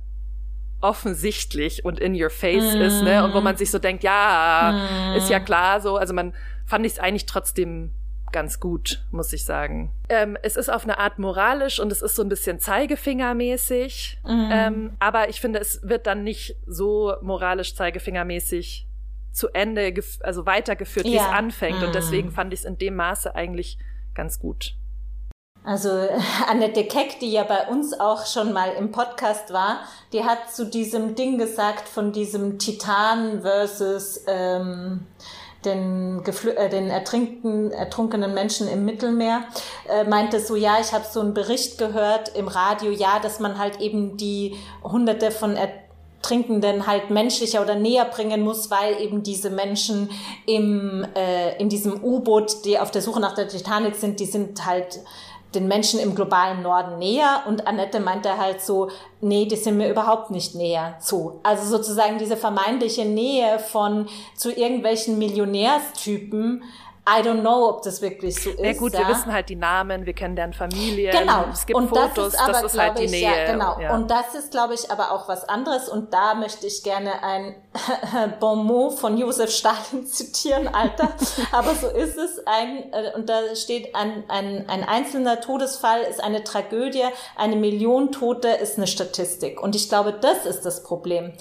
offensichtlich 0.82 1.84
und 1.84 2.00
in 2.00 2.22
your 2.22 2.30
face 2.30 2.76
mm. 2.76 2.82
ist, 2.82 3.04
ne? 3.04 3.24
Und 3.24 3.34
wo 3.34 3.42
man 3.42 3.58
sich 3.58 3.70
so 3.70 3.80
denkt, 3.80 4.04
ja, 4.04 5.12
mm. 5.14 5.18
ist 5.18 5.30
ja 5.30 5.40
klar 5.40 5.82
so. 5.82 5.98
Also 5.98 6.14
man 6.14 6.34
fand 6.66 6.86
ich 6.86 6.94
es 6.94 7.00
eigentlich 7.00 7.26
trotzdem 7.26 7.92
ganz 8.32 8.60
gut, 8.60 9.04
muss 9.12 9.34
ich 9.34 9.46
sagen. 9.46 9.92
Ähm, 10.10 10.38
es 10.42 10.56
ist 10.56 10.70
auf 10.70 10.84
eine 10.84 11.00
Art 11.00 11.20
moralisch 11.20 11.80
und 11.80 11.92
es 11.92 12.02
ist 12.02 12.16
so 12.16 12.22
ein 12.22 12.30
bisschen 12.30 12.60
Zeigefingermäßig. 12.60 14.20
Mhm. 14.26 14.50
Ähm, 14.52 14.94
aber 15.00 15.30
ich 15.30 15.42
finde, 15.42 15.60
es 15.60 15.82
wird 15.84 16.08
dann 16.08 16.24
nicht 16.24 16.56
so 16.66 17.16
moralisch 17.22 17.76
Zeigefingermäßig 17.76 18.88
zu 19.32 19.50
Ende, 19.50 19.94
also 20.22 20.46
weitergeführt, 20.46 21.06
ja. 21.06 21.12
wie 21.12 21.18
es 21.18 21.24
anfängt. 21.24 21.80
Mhm. 21.80 21.88
Und 21.88 21.96
deswegen 21.96 22.32
fand 22.32 22.54
ich 22.54 22.62
es 22.62 22.66
in 22.66 22.78
dem 22.78 22.96
Maße 22.96 23.36
eigentlich 23.36 23.78
ganz 24.14 24.40
gut. 24.40 24.76
Also 25.64 25.90
Annette 26.48 26.86
Keck, 26.86 27.20
die 27.20 27.32
ja 27.32 27.44
bei 27.44 27.68
uns 27.68 28.00
auch 28.00 28.26
schon 28.26 28.54
mal 28.54 28.72
im 28.78 28.92
Podcast 28.92 29.52
war, 29.54 29.82
die 30.14 30.24
hat 30.24 30.52
zu 30.52 30.66
diesem 30.66 31.16
Ding 31.16 31.38
gesagt 31.38 31.88
von 31.88 32.12
diesem 32.12 32.60
Titan 32.60 33.42
versus 33.42 34.24
ähm, 34.28 35.06
den, 35.66 36.24
Geflü 36.24 36.52
äh, 36.52 36.70
den 36.70 36.90
ertrinkten, 36.90 37.72
ertrunkenen 37.72 38.34
Menschen 38.34 38.68
im 38.68 38.86
Mittelmeer, 38.86 39.44
äh, 39.90 40.04
meinte 40.06 40.40
so, 40.40 40.56
ja, 40.56 40.78
ich 40.80 40.94
habe 40.94 41.06
so 41.10 41.20
einen 41.20 41.34
Bericht 41.34 41.78
gehört 41.78 42.36
im 42.36 42.48
Radio, 42.48 42.92
ja, 42.92 43.20
dass 43.20 43.40
man 43.40 43.58
halt 43.58 43.80
eben 43.82 44.18
die 44.18 44.56
Hunderte 44.84 45.32
von 45.32 45.56
Ertrinkenden 45.56 46.88
halt 46.88 47.10
menschlicher 47.10 47.62
oder 47.62 47.76
näher 47.76 48.06
bringen 48.06 48.42
muss, 48.42 48.72
weil 48.72 49.02
eben 49.02 49.24
diese 49.24 49.50
Menschen 49.50 50.10
im, 50.46 51.06
äh, 51.16 51.58
in 51.58 51.70
diesem 51.70 52.04
U-Boot, 52.04 52.66
die 52.66 52.80
auf 52.80 52.92
der 52.92 53.02
Suche 53.02 53.20
nach 53.20 53.36
der 53.36 53.48
Titanic 53.48 53.96
sind, 53.96 54.20
die 54.20 54.26
sind 54.26 54.66
halt 54.66 55.00
den 55.56 55.68
Menschen 55.68 56.00
im 56.00 56.14
globalen 56.14 56.62
Norden 56.62 57.00
näher 57.00 57.44
und 57.48 57.68
Annette 57.68 58.00
meinte 58.00 58.38
halt 58.38 58.62
so, 58.62 58.90
nee, 59.20 59.46
die 59.46 59.56
sind 59.56 59.78
mir 59.78 59.90
überhaupt 59.90 60.30
nicht 60.30 60.56
näher 60.56 60.98
zu. 61.00 61.40
Also 61.44 61.66
sozusagen 61.66 62.20
diese 62.20 62.38
vermeintliche 62.38 63.06
Nähe 63.06 63.58
von 63.60 64.08
zu 64.36 64.52
irgendwelchen 64.52 65.18
Millionärstypen 65.18 66.64
I 67.10 67.22
don't 67.24 67.42
know, 67.42 67.70
ob 67.70 67.82
das 67.82 68.02
wirklich 68.02 68.36
so 68.36 68.52
ist. 68.52 68.60
Ja 68.60 68.74
gut, 68.74 68.94
ja. 68.94 69.00
wir 69.00 69.08
wissen 69.08 69.34
halt 69.34 69.50
die 69.50 69.56
Namen, 69.56 70.06
wir 70.06 70.14
kennen 70.14 70.36
deren 70.36 70.54
Familie. 70.54 71.12
Genau. 71.12 71.46
Es 71.52 71.66
gibt 71.66 71.78
und 71.78 71.88
Fotos, 71.90 72.14
das 72.14 72.34
ist, 72.34 72.40
aber, 72.40 72.52
das 72.52 72.64
ist 72.74 72.80
halt 72.80 73.00
die 73.00 73.04
ich, 73.06 73.12
Nähe. 73.12 73.46
Ja, 73.46 73.52
genau. 73.52 73.80
Ja. 73.80 73.96
Und 73.96 74.12
das 74.12 74.36
ist, 74.36 74.52
glaube 74.52 74.76
ich, 74.76 74.92
aber 74.92 75.12
auch 75.12 75.28
was 75.28 75.48
anderes. 75.50 75.90
Und 75.90 76.14
da 76.14 76.36
möchte 76.36 76.68
ich 76.68 76.84
gerne 76.84 77.24
ein 77.24 77.56
Bon 78.40 78.64
mot 78.64 79.00
von 79.00 79.18
Josef 79.18 79.50
Stalin 79.50 80.06
zitieren, 80.06 80.68
Alter. 80.68 81.10
aber 81.52 81.74
so 81.74 81.88
ist 81.88 82.18
es. 82.18 82.46
Ein, 82.46 82.94
äh, 82.94 83.14
und 83.16 83.28
da 83.28 83.56
steht, 83.56 83.96
ein, 83.96 84.24
ein, 84.28 84.70
ein 84.70 84.84
einzelner 84.84 85.42
Todesfall 85.42 86.02
ist 86.02 86.24
eine 86.24 86.44
Tragödie, 86.44 87.06
eine 87.36 87.56
Million 87.56 88.12
Tote 88.12 88.50
ist 88.50 88.78
eine 88.78 88.88
Statistik. 88.88 89.62
Und 89.62 89.76
ich 89.76 89.90
glaube, 89.90 90.14
das 90.14 90.46
ist 90.46 90.66
das 90.66 90.84
Problem. 90.84 91.34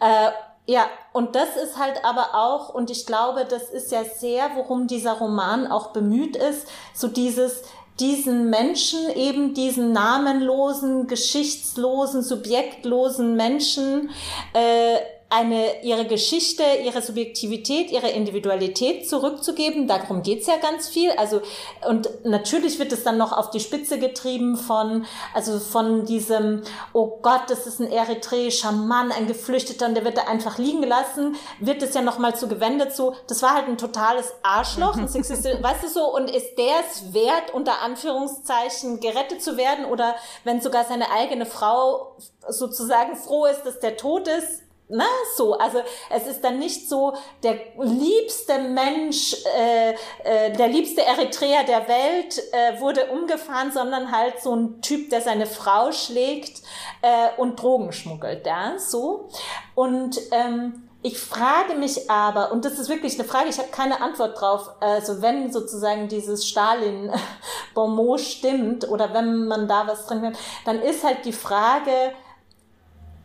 Äh, 0.00 0.30
ja, 0.70 0.86
und 1.12 1.34
das 1.34 1.56
ist 1.56 1.78
halt 1.78 2.04
aber 2.04 2.32
auch, 2.32 2.72
und 2.72 2.92
ich 2.92 3.04
glaube, 3.04 3.44
das 3.44 3.70
ist 3.70 3.90
ja 3.90 4.04
sehr, 4.04 4.52
worum 4.54 4.86
dieser 4.86 5.14
Roman 5.14 5.66
auch 5.66 5.88
bemüht 5.88 6.36
ist, 6.36 6.68
so 6.94 7.08
dieses, 7.08 7.62
diesen 7.98 8.50
Menschen, 8.50 9.10
eben 9.16 9.52
diesen 9.52 9.90
namenlosen, 9.90 11.08
geschichtslosen, 11.08 12.22
subjektlosen 12.22 13.34
Menschen, 13.34 14.10
äh, 14.52 14.98
eine, 15.30 15.84
ihre 15.84 16.06
Geschichte, 16.06 16.64
ihre 16.84 17.00
Subjektivität, 17.00 17.92
ihre 17.92 18.08
Individualität 18.08 19.08
zurückzugeben. 19.08 19.86
Darum 19.86 20.24
geht's 20.24 20.48
ja 20.48 20.56
ganz 20.56 20.88
viel. 20.88 21.12
Also, 21.12 21.40
und 21.88 22.08
natürlich 22.24 22.80
wird 22.80 22.90
es 22.90 23.04
dann 23.04 23.16
noch 23.16 23.32
auf 23.32 23.50
die 23.50 23.60
Spitze 23.60 24.00
getrieben 24.00 24.56
von, 24.56 25.06
also 25.32 25.60
von 25.60 26.04
diesem, 26.04 26.62
oh 26.92 27.20
Gott, 27.22 27.42
das 27.46 27.68
ist 27.68 27.78
ein 27.78 27.92
eritreischer 27.92 28.72
Mann, 28.72 29.12
ein 29.12 29.28
Geflüchteter, 29.28 29.86
und 29.86 29.94
der 29.94 30.04
wird 30.04 30.18
da 30.18 30.22
einfach 30.22 30.58
liegen 30.58 30.82
gelassen, 30.82 31.36
wird 31.60 31.80
es 31.80 31.94
ja 31.94 32.02
nochmal 32.02 32.34
zu 32.34 32.48
gewendet, 32.48 32.96
so, 32.96 33.14
das 33.28 33.40
war 33.40 33.54
halt 33.54 33.68
ein 33.68 33.78
totales 33.78 34.32
Arschloch, 34.42 34.96
ein 34.96 35.04
weißt 35.14 35.84
du 35.84 35.88
so, 35.88 36.12
und 36.12 36.28
ist 36.28 36.56
der 36.58 36.80
es 36.90 37.14
wert, 37.14 37.54
unter 37.54 37.82
Anführungszeichen 37.82 38.98
gerettet 38.98 39.44
zu 39.44 39.56
werden, 39.56 39.84
oder 39.84 40.16
wenn 40.42 40.60
sogar 40.60 40.86
seine 40.86 41.12
eigene 41.12 41.46
Frau 41.46 42.16
sozusagen 42.48 43.14
froh 43.14 43.46
ist, 43.46 43.62
dass 43.62 43.78
der 43.78 43.96
tot 43.96 44.26
ist, 44.26 44.62
na, 44.90 45.04
so, 45.36 45.56
also 45.58 45.78
es 46.10 46.26
ist 46.26 46.42
dann 46.42 46.58
nicht 46.58 46.88
so 46.88 47.14
der 47.42 47.58
liebste 47.78 48.58
Mensch, 48.58 49.36
äh, 49.56 49.94
äh, 50.24 50.52
der 50.52 50.68
liebste 50.68 51.02
Eritreer 51.02 51.64
der 51.64 51.88
Welt 51.88 52.42
äh, 52.52 52.80
wurde 52.80 53.06
umgefahren, 53.06 53.72
sondern 53.72 54.10
halt 54.12 54.40
so 54.42 54.54
ein 54.54 54.82
Typ, 54.82 55.10
der 55.10 55.20
seine 55.20 55.46
Frau 55.46 55.92
schlägt 55.92 56.62
äh, 57.02 57.40
und 57.40 57.62
Drogen 57.62 57.92
schmuggelt, 57.92 58.46
ja, 58.46 58.78
so. 58.78 59.28
Und 59.74 60.18
ähm, 60.32 60.86
Ich 61.02 61.18
frage 61.18 61.76
mich 61.76 62.10
aber, 62.10 62.52
und 62.52 62.66
das 62.66 62.78
ist 62.78 62.90
wirklich 62.90 63.18
eine 63.18 63.26
Frage, 63.26 63.48
ich 63.48 63.56
habe 63.58 63.70
keine 63.70 64.02
Antwort 64.02 64.38
drauf, 64.38 64.70
also 64.80 65.22
wenn 65.22 65.50
sozusagen 65.50 66.08
dieses 66.08 66.46
Stalin-Bonmot 66.46 68.20
stimmt 68.20 68.86
oder 68.86 69.14
wenn 69.14 69.46
man 69.46 69.66
da 69.66 69.86
was 69.86 70.06
drin 70.06 70.26
hat, 70.26 70.34
dann 70.66 70.82
ist 70.82 71.02
halt 71.02 71.24
die 71.24 71.32
Frage, 71.32 72.12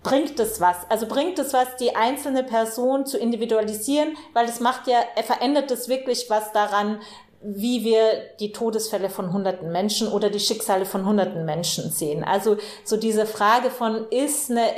bringt 0.05 0.39
es 0.39 0.61
was? 0.61 0.77
Also 0.89 1.07
bringt 1.07 1.39
es 1.39 1.53
was, 1.53 1.75
die 1.77 1.95
einzelne 1.95 2.43
Person 2.43 3.05
zu 3.05 3.17
individualisieren, 3.17 4.15
weil 4.33 4.45
es 4.47 4.59
macht 4.59 4.87
ja, 4.87 4.99
er 5.15 5.23
verändert 5.23 5.71
es 5.71 5.89
wirklich 5.89 6.29
was 6.29 6.51
daran, 6.51 6.99
wie 7.47 7.83
wir 7.83 7.99
die 8.39 8.51
Todesfälle 8.51 9.09
von 9.09 9.31
hunderten 9.31 9.71
Menschen 9.71 10.07
oder 10.07 10.31
die 10.31 10.39
Schicksale 10.39 10.85
von 10.85 11.05
hunderten 11.05 11.45
Menschen 11.45 11.91
sehen. 11.91 12.23
Also 12.23 12.57
so 12.83 12.97
diese 12.97 13.27
Frage 13.27 13.69
von, 13.69 14.07
ist 14.09 14.49
eine 14.49 14.75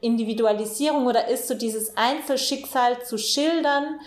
Individualisierung 0.00 1.06
oder 1.06 1.28
ist 1.28 1.48
so 1.48 1.54
dieses 1.54 1.96
Einzelschicksal 1.96 3.02
zu 3.02 3.16
schildern, 3.16 3.98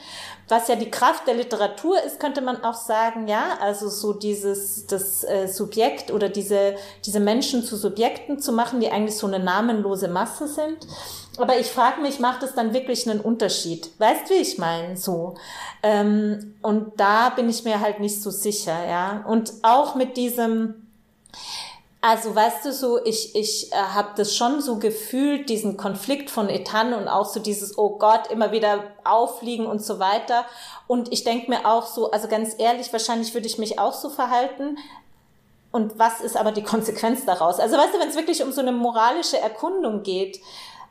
was 0.50 0.68
ja 0.68 0.76
die 0.76 0.90
Kraft 0.90 1.28
der 1.28 1.36
Literatur 1.36 2.02
ist, 2.04 2.20
könnte 2.20 2.42
man 2.42 2.64
auch 2.64 2.74
sagen, 2.74 3.28
ja, 3.28 3.60
also 3.62 3.88
so 3.88 4.14
dieses, 4.14 4.88
das 4.88 5.24
äh, 5.24 5.48
Subjekt 5.48 6.12
oder 6.12 6.28
diese, 6.28 6.76
diese 7.06 7.20
Menschen 7.20 7.64
zu 7.64 7.78
Subjekten 7.78 8.40
zu 8.40 8.52
machen, 8.52 8.80
die 8.80 8.90
eigentlich 8.90 9.16
so 9.16 9.28
eine 9.28 9.40
namenlose 9.40 10.08
Masse 10.08 10.48
sind. 10.48 10.88
Aber 11.38 11.58
ich 11.58 11.68
frage 11.68 12.02
mich, 12.02 12.20
macht 12.20 12.42
es 12.42 12.56
dann 12.56 12.74
wirklich 12.74 13.08
einen 13.10 13.22
Unterschied? 13.22 13.92
Weißt 14.00 14.30
wie 14.30 14.42
ich 14.42 14.58
meine? 14.58 14.98
So. 14.98 15.36
Ähm, 15.84 16.56
und 16.64 17.00
da 17.00 17.30
bin 17.30 17.48
ich 17.48 17.64
mir 17.64 17.80
halt 17.80 18.00
nicht 18.00 18.22
so 18.22 18.32
sicher, 18.32 18.88
ja. 18.90 19.24
Und 19.28 19.54
auch 19.62 19.94
mit 19.94 20.18
diesem, 20.18 20.89
also 22.02 22.34
weißt 22.34 22.66
du 22.66 22.74
so, 22.74 23.04
ich, 23.04 23.36
ich 23.36 23.72
äh, 23.72 23.76
habe 23.76 24.10
das 24.16 24.36
schon 24.36 24.62
so 24.62 24.78
gefühlt, 24.78 25.50
diesen 25.50 25.76
Konflikt 25.76 26.30
von 26.30 26.50
Etan 26.50 26.94
und 26.94 27.08
auch 27.08 27.26
so 27.26 27.40
dieses, 27.40 27.78
oh 27.78 27.98
Gott, 27.98 28.28
immer 28.32 28.52
wieder 28.52 28.84
auffliegen 29.04 29.66
und 29.66 29.84
so 29.84 30.00
weiter. 30.00 30.46
Und 30.88 31.12
ich 31.12 31.24
denk 31.24 31.50
mir 31.50 31.66
auch 31.66 31.86
so, 31.86 32.12
also 32.12 32.28
ganz 32.28 32.56
ehrlich, 32.58 32.92
wahrscheinlich 32.94 33.34
würde 33.34 33.48
ich 33.48 33.58
mich 33.58 33.80
auch 33.80 33.94
so 33.94 34.10
verhalten. 34.10 34.78
Und 35.72 36.00
was 36.00 36.22
ist 36.22 36.38
aber 36.38 36.52
die 36.52 36.64
Konsequenz 36.64 37.26
daraus? 37.26 37.60
Also 37.60 37.78
weißt 37.78 37.94
du, 37.94 38.00
wenn 38.00 38.10
es 38.10 38.16
wirklich 38.16 38.42
um 38.44 38.52
so 38.52 38.62
eine 38.62 38.72
moralische 38.72 39.38
Erkundung 39.38 40.02
geht, 40.04 40.40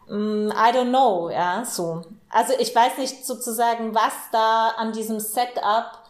Mm, 0.09 0.51
I 0.53 0.73
don't 0.73 0.89
know, 0.89 1.29
ja, 1.31 1.65
so. 1.65 2.03
Also 2.31 2.55
ich 2.59 2.75
weiß 2.75 2.99
nicht 2.99 3.27
sozusagen, 3.27 3.95
was 3.95 4.15
da 4.33 4.71
an 4.77 4.93
diesem 4.93 5.21
Setup, 5.21 6.03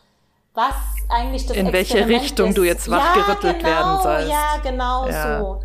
was 0.55 0.74
eigentlich 1.09 1.46
das 1.46 1.56
In 1.56 1.72
welche 1.72 2.06
Richtung 2.06 2.50
ist. 2.50 2.59
du 2.59 2.64
jetzt 2.64 2.90
wachgerüttelt 2.90 3.62
ja, 3.62 3.68
genau, 3.68 3.70
werden 3.70 4.02
sollst. 4.02 4.30
Ja, 4.30 4.61
genau 4.62 5.09
ja. 5.09 5.40
so. 5.40 5.61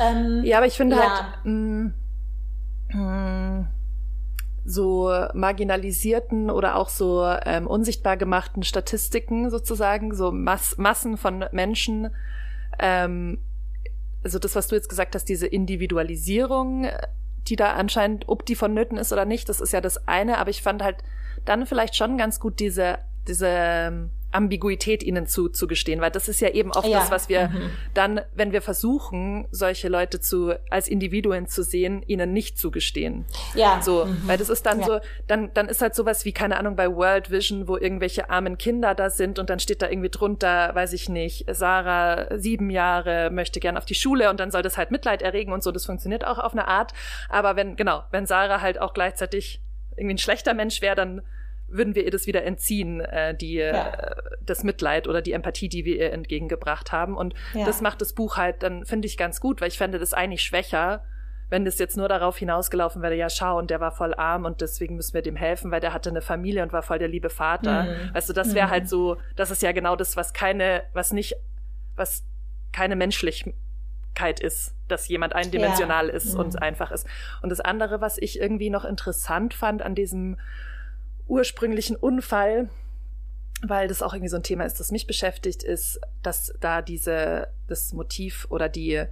Ähm, 0.00 0.44
ja, 0.44 0.58
aber 0.58 0.66
ich 0.66 0.76
finde 0.76 0.96
ja. 0.96 1.02
halt, 1.02 1.44
mh, 1.44 1.52
mm, 1.52 1.94
mh, 2.92 3.00
mm, 3.00 3.68
so 4.64 5.12
marginalisierten 5.32 6.50
oder 6.50 6.76
auch 6.76 6.88
so 6.88 7.24
ähm, 7.44 7.66
unsichtbar 7.66 8.16
gemachten 8.16 8.62
Statistiken 8.62 9.50
sozusagen, 9.50 10.14
so 10.14 10.32
Mass 10.32 10.76
Massen 10.76 11.16
von 11.16 11.44
Menschen, 11.52 12.10
ähm, 12.78 13.38
also 14.24 14.40
das, 14.40 14.56
was 14.56 14.66
du 14.66 14.74
jetzt 14.74 14.88
gesagt 14.88 15.14
hast, 15.14 15.28
diese 15.28 15.46
Individualisierung 15.46 16.88
die 17.48 17.56
da 17.56 17.74
anscheinend, 17.74 18.28
ob 18.28 18.44
die 18.44 18.56
vonnöten 18.56 18.98
ist 18.98 19.12
oder 19.12 19.24
nicht, 19.24 19.48
das 19.48 19.60
ist 19.60 19.72
ja 19.72 19.80
das 19.80 20.08
eine, 20.08 20.38
aber 20.38 20.50
ich 20.50 20.62
fand 20.62 20.82
halt 20.82 20.96
dann 21.44 21.66
vielleicht 21.66 21.96
schon 21.96 22.18
ganz 22.18 22.40
gut 22.40 22.58
diese, 22.60 22.98
diese 23.28 23.48
ähm, 23.48 24.10
Ambiguität 24.36 25.02
ihnen 25.02 25.26
zuzugestehen, 25.26 26.00
weil 26.00 26.10
das 26.10 26.28
ist 26.28 26.40
ja 26.40 26.50
eben 26.50 26.70
oft 26.72 26.86
ja. 26.86 27.00
das, 27.00 27.10
was 27.10 27.28
wir 27.28 27.48
mhm. 27.48 27.70
dann, 27.94 28.20
wenn 28.34 28.52
wir 28.52 28.60
versuchen, 28.60 29.48
solche 29.50 29.88
Leute 29.88 30.20
zu 30.20 30.54
als 30.70 30.88
Individuen 30.88 31.46
zu 31.46 31.62
sehen, 31.62 32.02
ihnen 32.06 32.32
nicht 32.34 32.58
zugestehen. 32.58 33.24
Ja. 33.54 33.80
So, 33.82 34.04
mhm. 34.04 34.22
weil 34.26 34.36
das 34.36 34.50
ist 34.50 34.66
dann 34.66 34.80
ja. 34.80 34.86
so, 34.86 35.00
dann 35.26 35.50
dann 35.54 35.68
ist 35.68 35.80
halt 35.80 35.94
sowas 35.94 36.24
wie 36.26 36.32
keine 36.32 36.58
Ahnung 36.58 36.76
bei 36.76 36.94
World 36.94 37.30
Vision, 37.30 37.66
wo 37.66 37.78
irgendwelche 37.78 38.28
armen 38.28 38.58
Kinder 38.58 38.94
da 38.94 39.08
sind 39.08 39.38
und 39.38 39.48
dann 39.48 39.58
steht 39.58 39.80
da 39.80 39.88
irgendwie 39.88 40.10
drunter, 40.10 40.74
weiß 40.74 40.92
ich 40.92 41.08
nicht, 41.08 41.46
Sarah 41.50 42.38
sieben 42.38 42.68
Jahre 42.68 43.30
möchte 43.30 43.58
gern 43.58 43.78
auf 43.78 43.86
die 43.86 43.94
Schule 43.94 44.28
und 44.28 44.38
dann 44.38 44.50
soll 44.50 44.62
das 44.62 44.76
halt 44.76 44.90
Mitleid 44.90 45.22
erregen 45.22 45.52
und 45.52 45.62
so. 45.62 45.72
Das 45.72 45.86
funktioniert 45.86 46.26
auch 46.26 46.38
auf 46.38 46.52
eine 46.52 46.68
Art, 46.68 46.92
aber 47.30 47.56
wenn 47.56 47.76
genau, 47.76 48.02
wenn 48.10 48.26
Sarah 48.26 48.60
halt 48.60 48.78
auch 48.80 48.92
gleichzeitig 48.92 49.62
irgendwie 49.96 50.14
ein 50.14 50.18
schlechter 50.18 50.52
Mensch 50.52 50.82
wäre, 50.82 50.94
dann 50.94 51.22
würden 51.68 51.94
wir 51.94 52.04
ihr 52.04 52.10
das 52.10 52.26
wieder 52.26 52.44
entziehen, 52.44 53.00
äh, 53.00 53.34
die, 53.34 53.54
ja. 53.54 53.88
äh, 53.88 54.14
das 54.40 54.62
Mitleid 54.64 55.08
oder 55.08 55.22
die 55.22 55.32
Empathie, 55.32 55.68
die 55.68 55.84
wir 55.84 55.96
ihr 55.96 56.12
entgegengebracht 56.12 56.92
haben. 56.92 57.16
Und 57.16 57.34
ja. 57.54 57.64
das 57.64 57.80
macht 57.80 58.00
das 58.00 58.12
Buch 58.12 58.36
halt 58.36 58.62
dann, 58.62 58.84
finde 58.84 59.06
ich, 59.06 59.16
ganz 59.16 59.40
gut, 59.40 59.60
weil 59.60 59.68
ich 59.68 59.78
fände 59.78 59.98
das 59.98 60.14
eigentlich 60.14 60.42
schwächer, 60.42 61.02
wenn 61.48 61.64
das 61.64 61.78
jetzt 61.78 61.96
nur 61.96 62.08
darauf 62.08 62.38
hinausgelaufen 62.38 63.02
wäre, 63.02 63.14
ja, 63.14 63.30
schau, 63.30 63.58
und 63.58 63.70
der 63.70 63.80
war 63.80 63.92
voll 63.92 64.14
arm 64.14 64.44
und 64.44 64.60
deswegen 64.60 64.96
müssen 64.96 65.14
wir 65.14 65.22
dem 65.22 65.36
helfen, 65.36 65.70
weil 65.70 65.80
der 65.80 65.92
hatte 65.92 66.10
eine 66.10 66.20
Familie 66.20 66.62
und 66.62 66.72
war 66.72 66.82
voll 66.82 66.98
der 66.98 67.08
liebe 67.08 67.30
Vater. 67.30 67.84
Mhm. 67.84 68.20
Du, 68.26 68.32
das 68.32 68.54
wäre 68.54 68.68
halt 68.68 68.70
mhm. 68.70 68.70
halt 68.70 68.88
so, 68.88 69.16
das 69.36 69.50
ist 69.50 69.62
ja 69.62 69.72
genau 69.72 69.94
das, 69.94 70.16
was 70.16 70.32
keine, 70.32 70.82
was 70.92 71.12
nicht, 71.12 71.36
was 71.94 72.24
keine 72.72 72.96
Menschlichkeit 72.96 74.40
ist, 74.40 74.74
dass 74.88 75.06
jemand 75.06 75.34
eindimensional 75.34 76.08
ja. 76.08 76.14
ist 76.14 76.34
mhm. 76.34 76.40
und 76.40 76.62
einfach 76.62 76.90
ist. 76.90 77.06
Und 77.42 77.50
das 77.50 77.60
andere, 77.60 78.00
was 78.00 78.18
ich 78.18 78.40
irgendwie 78.40 78.70
noch 78.70 78.84
interessant 78.84 79.54
fand 79.54 79.82
an 79.82 79.94
diesem 79.94 80.38
ursprünglichen 81.28 81.96
Unfall, 81.96 82.68
weil 83.62 83.88
das 83.88 84.02
auch 84.02 84.12
irgendwie 84.12 84.28
so 84.30 84.36
ein 84.36 84.42
Thema 84.42 84.64
ist, 84.64 84.80
das 84.80 84.92
mich 84.92 85.06
beschäftigt, 85.06 85.62
ist, 85.62 86.00
dass 86.22 86.52
da 86.60 86.82
diese, 86.82 87.48
das 87.66 87.92
Motiv 87.92 88.46
oder 88.50 88.68
die, 88.68 89.04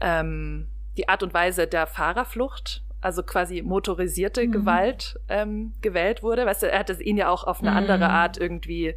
ähm, 0.00 0.68
die 0.96 1.08
Art 1.08 1.22
und 1.22 1.32
Weise 1.32 1.66
der 1.66 1.86
Fahrerflucht, 1.86 2.84
also 3.00 3.22
quasi 3.22 3.62
motorisierte 3.62 4.46
mhm. 4.46 4.52
Gewalt 4.52 5.20
ähm, 5.28 5.72
gewählt 5.80 6.22
wurde. 6.22 6.44
Weißt 6.44 6.62
du, 6.62 6.70
er 6.70 6.80
hätte 6.80 7.02
ihn 7.02 7.16
ja 7.16 7.28
auch 7.28 7.44
auf 7.44 7.60
eine 7.60 7.70
mhm. 7.70 7.76
andere 7.76 8.08
Art 8.08 8.36
irgendwie, 8.36 8.94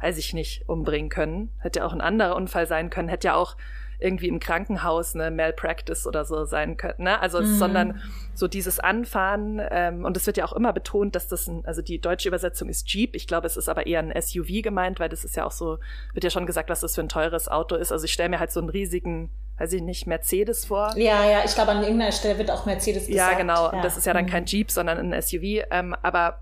weiß 0.00 0.18
ich 0.18 0.34
nicht, 0.34 0.68
umbringen 0.68 1.08
können. 1.08 1.50
Hätte 1.58 1.80
ja 1.80 1.86
auch 1.86 1.94
ein 1.94 2.00
anderer 2.02 2.36
Unfall 2.36 2.66
sein 2.66 2.90
können, 2.90 3.08
hätte 3.08 3.28
ja 3.28 3.34
auch 3.34 3.56
irgendwie 4.02 4.28
im 4.28 4.40
Krankenhaus 4.40 5.14
eine 5.14 5.30
Malpractice 5.30 6.06
oder 6.06 6.24
so 6.24 6.44
sein 6.44 6.76
könnte, 6.76 7.02
ne? 7.02 7.20
Also, 7.20 7.40
mhm. 7.40 7.56
sondern 7.56 8.00
so 8.34 8.48
dieses 8.48 8.80
Anfahren, 8.80 9.60
ähm, 9.70 10.04
und 10.04 10.16
es 10.16 10.26
wird 10.26 10.36
ja 10.36 10.44
auch 10.44 10.52
immer 10.52 10.72
betont, 10.72 11.14
dass 11.14 11.28
das 11.28 11.46
ein, 11.46 11.64
also 11.64 11.82
die 11.82 12.00
deutsche 12.00 12.28
Übersetzung 12.28 12.68
ist 12.68 12.88
Jeep, 12.88 13.14
ich 13.14 13.26
glaube, 13.26 13.46
es 13.46 13.56
ist 13.56 13.68
aber 13.68 13.86
eher 13.86 14.00
ein 14.00 14.12
SUV 14.20 14.62
gemeint, 14.62 15.00
weil 15.00 15.08
das 15.08 15.24
ist 15.24 15.36
ja 15.36 15.44
auch 15.44 15.52
so, 15.52 15.78
wird 16.14 16.24
ja 16.24 16.30
schon 16.30 16.46
gesagt, 16.46 16.70
was 16.70 16.80
das 16.80 16.94
für 16.94 17.02
ein 17.02 17.08
teures 17.08 17.48
Auto 17.48 17.76
ist. 17.76 17.92
Also 17.92 18.04
ich 18.04 18.12
stelle 18.12 18.28
mir 18.28 18.40
halt 18.40 18.52
so 18.52 18.60
einen 18.60 18.68
riesigen 18.68 19.30
weiß 19.58 19.74
ich 19.74 19.82
nicht, 19.82 20.08
Mercedes 20.08 20.64
vor. 20.64 20.96
Ja, 20.96 21.24
ja, 21.24 21.44
ich 21.44 21.54
glaube, 21.54 21.70
an 21.70 21.82
irgendeiner 21.82 22.10
Stelle 22.10 22.36
wird 22.36 22.50
auch 22.50 22.66
Mercedes 22.66 23.06
gesagt. 23.06 23.32
Ja, 23.32 23.38
genau. 23.38 23.70
Ja. 23.70 23.80
Das 23.82 23.96
ist 23.96 24.06
ja 24.06 24.12
dann 24.12 24.24
mhm. 24.24 24.30
kein 24.30 24.44
Jeep, 24.46 24.72
sondern 24.72 24.98
ein 24.98 25.22
SUV. 25.22 25.64
Ähm, 25.70 25.94
aber 26.02 26.40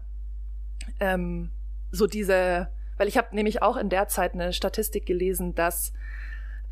ähm, 1.01 1.51
so 1.91 2.07
diese, 2.07 2.69
weil 2.97 3.09
ich 3.09 3.19
habe 3.19 3.35
nämlich 3.35 3.63
auch 3.63 3.77
in 3.77 3.89
der 3.89 4.09
Zeit 4.09 4.35
eine 4.35 4.53
Statistik 4.53 5.07
gelesen, 5.07 5.55
dass 5.55 5.93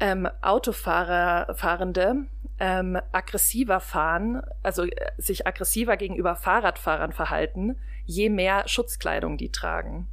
ähm, 0.01 0.29
Autofahrer, 0.43 1.55
Fahrende 1.55 2.27
ähm, 2.59 2.99
aggressiver 3.13 3.81
fahren, 3.81 4.43
also 4.63 4.85
äh, 4.85 4.91
sich 5.17 5.47
aggressiver 5.47 5.97
gegenüber 5.97 6.37
Fahrradfahrern 6.37 7.13
verhalten, 7.13 7.77
je 8.05 8.31
mehr 8.31 8.67
Schutzkleidung 8.67 9.37
die 9.37 9.53
tragen. 9.53 10.09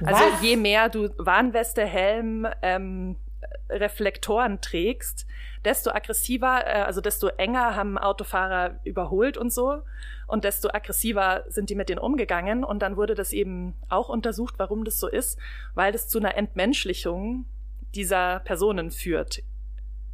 Also 0.00 0.20
Was? 0.20 0.32
Also 0.32 0.44
je 0.44 0.56
mehr 0.56 0.88
du 0.88 1.10
Warnweste, 1.18 1.84
Helm, 1.84 2.46
ähm, 2.62 3.16
Reflektoren 3.68 4.60
trägst, 4.60 5.26
desto 5.64 5.90
aggressiver, 5.90 6.66
äh, 6.66 6.82
also 6.82 7.00
desto 7.00 7.28
enger 7.28 7.76
haben 7.76 7.98
Autofahrer 7.98 8.80
überholt 8.84 9.36
und 9.36 9.52
so 9.52 9.82
und 10.26 10.44
desto 10.44 10.68
aggressiver 10.70 11.44
sind 11.48 11.70
die 11.70 11.74
mit 11.74 11.88
denen 11.88 11.98
umgegangen 11.98 12.64
und 12.64 12.80
dann 12.80 12.96
wurde 12.96 13.14
das 13.14 13.32
eben 13.32 13.74
auch 13.88 14.08
untersucht, 14.08 14.54
warum 14.58 14.84
das 14.84 14.98
so 14.98 15.08
ist, 15.08 15.38
weil 15.74 15.92
das 15.92 16.08
zu 16.08 16.18
einer 16.18 16.36
Entmenschlichung 16.36 17.44
dieser 17.94 18.40
Personen 18.40 18.90
führt, 18.90 19.42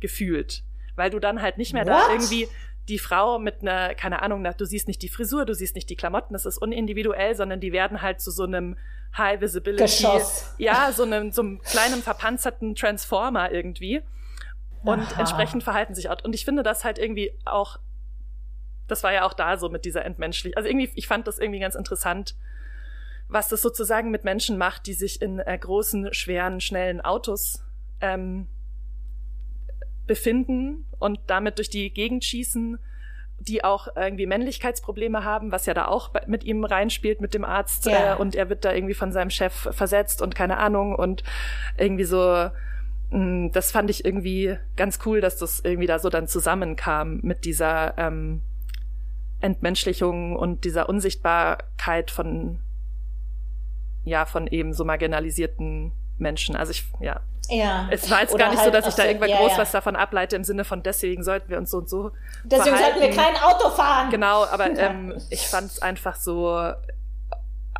gefühlt. 0.01 0.65
Weil 0.97 1.11
du 1.11 1.19
dann 1.19 1.43
halt 1.43 1.59
nicht 1.59 1.73
mehr 1.73 1.87
What? 1.87 1.93
da 1.93 2.13
irgendwie 2.13 2.49
die 2.89 2.99
Frau 2.99 3.39
mit 3.39 3.61
einer, 3.61 3.95
keine 3.95 4.23
Ahnung, 4.23 4.47
du 4.57 4.65
siehst 4.65 4.89
nicht 4.89 5.03
die 5.03 5.09
Frisur, 5.09 5.45
du 5.45 5.55
siehst 5.55 5.75
nicht 5.75 5.91
die 5.91 5.97
Klamotten, 5.97 6.33
das 6.33 6.47
ist 6.47 6.59
unindividuell, 6.59 7.35
sondern 7.35 7.61
die 7.61 7.73
werden 7.73 8.01
halt 8.01 8.21
zu 8.21 8.31
so 8.31 8.45
einem 8.45 8.77
High 9.17 9.41
Visibility, 9.41 9.85
Geschoss. 9.85 10.55
ja, 10.59 10.91
so 10.93 11.03
einem, 11.03 11.31
so 11.33 11.43
einem 11.43 11.61
kleinen 11.61 12.03
verpanzerten 12.03 12.75
Transformer 12.75 13.53
irgendwie. 13.53 14.03
Und 14.83 15.01
Aha. 15.01 15.21
entsprechend 15.21 15.65
verhalten 15.65 15.95
sich 15.95 16.09
auch. 16.09 16.23
Und 16.23 16.35
ich 16.35 16.45
finde 16.45 16.63
das 16.63 16.85
halt 16.85 16.99
irgendwie 16.99 17.33
auch, 17.45 17.79
das 18.87 19.03
war 19.03 19.13
ja 19.13 19.25
auch 19.25 19.35
da 19.35 19.59
so 19.59 19.69
mit 19.69 19.85
dieser 19.85 20.05
Entmenschlich. 20.05 20.57
Also 20.57 20.69
irgendwie, 20.69 20.91
ich 20.95 21.07
fand 21.07 21.27
das 21.27 21.39
irgendwie 21.39 21.61
ganz 21.61 21.75
interessant, 21.75 22.37
was 23.29 23.49
das 23.49 23.61
sozusagen 23.61 24.11
mit 24.11 24.25
Menschen 24.25 24.57
macht, 24.57 24.87
die 24.87 24.95
sich 24.95 25.21
in 25.21 25.41
äh, 25.41 25.59
großen, 25.59 26.15
schweren, 26.15 26.61
schnellen 26.61 27.01
Autos 27.01 27.63
ähm, 28.01 28.47
befinden 30.07 30.87
und 30.99 31.21
damit 31.27 31.59
durch 31.59 31.71
die 31.71 31.93
Gegend 31.93 32.25
schießen, 32.25 32.79
die 33.41 33.63
auch 33.63 33.89
irgendwie 33.95 34.27
Männlichkeitsprobleme 34.27 35.25
haben, 35.25 35.53
was 35.53 35.67
ja 35.67 35.75
da 35.75 35.87
auch 35.87 36.13
mit 36.27 36.43
ihm 36.45 36.65
reinspielt 36.65 37.21
mit 37.21 37.35
dem 37.35 37.45
Arzt 37.45 37.87
ja. 37.87 38.15
äh, 38.15 38.17
und 38.17 38.35
er 38.35 38.49
wird 38.49 38.65
da 38.65 38.73
irgendwie 38.73 38.95
von 38.95 39.13
seinem 39.13 39.31
Chef 39.31 39.53
versetzt 39.53 40.23
und 40.23 40.35
keine 40.35 40.59
Ahnung 40.59 40.95
und 40.95 41.23
irgendwie 41.77 42.05
so 42.05 42.19
mh, 42.19 42.51
hm, 43.11 43.53
das 43.53 43.71
fand 43.71 43.91
ich 43.91 44.05
irgendwie 44.05 44.57
ganz 44.77 44.99
cool, 45.07 45.21
dass 45.21 45.37
das 45.37 45.61
irgendwie 45.61 45.87
da 45.87 45.99
so 45.99 46.09
dann 46.09 46.27
zusammenkam 46.27 47.21
mit 47.23 47.45
dieser 47.45 47.97
ähm, 47.97 48.43
Entmenschlichung 49.41 50.37
und 50.37 50.65
dieser 50.65 50.89
Unsichtbarkeit 50.89 52.11
von, 52.11 52.59
ja, 54.05 54.27
von 54.27 54.49
eben 54.49 54.73
so 54.73 54.85
marginalisierten 54.85 55.93
Menschen. 56.19 56.57
Also 56.57 56.73
ich, 56.73 56.91
ja. 57.01 57.21
Ja. 57.49 57.89
Es 57.91 58.11
war 58.11 58.21
jetzt 58.21 58.37
gar 58.37 58.51
nicht 58.51 58.59
halt 58.59 58.67
so, 58.67 58.81
dass 58.81 58.89
ich 58.89 58.95
da 58.95 59.05
irgendwann 59.05 59.31
so, 59.31 59.37
groß 59.37 59.53
ja. 59.53 59.59
was 59.59 59.71
davon 59.73 59.97
ableite 59.97 60.37
im 60.37 60.45
Sinne 60.45 60.65
von 60.65 60.83
deswegen 60.83 61.23
sollten 61.25 61.49
wir 61.49 61.59
uns 61.59 61.71
so 61.71 61.79
und 61.79 61.89
so. 61.89 62.13
Deswegen 62.45 62.77
verhalten. 62.77 63.01
sollten 63.01 63.17
wir 63.17 63.23
kein 63.23 63.37
Auto 63.37 63.71
fahren. 63.71 64.11
Genau, 64.11 64.45
aber 64.45 64.67
ähm, 64.79 65.21
ich 65.31 65.47
fand 65.49 65.71
es 65.71 65.81
einfach 65.81 66.17
so, 66.17 66.73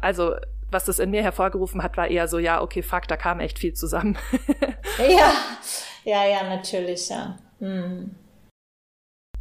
also 0.01 0.35
was 0.71 0.85
das 0.85 0.99
in 0.99 1.11
mir 1.11 1.23
hervorgerufen 1.23 1.83
hat, 1.83 1.97
war 1.97 2.09
eher 2.09 2.29
so, 2.29 2.39
ja, 2.39 2.61
okay, 2.61 2.83
fuck, 2.83 3.09
da 3.09 3.17
kam 3.17 3.41
echt 3.41 3.59
viel 3.59 3.75
zusammen. 3.75 4.19
ja, 4.99 5.33
ja, 6.05 6.27
ja, 6.27 6.43
natürlich, 6.49 7.09
ja. 7.09 7.39
Hm. 7.59 8.15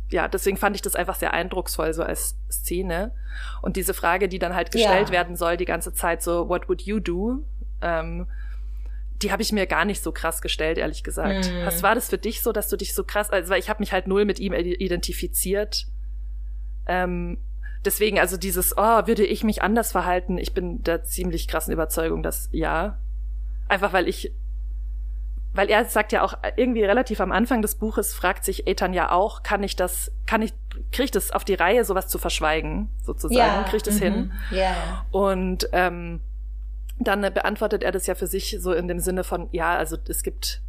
Ja, 0.10 0.30
deswegen 0.30 0.56
fand 0.56 0.76
ich 0.76 0.82
das 0.82 0.96
einfach 0.96 1.16
sehr 1.16 1.34
eindrucksvoll, 1.34 1.94
so 1.94 2.02
als 2.02 2.38
Szene. 2.50 3.14
Und 3.62 3.76
diese 3.76 3.94
Frage, 3.94 4.30
die 4.30 4.40
dann 4.40 4.56
halt 4.56 4.72
gestellt 4.72 5.10
ja. 5.10 5.14
werden 5.14 5.36
soll, 5.36 5.58
die 5.58 5.66
ganze 5.66 5.94
Zeit 5.94 6.24
so, 6.24 6.48
what 6.48 6.70
would 6.70 6.84
you 6.84 7.02
do? 7.02 7.44
Ähm, 7.82 8.28
die 9.22 9.32
habe 9.32 9.42
ich 9.42 9.52
mir 9.52 9.66
gar 9.66 9.86
nicht 9.86 10.04
so 10.04 10.12
krass 10.12 10.42
gestellt, 10.42 10.78
ehrlich 10.78 11.04
gesagt. 11.04 11.52
Mhm. 11.52 11.66
Was 11.66 11.82
war 11.82 11.96
das 11.96 12.10
für 12.10 12.18
dich 12.18 12.42
so, 12.42 12.52
dass 12.52 12.70
du 12.70 12.78
dich 12.78 12.94
so 12.94 13.04
krass, 13.04 13.30
also 13.30 13.50
weil 13.50 13.60
ich 13.60 13.70
habe 13.70 13.80
mich 13.80 13.92
halt 13.92 14.08
null 14.08 14.26
mit 14.26 14.40
ihm 14.40 14.54
identifiziert. 14.54 15.88
Ähm, 16.86 17.40
deswegen, 17.84 18.20
also 18.20 18.38
dieses, 18.38 18.78
oh, 18.78 19.08
würde 19.08 19.26
ich 19.26 19.44
mich 19.44 19.64
anders 19.64 19.92
verhalten? 19.92 20.38
Ich 20.38 20.54
bin 20.54 20.84
der 20.84 21.04
ziemlich 21.04 21.48
krassen 21.48 21.74
Überzeugung, 21.74 22.22
dass 22.22 22.50
ja. 22.52 23.00
Einfach 23.68 23.92
weil 23.92 24.08
ich, 24.08 24.34
weil 25.54 25.70
er 25.70 25.84
sagt 25.86 26.12
ja 26.12 26.22
auch 26.22 26.36
irgendwie 26.56 26.84
relativ 26.84 27.20
am 27.20 27.32
Anfang 27.32 27.62
des 27.62 27.76
Buches, 27.76 28.14
fragt 28.14 28.46
sich 28.46 28.68
Ethan 28.68 28.94
ja 28.94 29.12
auch, 29.12 29.42
kann 29.42 29.64
ich 29.64 29.76
das, 29.76 30.12
kann 30.28 30.44
ich, 30.44 30.54
kriege 30.92 31.06
ich 31.06 31.12
das 31.12 31.32
auf 31.32 31.44
die 31.44 31.56
Reihe, 31.56 31.84
sowas 31.84 32.08
zu 32.08 32.20
verschweigen, 32.20 32.90
sozusagen? 33.02 33.38
Ja. 33.38 33.64
Kriege 33.64 33.78
ich 33.78 33.84
das 33.84 33.96
mhm. 33.96 34.04
hin? 34.04 34.32
Ja. 34.52 35.06
Und 35.12 35.68
ähm, 35.72 36.22
dann 37.00 37.22
beantwortet 37.22 37.84
er 37.84 37.92
das 37.92 38.08
ja 38.08 38.16
für 38.16 38.28
sich 38.28 38.58
so 38.60 38.74
in 38.74 38.88
dem 38.88 39.00
Sinne 39.00 39.24
von, 39.24 39.50
ja, 39.52 39.76
also 39.76 39.98
es 40.08 40.24
gibt 40.24 40.62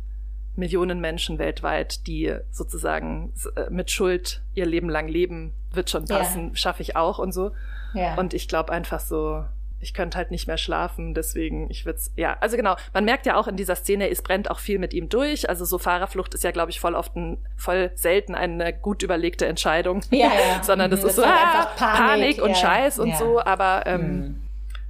Millionen 0.57 1.01
Menschen 1.01 1.39
weltweit, 1.39 2.07
die 2.07 2.35
sozusagen 2.51 3.33
äh, 3.57 3.71
mit 3.71 3.91
Schuld 3.91 4.43
ihr 4.55 4.67
Leben 4.67 4.91
lang 4.91 5.09
leben, 5.09 5.55
wird 5.73 5.89
schon 5.89 6.05
passen, 6.07 6.49
ja. 6.49 6.57
schaffe 6.57 6.83
ich 6.83 6.97
auch 6.97 7.19
und 7.19 7.33
so. 7.33 7.53
Ja. 7.95 8.17
Und 8.17 8.35
ich 8.35 8.49
glaube 8.49 8.73
einfach 8.73 9.01
so, 9.01 9.45
ich 9.81 9.95
könnte 9.95 10.19
halt 10.19 10.33
nicht 10.33 10.49
mehr 10.49 10.59
schlafen, 10.59 11.15
deswegen 11.15 11.71
ich 11.71 11.87
würde 11.87 12.01
ja, 12.17 12.37
also 12.41 12.57
genau, 12.57 12.75
man 12.93 13.05
merkt 13.05 13.25
ja 13.27 13.37
auch 13.37 13.47
in 13.47 13.57
dieser 13.57 13.77
Szene, 13.77 14.11
es 14.11 14.23
brennt 14.23 14.51
auch 14.51 14.59
viel 14.59 14.81
mit 14.81 14.93
ihm 14.93 15.09
durch, 15.09 15.49
also 15.49 15.65
so 15.65 15.79
Fahrerflucht 15.79 16.35
ist 16.35 16.43
ja 16.43 16.51
glaube 16.51 16.71
ich 16.71 16.81
voll 16.81 16.97
oft 16.97 17.15
ein, 17.15 17.39
voll 17.57 17.93
selten 17.95 18.35
eine 18.35 18.73
gut 18.73 19.05
überlegte 19.05 19.47
Entscheidung, 19.47 20.03
ja, 20.11 20.27
ja. 20.27 20.33
sondern 20.63 20.91
das, 20.91 21.03
das 21.03 21.11
ist 21.11 21.17
so 21.17 21.25
ah, 21.25 21.67
Panik, 21.77 22.39
Panik, 22.39 22.43
und. 22.43 22.57
Scheiß 22.57 22.99
und 22.99 23.17
so, 23.17 23.41
aber 23.41 23.85
ähm, 23.87 24.21
mhm 24.21 24.48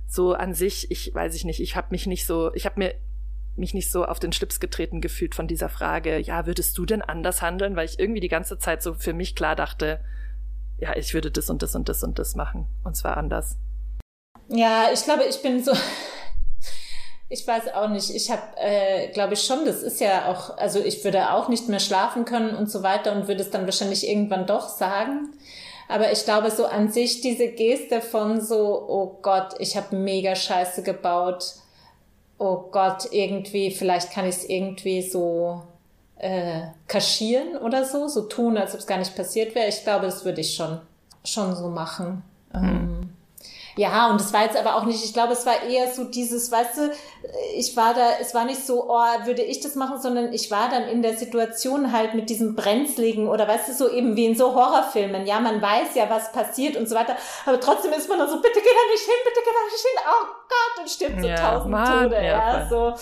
so 0.08 0.32
an 0.32 0.54
sich, 0.54 0.90
ich 0.90 1.14
weiß 1.14 1.34
ich 1.34 1.44
nicht, 1.44 1.60
ich 1.60 1.76
habe 1.76 1.88
mich 1.90 2.06
nicht 2.06 2.26
so, 2.26 2.52
ich 2.54 2.64
habe 2.64 2.78
mir 2.78 2.94
mich 3.58 3.74
nicht 3.74 3.90
so 3.90 4.04
auf 4.04 4.20
den 4.20 4.32
Schlips 4.32 4.60
getreten 4.60 5.00
gefühlt 5.00 5.34
von 5.34 5.48
dieser 5.48 5.68
Frage, 5.68 6.18
ja, 6.18 6.46
würdest 6.46 6.78
du 6.78 6.86
denn 6.86 7.02
anders 7.02 7.42
handeln? 7.42 7.76
Weil 7.76 7.86
ich 7.86 7.98
irgendwie 7.98 8.20
die 8.20 8.28
ganze 8.28 8.58
Zeit 8.58 8.82
so 8.82 8.94
für 8.94 9.12
mich 9.12 9.34
klar 9.34 9.56
dachte, 9.56 10.00
ja, 10.78 10.96
ich 10.96 11.12
würde 11.12 11.30
das 11.30 11.50
und 11.50 11.60
das 11.62 11.74
und 11.74 11.88
das 11.88 12.02
und 12.02 12.18
das 12.18 12.36
machen. 12.36 12.66
Und 12.84 12.96
zwar 12.96 13.16
anders. 13.16 13.56
Ja, 14.48 14.86
ich 14.92 15.02
glaube, 15.02 15.24
ich 15.24 15.42
bin 15.42 15.62
so. 15.62 15.72
Ich 17.30 17.46
weiß 17.46 17.74
auch 17.74 17.90
nicht. 17.90 18.08
Ich 18.08 18.30
habe, 18.30 18.40
äh, 18.56 19.12
glaube 19.12 19.34
ich 19.34 19.42
schon, 19.42 19.66
das 19.66 19.82
ist 19.82 20.00
ja 20.00 20.30
auch, 20.30 20.56
also 20.56 20.80
ich 20.80 21.04
würde 21.04 21.30
auch 21.32 21.50
nicht 21.50 21.68
mehr 21.68 21.78
schlafen 21.78 22.24
können 22.24 22.56
und 22.56 22.70
so 22.70 22.82
weiter 22.82 23.12
und 23.12 23.28
würde 23.28 23.42
es 23.42 23.50
dann 23.50 23.66
wahrscheinlich 23.66 24.08
irgendwann 24.08 24.46
doch 24.46 24.66
sagen. 24.66 25.28
Aber 25.88 26.12
ich 26.12 26.24
glaube, 26.24 26.50
so 26.50 26.66
an 26.66 26.90
sich 26.90 27.22
diese 27.22 27.48
Geste 27.48 28.02
von 28.02 28.40
so, 28.40 28.84
oh 28.88 29.18
Gott, 29.22 29.54
ich 29.58 29.76
habe 29.76 29.96
mega 29.96 30.36
Scheiße 30.36 30.82
gebaut. 30.82 31.54
Oh 32.36 32.64
Gott, 32.70 33.08
irgendwie, 33.10 33.70
vielleicht 33.70 34.12
kann 34.12 34.26
ich 34.26 34.36
es 34.36 34.44
irgendwie 34.44 35.02
so 35.02 35.62
äh, 36.18 36.60
kaschieren 36.86 37.56
oder 37.56 37.84
so, 37.84 38.06
so 38.06 38.22
tun, 38.22 38.58
als 38.58 38.74
ob 38.74 38.80
es 38.80 38.86
gar 38.86 38.98
nicht 38.98 39.16
passiert 39.16 39.54
wäre. 39.54 39.68
Ich 39.68 39.82
glaube, 39.82 40.06
das 40.06 40.24
würde 40.24 40.42
ich 40.42 40.54
schon, 40.54 40.78
schon 41.24 41.56
so 41.56 41.68
machen. 41.68 42.22
Mhm. 42.52 42.68
Ähm, 42.68 42.97
ja, 43.78 44.10
und 44.10 44.20
es 44.20 44.32
war 44.32 44.42
jetzt 44.42 44.56
aber 44.56 44.74
auch 44.74 44.84
nicht, 44.84 45.04
ich 45.04 45.12
glaube, 45.12 45.34
es 45.34 45.46
war 45.46 45.62
eher 45.62 45.92
so 45.92 46.02
dieses, 46.02 46.50
weißt 46.50 46.78
du, 46.78 46.90
ich 47.54 47.76
war 47.76 47.94
da, 47.94 48.18
es 48.20 48.34
war 48.34 48.44
nicht 48.44 48.66
so, 48.66 48.90
oh, 48.90 49.24
würde 49.24 49.42
ich 49.42 49.60
das 49.60 49.76
machen, 49.76 50.00
sondern 50.00 50.32
ich 50.32 50.50
war 50.50 50.68
dann 50.68 50.88
in 50.88 51.00
der 51.00 51.16
Situation 51.16 51.92
halt 51.92 52.14
mit 52.14 52.28
diesem 52.28 52.56
Brenzligen 52.56 53.28
oder 53.28 53.46
weißt 53.46 53.68
du, 53.68 53.72
so 53.74 53.88
eben 53.88 54.16
wie 54.16 54.26
in 54.26 54.36
so 54.36 54.52
Horrorfilmen. 54.52 55.26
Ja, 55.26 55.38
man 55.38 55.62
weiß 55.62 55.94
ja, 55.94 56.10
was 56.10 56.32
passiert 56.32 56.76
und 56.76 56.88
so 56.88 56.96
weiter, 56.96 57.16
aber 57.46 57.60
trotzdem 57.60 57.92
ist 57.92 58.08
man 58.08 58.18
dann 58.18 58.28
so, 58.28 58.40
bitte 58.40 58.58
geh 58.58 58.68
da 58.68 58.92
nicht 58.92 59.04
hin, 59.04 59.14
bitte 59.24 59.40
geh 59.44 59.50
da 59.54 59.64
nicht 59.64 59.86
hin, 59.86 60.00
oh 60.10 60.26
Gott, 60.48 60.82
und 60.82 60.90
stirbt 60.90 61.20
so 61.20 61.28
ja, 61.28 61.36
tausend 61.36 61.70
Mann, 61.70 62.02
Tode, 62.02 62.16
ja, 62.16 62.22
ja 62.22 62.68
so. 62.68 62.94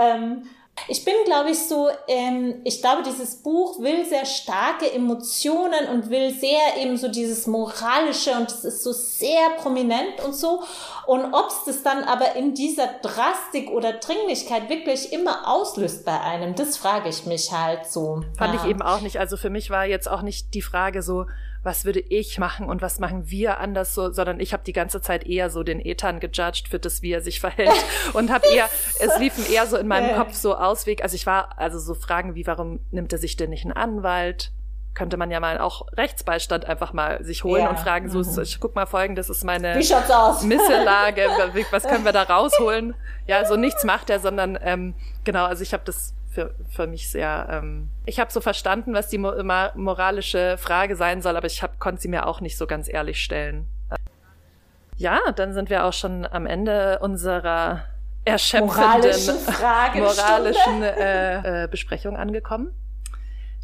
Ähm, 0.00 0.48
ich 0.88 1.04
bin, 1.04 1.14
glaube 1.24 1.50
ich, 1.50 1.58
so, 1.58 1.90
ähm, 2.08 2.56
ich 2.64 2.80
glaube, 2.80 3.02
dieses 3.04 3.36
Buch 3.42 3.78
will 3.80 4.04
sehr 4.04 4.24
starke 4.24 4.90
Emotionen 4.92 5.88
und 5.92 6.10
will 6.10 6.32
sehr 6.32 6.76
eben 6.80 6.96
so 6.96 7.08
dieses 7.08 7.46
Moralische 7.46 8.32
und 8.32 8.50
es 8.50 8.64
ist 8.64 8.82
so 8.82 8.92
sehr 8.92 9.50
prominent 9.58 10.20
und 10.24 10.34
so. 10.34 10.62
Und 11.06 11.32
ob 11.32 11.48
es 11.48 11.64
das 11.66 11.82
dann 11.82 12.02
aber 12.04 12.34
in 12.34 12.54
dieser 12.54 12.88
Drastik 13.00 13.70
oder 13.70 13.92
Dringlichkeit 13.94 14.68
wirklich 14.68 15.12
immer 15.12 15.48
auslöst 15.48 16.04
bei 16.04 16.20
einem, 16.20 16.54
das 16.56 16.76
frage 16.76 17.08
ich 17.08 17.26
mich 17.26 17.52
halt 17.52 17.86
so. 17.86 18.22
Fand 18.36 18.54
ja. 18.54 18.60
ich 18.62 18.70
eben 18.70 18.82
auch 18.82 19.00
nicht. 19.02 19.18
Also 19.20 19.36
für 19.36 19.50
mich 19.50 19.70
war 19.70 19.84
jetzt 19.84 20.10
auch 20.10 20.22
nicht 20.22 20.52
die 20.54 20.62
Frage 20.62 21.02
so, 21.02 21.26
was 21.62 21.84
würde 21.84 22.00
ich 22.00 22.38
machen 22.38 22.68
und 22.68 22.82
was 22.82 22.98
machen 22.98 23.30
wir 23.30 23.58
anders 23.58 23.94
so, 23.94 24.12
sondern 24.12 24.40
ich 24.40 24.52
habe 24.52 24.64
die 24.64 24.72
ganze 24.72 25.00
Zeit 25.00 25.26
eher 25.26 25.50
so 25.50 25.62
den 25.62 25.80
Ethan 25.80 26.20
gejudged 26.20 26.68
für 26.68 26.78
das, 26.78 27.02
wie 27.02 27.12
er 27.12 27.20
sich 27.20 27.40
verhält 27.40 27.72
und 28.12 28.30
habe 28.30 28.46
eher, 28.48 28.68
es 29.00 29.18
liefen 29.18 29.44
eher 29.52 29.66
so 29.66 29.76
in 29.76 29.86
meinem 29.86 30.16
Kopf 30.16 30.34
so 30.34 30.56
Ausweg, 30.56 31.02
also 31.02 31.14
ich 31.14 31.26
war, 31.26 31.58
also 31.58 31.78
so 31.78 31.94
Fragen 31.94 32.34
wie, 32.34 32.46
warum 32.46 32.80
nimmt 32.90 33.12
er 33.12 33.18
sich 33.18 33.36
denn 33.36 33.50
nicht 33.50 33.64
einen 33.64 33.72
Anwalt? 33.72 34.52
könnte 34.94 35.16
man 35.16 35.30
ja 35.30 35.40
mal 35.40 35.58
auch 35.58 35.86
Rechtsbeistand 35.92 36.66
einfach 36.66 36.92
mal 36.92 37.24
sich 37.24 37.44
holen 37.44 37.62
ja. 37.62 37.70
und 37.70 37.78
fragen, 37.78 38.10
so, 38.10 38.18
mhm. 38.18 38.42
ich 38.42 38.60
guck 38.60 38.74
mal 38.74 38.86
folgendes 38.86 39.30
ist 39.30 39.44
meine 39.44 39.74
Missellage, 40.42 41.22
was 41.70 41.84
können 41.84 42.04
wir 42.04 42.12
da 42.12 42.24
rausholen? 42.24 42.94
Ja, 43.26 43.44
so 43.46 43.56
nichts 43.56 43.84
macht 43.84 44.10
er, 44.10 44.20
sondern 44.20 44.58
ähm, 44.60 44.94
genau, 45.24 45.46
also 45.46 45.62
ich 45.62 45.72
habe 45.72 45.82
das 45.86 46.14
für, 46.32 46.54
für 46.68 46.86
mich 46.86 47.10
sehr. 47.10 47.46
Ähm, 47.50 47.90
ich 48.06 48.18
habe 48.18 48.32
so 48.32 48.40
verstanden, 48.40 48.94
was 48.94 49.08
die 49.08 49.18
mo 49.18 49.32
moralische 49.74 50.56
Frage 50.58 50.96
sein 50.96 51.22
soll, 51.22 51.36
aber 51.36 51.46
ich 51.46 51.62
konnte 51.78 52.00
sie 52.00 52.08
mir 52.08 52.26
auch 52.26 52.40
nicht 52.40 52.56
so 52.56 52.66
ganz 52.66 52.88
ehrlich 52.88 53.22
stellen. 53.22 53.66
Ja, 54.96 55.18
dann 55.36 55.52
sind 55.52 55.68
wir 55.70 55.84
auch 55.84 55.92
schon 55.92 56.26
am 56.26 56.46
Ende 56.46 56.98
unserer 57.00 57.84
erschöpfenden 58.24 59.36
moralischen 59.94 60.82
äh, 60.82 61.64
äh, 61.64 61.68
Besprechung 61.68 62.16
angekommen. 62.16 62.74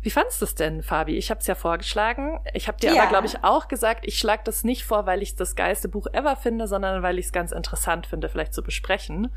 Wie 0.03 0.11
fandst 0.11 0.41
du 0.41 0.45
es 0.45 0.55
denn, 0.55 0.83
Fabi? 0.83 1.17
Ich 1.17 1.31
habe 1.31 1.41
es 1.41 1.47
ja 1.47 1.55
vorgeschlagen. 1.55 2.41
Ich 2.55 2.69
habe 2.69 2.79
dir 2.79 2.95
ja. 2.95 3.03
aber, 3.03 3.11
glaube 3.11 3.27
ich, 3.27 3.43
auch 3.43 3.67
gesagt, 3.67 4.07
ich 4.07 4.19
schlage 4.19 4.43
das 4.45 4.63
nicht 4.63 4.85
vor, 4.85 5.07
weil 5.07 5.23
ich 5.23 5.35
das 5.35 5.57
geilste 5.57 5.89
Buch 5.89 6.07
ever 6.13 6.37
finde, 6.37 6.69
sondern 6.69 7.03
weil 7.03 7.19
ich 7.19 7.27
es 7.27 7.33
ganz 7.33 7.51
interessant 7.51 8.07
finde, 8.07 8.29
vielleicht 8.29 8.55
zu 8.55 8.63
besprechen. 8.63 9.31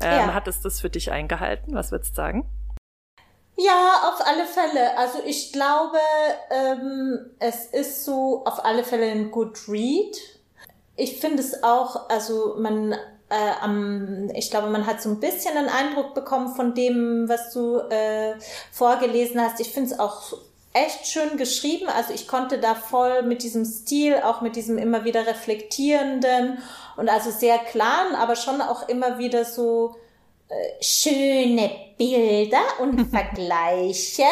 Ähm, 0.00 0.28
ja. 0.28 0.34
Hat 0.34 0.48
es 0.48 0.60
das 0.60 0.80
für 0.80 0.90
dich 0.90 1.12
eingehalten? 1.12 1.74
Was 1.74 1.92
würdest 1.92 2.12
du 2.12 2.16
sagen? 2.16 2.48
Ja, 3.60 4.08
auf 4.08 4.24
alle 4.24 4.46
Fälle. 4.46 4.96
Also 4.96 5.18
ich 5.26 5.52
glaube, 5.52 5.98
ähm, 6.48 7.30
es 7.40 7.66
ist 7.66 8.04
so 8.04 8.44
auf 8.44 8.64
alle 8.64 8.84
Fälle 8.84 9.10
ein 9.10 9.32
Good 9.32 9.68
Read. 9.68 10.16
Ich 10.94 11.18
finde 11.20 11.42
es 11.42 11.64
auch, 11.64 12.08
also 12.08 12.54
man, 12.60 12.92
äh, 12.92 13.52
am, 13.60 14.30
ich 14.32 14.52
glaube, 14.52 14.68
man 14.68 14.86
hat 14.86 15.02
so 15.02 15.08
ein 15.08 15.18
bisschen 15.18 15.56
einen 15.56 15.68
Eindruck 15.68 16.14
bekommen 16.14 16.54
von 16.54 16.74
dem, 16.74 17.28
was 17.28 17.52
du 17.52 17.78
äh, 17.78 18.36
vorgelesen 18.70 19.40
hast. 19.40 19.58
Ich 19.58 19.72
finde 19.72 19.92
es 19.92 19.98
auch 19.98 20.34
echt 20.72 21.08
schön 21.08 21.36
geschrieben. 21.36 21.88
Also 21.88 22.14
ich 22.14 22.28
konnte 22.28 22.58
da 22.58 22.76
voll 22.76 23.24
mit 23.24 23.42
diesem 23.42 23.64
Stil, 23.64 24.22
auch 24.22 24.40
mit 24.40 24.54
diesem 24.54 24.78
immer 24.78 25.02
wieder 25.02 25.26
reflektierenden 25.26 26.58
und 26.96 27.08
also 27.08 27.32
sehr 27.32 27.58
klaren, 27.58 28.14
aber 28.14 28.36
schon 28.36 28.60
auch 28.60 28.88
immer 28.88 29.18
wieder 29.18 29.44
so 29.44 29.96
schöne 30.80 31.70
Bilder 31.96 32.62
und 32.80 33.06
Vergleiche. 33.10 34.24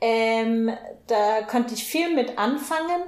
Ähm, 0.00 0.70
da 1.08 1.42
konnte 1.42 1.74
ich 1.74 1.82
viel 1.82 2.14
mit 2.14 2.38
anfangen. 2.38 3.02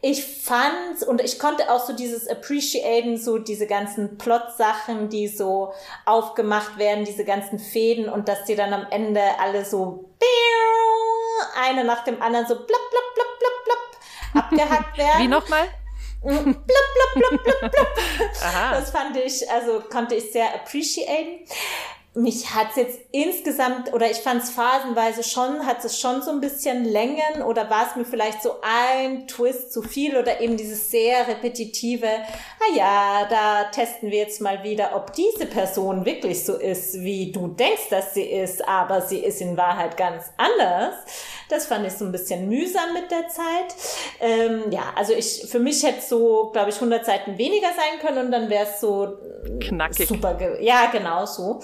Ich 0.00 0.24
fand 0.24 1.02
und 1.06 1.20
ich 1.20 1.38
konnte 1.38 1.70
auch 1.70 1.86
so 1.86 1.92
dieses 1.92 2.26
appreciaten, 2.26 3.16
so 3.16 3.38
diese 3.38 3.68
ganzen 3.68 4.18
Plot-Sachen, 4.18 5.08
die 5.08 5.28
so 5.28 5.72
aufgemacht 6.04 6.78
werden, 6.78 7.04
diese 7.04 7.24
ganzen 7.24 7.60
Fäden 7.60 8.08
und 8.08 8.28
dass 8.28 8.44
die 8.44 8.56
dann 8.56 8.72
am 8.72 8.86
Ende 8.90 9.22
alle 9.38 9.64
so 9.64 10.10
eine 11.60 11.84
nach 11.84 12.04
dem 12.04 12.20
anderen 12.20 12.46
so 12.46 12.54
blub, 12.54 12.66
blub, 12.66 13.14
blub, 13.14 13.38
blub, 13.38 13.64
blub 13.64 14.44
abgehackt 14.44 14.98
werden. 14.98 15.22
Wie 15.22 15.28
nochmal? 15.28 15.68
Blub, 16.22 16.44
blub, 16.44 16.66
blub, 17.14 17.42
blub, 17.42 17.60
blub. 17.60 17.72
Das 18.40 18.90
fand 18.90 19.16
ich, 19.16 19.48
also 19.50 19.80
konnte 19.80 20.14
ich 20.14 20.32
sehr 20.32 20.54
appreciaten. 20.54 21.40
Mich 22.14 22.54
hat's 22.54 22.76
jetzt 22.76 23.00
insgesamt 23.10 23.94
oder 23.94 24.10
ich 24.10 24.18
fand's 24.18 24.50
phasenweise 24.50 25.22
schon, 25.22 25.64
hat 25.64 25.82
es 25.82 25.98
schon 25.98 26.20
so 26.20 26.30
ein 26.30 26.42
bisschen 26.42 26.84
Längen 26.84 27.42
oder 27.46 27.70
war 27.70 27.86
es 27.88 27.96
mir 27.96 28.04
vielleicht 28.04 28.42
so 28.42 28.56
ein 28.60 29.26
Twist 29.26 29.72
zu 29.72 29.80
viel 29.80 30.18
oder 30.18 30.38
eben 30.42 30.58
dieses 30.58 30.90
sehr 30.90 31.26
repetitive, 31.26 32.06
ah 32.06 32.76
ja, 32.76 33.26
da 33.30 33.64
testen 33.70 34.10
wir 34.10 34.18
jetzt 34.18 34.42
mal 34.42 34.62
wieder, 34.62 34.94
ob 34.94 35.14
diese 35.14 35.46
Person 35.46 36.04
wirklich 36.04 36.44
so 36.44 36.56
ist, 36.56 37.00
wie 37.00 37.32
du 37.32 37.48
denkst, 37.48 37.88
dass 37.88 38.12
sie 38.12 38.24
ist, 38.24 38.68
aber 38.68 39.00
sie 39.00 39.20
ist 39.20 39.40
in 39.40 39.56
Wahrheit 39.56 39.96
ganz 39.96 40.24
anders. 40.36 40.94
Das 41.48 41.66
fand 41.66 41.86
ich 41.86 41.94
so 41.94 42.04
ein 42.04 42.12
bisschen 42.12 42.48
mühsam 42.48 42.92
mit 42.92 43.10
der 43.10 43.28
Zeit. 43.28 43.74
Ähm, 44.20 44.70
ja, 44.70 44.92
also 44.96 45.12
ich, 45.14 45.46
für 45.48 45.58
mich 45.58 45.82
hätte 45.82 46.00
so, 46.00 46.50
glaube 46.52 46.70
ich, 46.70 46.76
100 46.76 47.04
Seiten 47.04 47.38
weniger 47.38 47.68
sein 47.68 48.06
können 48.06 48.26
und 48.26 48.32
dann 48.32 48.50
wäre 48.50 48.64
es 48.64 48.80
so 48.80 49.18
knackig. 49.60 50.08
Super, 50.08 50.60
ja, 50.60 50.86
genau 50.90 51.26
so. 51.26 51.60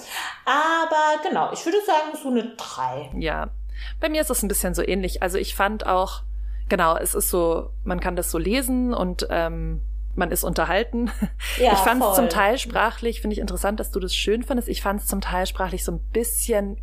Aber 0.49 1.21
genau, 1.21 1.53
ich 1.53 1.63
würde 1.63 1.77
sagen, 1.85 2.17
so 2.21 2.29
eine 2.29 2.55
3. 2.55 3.11
Ja, 3.19 3.51
bei 3.99 4.09
mir 4.09 4.21
ist 4.21 4.31
es 4.31 4.41
ein 4.41 4.47
bisschen 4.47 4.73
so 4.73 4.81
ähnlich. 4.81 5.21
Also 5.21 5.37
ich 5.37 5.53
fand 5.53 5.85
auch, 5.85 6.23
genau, 6.69 6.97
es 6.97 7.13
ist 7.13 7.29
so, 7.29 7.69
man 7.83 7.99
kann 7.99 8.15
das 8.15 8.31
so 8.31 8.39
lesen 8.39 8.93
und 8.93 9.27
ähm, 9.29 9.81
man 10.15 10.31
ist 10.31 10.43
unterhalten. 10.43 11.11
Ja, 11.59 11.73
ich 11.73 11.79
fand 11.79 12.03
es 12.03 12.15
zum 12.15 12.29
Teil 12.29 12.57
sprachlich, 12.57 13.21
finde 13.21 13.35
ich 13.35 13.39
interessant, 13.39 13.79
dass 13.79 13.91
du 13.91 13.99
das 13.99 14.15
schön 14.15 14.43
findest. 14.43 14.69
Ich 14.69 14.81
fand 14.81 15.01
es 15.01 15.07
zum 15.07 15.21
Teil 15.21 15.45
sprachlich 15.45 15.83
so 15.83 15.91
ein 15.91 15.99
bisschen 16.11 16.77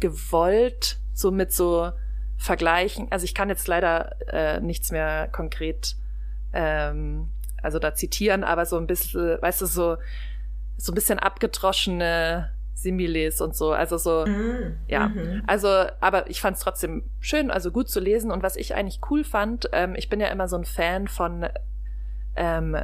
gewollt, 0.00 0.98
so 1.12 1.30
mit 1.30 1.52
so 1.52 1.92
Vergleichen. 2.38 3.06
Also 3.10 3.24
ich 3.24 3.34
kann 3.34 3.50
jetzt 3.50 3.68
leider 3.68 4.16
äh, 4.32 4.60
nichts 4.60 4.90
mehr 4.90 5.28
konkret 5.28 5.96
ähm, 6.52 7.28
also 7.62 7.78
da 7.78 7.94
zitieren, 7.94 8.42
aber 8.42 8.66
so 8.66 8.78
ein 8.78 8.86
bisschen, 8.86 9.40
weißt 9.40 9.60
du, 9.60 9.66
so, 9.66 9.96
so 10.76 10.92
ein 10.92 10.94
bisschen 10.94 11.18
abgedroschene 11.18 12.50
Similes 12.82 13.40
und 13.40 13.54
so. 13.54 13.72
Also 13.72 13.98
so, 13.98 14.24
mm, 14.26 14.78
ja. 14.88 15.08
Mm 15.08 15.42
Also, 15.46 15.68
aber 16.00 16.28
ich 16.30 16.40
fand 16.40 16.56
es 16.56 16.62
trotzdem 16.62 17.04
schön, 17.20 17.50
also 17.50 17.70
gut 17.70 17.88
zu 17.88 18.00
lesen. 18.00 18.30
Und 18.30 18.42
was 18.42 18.56
ich 18.56 18.74
eigentlich 18.74 19.00
cool 19.10 19.24
fand, 19.24 19.68
ähm, 19.72 19.94
ich 19.96 20.08
bin 20.08 20.20
ja 20.20 20.28
immer 20.28 20.48
so 20.48 20.56
ein 20.56 20.64
Fan 20.64 21.08
von 21.08 21.46
ähm, 22.36 22.76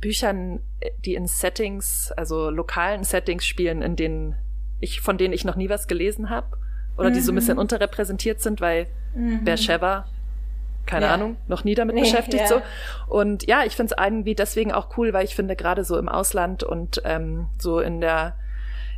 Büchern, 0.00 0.60
die 1.04 1.14
in 1.14 1.26
Settings, 1.26 2.12
also 2.12 2.50
lokalen 2.50 3.04
Settings 3.04 3.44
spielen, 3.44 3.82
in 3.82 3.96
denen 3.96 4.36
ich, 4.80 5.00
von 5.00 5.18
denen 5.18 5.34
ich 5.34 5.44
noch 5.44 5.56
nie 5.56 5.68
was 5.68 5.88
gelesen 5.88 6.30
habe. 6.30 6.56
Oder 6.96 7.10
mm 7.10 7.14
die 7.14 7.20
so 7.20 7.32
ein 7.32 7.34
bisschen 7.34 7.54
mhm. 7.54 7.60
unterrepräsentiert 7.60 8.40
sind, 8.40 8.60
weil 8.60 8.86
-hmm. 9.16 9.44
Beersheba 9.44 10.06
keine 10.86 11.06
ja. 11.06 11.14
Ahnung, 11.14 11.36
noch 11.46 11.64
nie 11.64 11.74
damit 11.74 11.94
nee, 11.94 12.02
beschäftigt 12.02 12.42
ja. 12.42 12.48
so. 12.48 12.62
Und 13.06 13.46
ja, 13.46 13.64
ich 13.64 13.76
finde 13.76 13.94
es 13.94 14.04
irgendwie 14.04 14.34
deswegen 14.34 14.72
auch 14.72 14.96
cool, 14.96 15.12
weil 15.12 15.24
ich 15.24 15.34
finde 15.34 15.56
gerade 15.56 15.84
so 15.84 15.98
im 15.98 16.08
Ausland 16.08 16.62
und 16.62 17.00
ähm, 17.04 17.46
so 17.58 17.80
in 17.80 18.00
der 18.00 18.34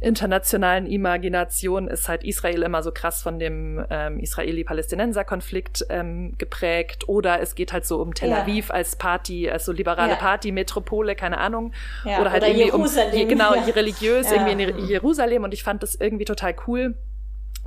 internationalen 0.03 0.87
Imagination 0.87 1.89
ist 1.89 2.09
halt 2.09 2.25
Israel 2.25 2.63
immer 2.63 2.83
so 2.83 2.91
krass 2.93 3.23
von 3.23 3.39
dem 3.39 3.85
ähm, 3.91 4.19
Israeli-Palästinenser-Konflikt 4.19 5.87
ähm, 5.89 6.35
geprägt. 6.39 7.09
Oder 7.09 7.41
es 7.41 7.55
geht 7.55 7.73
halt 7.73 7.87
so 7.87 8.01
um 8.01 8.15
Tel 8.15 8.33
Aviv 8.33 8.69
ja. 8.69 8.75
als 8.75 8.97
Party, 8.97 9.49
als 9.49 9.65
so 9.65 9.73
liberale 9.73 10.13
ja. 10.13 10.17
Party-Metropole, 10.17 11.15
keine 11.15 11.39
Ahnung. 11.39 11.73
Ja, 12.05 12.21
oder 12.21 12.33
halt 12.33 12.43
oder 12.43 12.53
irgendwie 12.53 12.67
Jerusalem. 12.67 13.23
um 13.23 13.29
genau, 13.29 13.53
religiös 13.53 14.31
irgendwie 14.31 14.63
in 14.65 14.87
Jerusalem. 14.87 15.45
Und 15.45 15.55
ich 15.55 15.63
fand 15.63 15.83
das 15.83 15.95
irgendwie 15.95 16.25
total 16.25 16.55
cool 16.67 16.95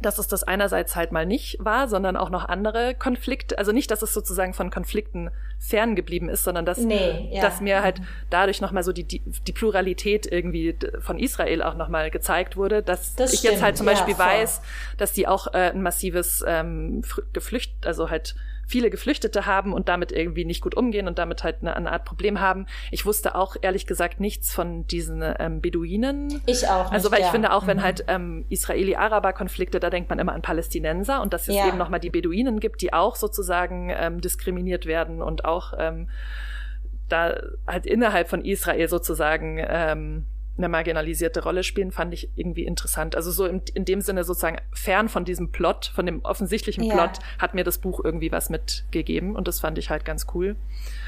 dass 0.01 0.17
es 0.17 0.27
das 0.27 0.43
einerseits 0.43 0.95
halt 0.95 1.11
mal 1.11 1.25
nicht 1.25 1.57
war, 1.59 1.87
sondern 1.87 2.17
auch 2.17 2.29
noch 2.29 2.45
andere 2.45 2.95
Konflikte, 2.95 3.57
also 3.57 3.71
nicht, 3.71 3.89
dass 3.91 4.01
es 4.01 4.13
sozusagen 4.13 4.53
von 4.53 4.69
Konflikten 4.69 5.31
ferngeblieben 5.59 6.29
ist, 6.29 6.43
sondern 6.43 6.65
dass, 6.65 6.77
nee, 6.77 7.29
ja. 7.31 7.41
dass 7.41 7.61
mir 7.61 7.81
halt 7.81 8.01
dadurch 8.29 8.61
nochmal 8.61 8.83
so 8.83 8.91
die, 8.91 9.03
die, 9.03 9.21
die 9.47 9.51
Pluralität 9.51 10.25
irgendwie 10.31 10.75
von 10.99 11.17
Israel 11.17 11.63
auch 11.63 11.75
nochmal 11.75 12.11
gezeigt 12.11 12.55
wurde, 12.55 12.83
dass 12.83 13.15
das 13.15 13.33
ich 13.33 13.39
stimmt. 13.39 13.53
jetzt 13.53 13.63
halt 13.63 13.77
zum 13.77 13.85
Beispiel 13.85 14.13
ja, 14.13 14.19
weiß, 14.19 14.61
dass 14.97 15.13
die 15.13 15.27
auch 15.27 15.47
äh, 15.53 15.71
ein 15.71 15.81
massives 15.81 16.43
ähm, 16.47 17.01
Geflücht, 17.33 17.85
also 17.85 18.09
halt 18.09 18.35
viele 18.67 18.89
Geflüchtete 18.89 19.45
haben 19.45 19.73
und 19.73 19.89
damit 19.89 20.11
irgendwie 20.11 20.45
nicht 20.45 20.61
gut 20.61 20.75
umgehen 20.75 21.07
und 21.07 21.19
damit 21.19 21.43
halt 21.43 21.57
eine, 21.61 21.75
eine 21.75 21.91
Art 21.91 22.05
Problem 22.05 22.39
haben. 22.39 22.65
Ich 22.91 23.05
wusste 23.05 23.35
auch 23.35 23.55
ehrlich 23.61 23.85
gesagt 23.85 24.19
nichts 24.19 24.53
von 24.53 24.87
diesen 24.87 25.23
ähm, 25.39 25.61
Beduinen. 25.61 26.41
Ich 26.45 26.67
auch. 26.67 26.85
Nicht, 26.85 26.93
also 26.93 27.11
weil 27.11 27.19
ja. 27.19 27.25
ich 27.25 27.31
finde 27.31 27.51
auch, 27.51 27.63
mhm. 27.63 27.67
wenn 27.67 27.83
halt 27.83 28.05
ähm, 28.07 28.45
Israeli-Araber-Konflikte, 28.49 29.79
da 29.79 29.89
denkt 29.89 30.09
man 30.09 30.19
immer 30.19 30.33
an 30.33 30.41
Palästinenser 30.41 31.21
und 31.21 31.33
dass 31.33 31.47
es 31.47 31.55
ja. 31.55 31.67
eben 31.67 31.77
nochmal 31.77 31.99
die 31.99 32.09
Beduinen 32.09 32.59
gibt, 32.59 32.81
die 32.81 32.93
auch 32.93 33.15
sozusagen 33.15 33.91
ähm, 33.95 34.21
diskriminiert 34.21 34.85
werden 34.85 35.21
und 35.21 35.45
auch 35.45 35.73
ähm, 35.77 36.09
da 37.09 37.39
halt 37.67 37.85
innerhalb 37.85 38.27
von 38.27 38.43
Israel 38.43 38.87
sozusagen 38.87 39.63
ähm, 39.67 40.25
eine 40.57 40.69
marginalisierte 40.69 41.43
Rolle 41.43 41.63
spielen, 41.63 41.91
fand 41.91 42.13
ich 42.13 42.29
irgendwie 42.35 42.65
interessant. 42.65 43.15
Also 43.15 43.31
so 43.31 43.45
in, 43.45 43.61
in 43.73 43.83
dem 43.83 44.01
Sinne 44.01 44.23
sozusagen 44.23 44.57
fern 44.71 45.09
von 45.09 45.25
diesem 45.25 45.51
Plot, 45.51 45.91
von 45.93 46.05
dem 46.05 46.23
offensichtlichen 46.23 46.83
ja. 46.83 46.93
Plot, 46.93 47.19
hat 47.39 47.53
mir 47.53 47.63
das 47.63 47.79
Buch 47.79 47.99
irgendwie 48.03 48.31
was 48.31 48.49
mitgegeben 48.49 49.35
und 49.35 49.47
das 49.47 49.59
fand 49.59 49.77
ich 49.77 49.89
halt 49.89 50.05
ganz 50.05 50.27
cool. 50.33 50.55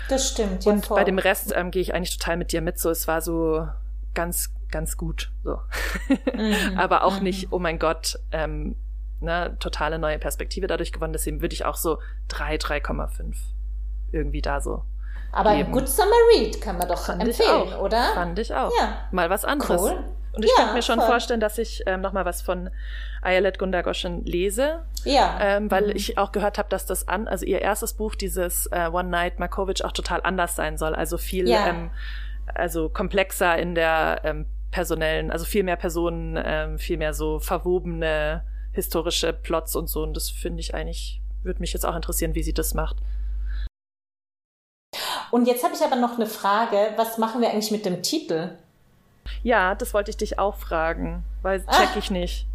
Das 0.10 0.30
stimmt. 0.30 0.66
Ja, 0.66 0.74
und 0.74 0.86
voll. 0.86 0.98
bei 0.98 1.04
dem 1.04 1.18
Rest 1.18 1.54
ähm, 1.56 1.72
gehe 1.72 1.82
ich 1.82 1.94
eigentlich 1.94 2.18
total 2.18 2.38
mit 2.38 2.52
dir 2.52 2.62
mit. 2.62 2.78
So, 2.80 2.90
es 2.90 3.08
war 3.08 3.22
so 3.22 3.68
ganz, 4.14 4.54
ganz 4.70 4.98
gut. 4.98 5.32
So. 5.44 5.60
Mhm. 6.34 6.56
Aber 6.78 7.04
auch 7.04 7.18
mhm. 7.18 7.24
nicht, 7.24 7.48
oh 7.52 7.60
mein 7.60 7.80
Gott, 7.80 8.20
ähm, 8.32 8.76
ne, 9.22 9.56
totale 9.60 9.98
neue 9.98 10.20
Perspektive 10.20 10.68
dadurch 10.68 10.92
gewonnen. 10.92 11.14
Deswegen 11.14 11.42
würde 11.42 11.54
ich 11.54 11.66
auch 11.66 11.76
so 11.76 12.00
drei, 12.28 12.56
3,5 12.56 13.36
irgendwie 14.12 14.42
da 14.42 14.62
so 14.62 14.84
aber 15.38 15.52
ein 15.52 15.72
Good 15.72 15.88
Summer 15.88 16.12
Read 16.34 16.60
kann 16.62 16.78
man 16.78 16.88
doch 16.88 17.06
Fand 17.06 17.22
empfehlen, 17.22 17.74
oder? 17.80 18.04
Fand 18.14 18.40
ich 18.40 18.54
auch. 18.54 18.72
Ja. 18.80 19.08
Mal 19.12 19.30
was 19.30 19.46
anderes. 19.46 19.82
Cool. 19.82 20.04
Und 20.34 20.44
ich 20.44 20.52
ja, 20.52 20.58
könnte 20.58 20.74
mir 20.74 20.82
schon 20.82 21.00
voll. 21.00 21.08
vorstellen, 21.08 21.40
dass 21.40 21.58
ich 21.58 21.84
ähm, 21.86 22.02
noch 22.02 22.14
mal 22.14 22.26
was 22.26 22.42
von 22.42 22.70
Ayelet 23.22 23.58
Gundagoschen 23.58 24.26
lese. 24.26 24.84
Ja. 25.04 25.38
Ähm, 25.40 25.72
weil 25.72 25.86
mhm. 25.86 25.96
ich 25.96 26.18
auch 26.18 26.32
gehört 26.32 26.58
habe, 26.58 26.70
dass 26.70 26.86
das 26.86 27.08
an, 27.08 27.28
also 27.28 27.46
ihr 27.46 27.62
erstes 27.62 27.94
Buch, 27.94 28.16
dieses 28.16 28.68
äh, 28.68 28.90
One 28.92 29.10
Night 29.10 29.40
Markovic, 29.40 29.84
auch 29.84 29.92
total 29.92 30.22
anders 30.24 30.56
sein 30.56 30.78
soll. 30.78 30.96
Also 30.96 31.18
viel, 31.18 31.48
ja. 31.48 31.68
ähm, 31.68 31.92
also 32.54 32.90
komplexer 32.90 33.58
in 33.58 33.76
der 33.76 34.22
ähm, 34.24 34.46
personellen, 34.72 35.32
also 35.32 35.46
viel 35.46 35.64
mehr 35.64 35.76
Personen, 35.76 36.40
ähm, 36.44 36.78
viel 36.78 36.98
mehr 36.98 37.14
so 37.14 37.40
verwobene 37.40 38.44
historische 38.74 39.34
Plots 39.34 39.76
und 39.76 39.88
so. 39.88 40.04
Und 40.04 40.16
das 40.16 40.30
finde 40.30 40.62
ich 40.62 40.74
eigentlich, 40.74 41.22
würde 41.44 41.62
mich 41.62 41.74
jetzt 41.74 41.86
auch 41.86 41.96
interessieren, 41.96 42.36
wie 42.36 42.44
sie 42.44 42.54
das 42.54 42.74
macht. 42.74 42.98
Und 45.32 45.48
jetzt 45.48 45.64
habe 45.64 45.74
ich 45.74 45.82
aber 45.82 45.96
noch 45.96 46.16
eine 46.16 46.26
Frage. 46.26 46.94
Was 46.96 47.18
machen 47.18 47.42
wir 47.42 47.50
eigentlich 47.50 47.72
mit 47.72 47.86
dem 47.86 48.02
Titel? 48.02 48.52
Ja, 49.44 49.76
das 49.76 49.94
wollte 49.94 50.12
ich 50.12 50.18
dich 50.18 50.40
auch 50.40 50.56
fragen, 50.56 51.24
weil 51.42 51.64
ah. 51.68 51.78
check 51.80 51.90
ich 51.98 52.12
nicht. 52.12 52.48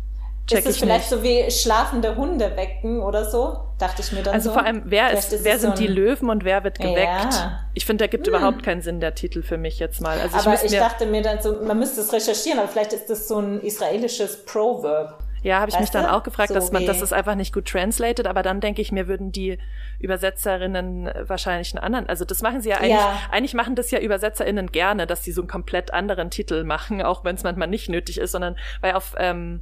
Check 0.47 0.61
ist 0.61 0.71
es 0.71 0.79
vielleicht 0.79 1.11
nicht. 1.11 1.21
so 1.21 1.23
wie 1.23 1.51
schlafende 1.51 2.17
Hunde 2.17 2.57
wecken 2.57 3.01
oder 3.01 3.25
so? 3.25 3.61
Dachte 3.79 4.03
ich 4.03 4.11
mir 4.13 4.23
dann 4.23 4.35
also 4.35 4.51
so. 4.51 4.55
vor 4.55 4.65
allem, 4.65 4.83
wer, 4.87 5.13
ist, 5.13 5.45
wer 5.45 5.59
sind 5.59 5.77
so 5.77 5.83
die 5.83 5.89
Löwen 5.89 6.31
und 6.31 6.45
wer 6.45 6.65
wird 6.65 6.79
geweckt? 6.79 7.35
Ja. 7.35 7.61
Ich 7.75 7.87
finde, 7.87 7.99
der 7.99 8.09
gibt 8.09 8.27
hm. 8.27 8.35
überhaupt 8.35 8.63
keinen 8.65 8.83
Sinn, 8.83 9.01
der 9.01 9.15
Titel 9.15 9.43
für 9.43 9.57
mich 9.57 9.79
jetzt 9.79 10.01
mal. 10.01 10.19
Also 10.21 10.37
aber 10.37 10.55
ich, 10.55 10.73
ich 10.73 10.79
dachte 10.79 11.07
mir 11.07 11.23
dann 11.23 11.41
so, 11.41 11.63
man 11.63 11.79
müsste 11.79 12.01
es 12.01 12.13
recherchieren, 12.13 12.59
aber 12.59 12.69
vielleicht 12.69 12.93
ist 12.93 13.09
das 13.09 13.29
so 13.29 13.39
ein 13.39 13.61
israelisches 13.61 14.45
Proverb. 14.45 15.23
Ja, 15.43 15.59
habe 15.59 15.69
ich 15.69 15.75
weißt 15.75 15.81
mich 15.81 15.91
dann 15.91 16.07
auch 16.07 16.23
gefragt, 16.23 16.49
so 16.49 16.55
dass 16.55 16.71
man, 16.71 16.87
dass 16.87 17.01
es 17.01 17.13
einfach 17.13 17.35
nicht 17.35 17.53
gut 17.53 17.67
translated, 17.67 18.27
aber 18.27 18.43
dann 18.43 18.61
denke 18.61 18.81
ich 18.81 18.93
mir, 18.93 19.09
würden 19.09 19.33
die 19.33 19.59
Übersetzerinnen 19.99 21.11
wahrscheinlich 21.27 21.75
einen 21.75 21.83
anderen, 21.83 22.09
also 22.09 22.25
das 22.25 22.43
machen 22.43 22.61
sie 22.61 22.71
ja 22.71 22.77
eigentlich, 22.77 22.91
ja. 22.93 23.21
eigentlich 23.31 23.55
machen 23.55 23.75
das 23.75 23.91
ja 23.91 24.01
UbersetzerInnen 24.01 24.71
gerne, 24.71 25.07
dass 25.07 25.25
sie 25.25 25.33
so 25.33 25.43
einen 25.43 25.49
komplett 25.49 25.93
anderen 25.93 26.31
Titel 26.31 26.63
machen, 26.65 27.03
auch 27.03 27.25
wenn 27.25 27.35
es 27.35 27.43
manchmal 27.43 27.69
nicht 27.69 27.89
nötig 27.89 28.19
ist, 28.19 28.33
sondern, 28.33 28.57
weil 28.81 28.93
auf, 28.93 29.15
ähm, 29.19 29.61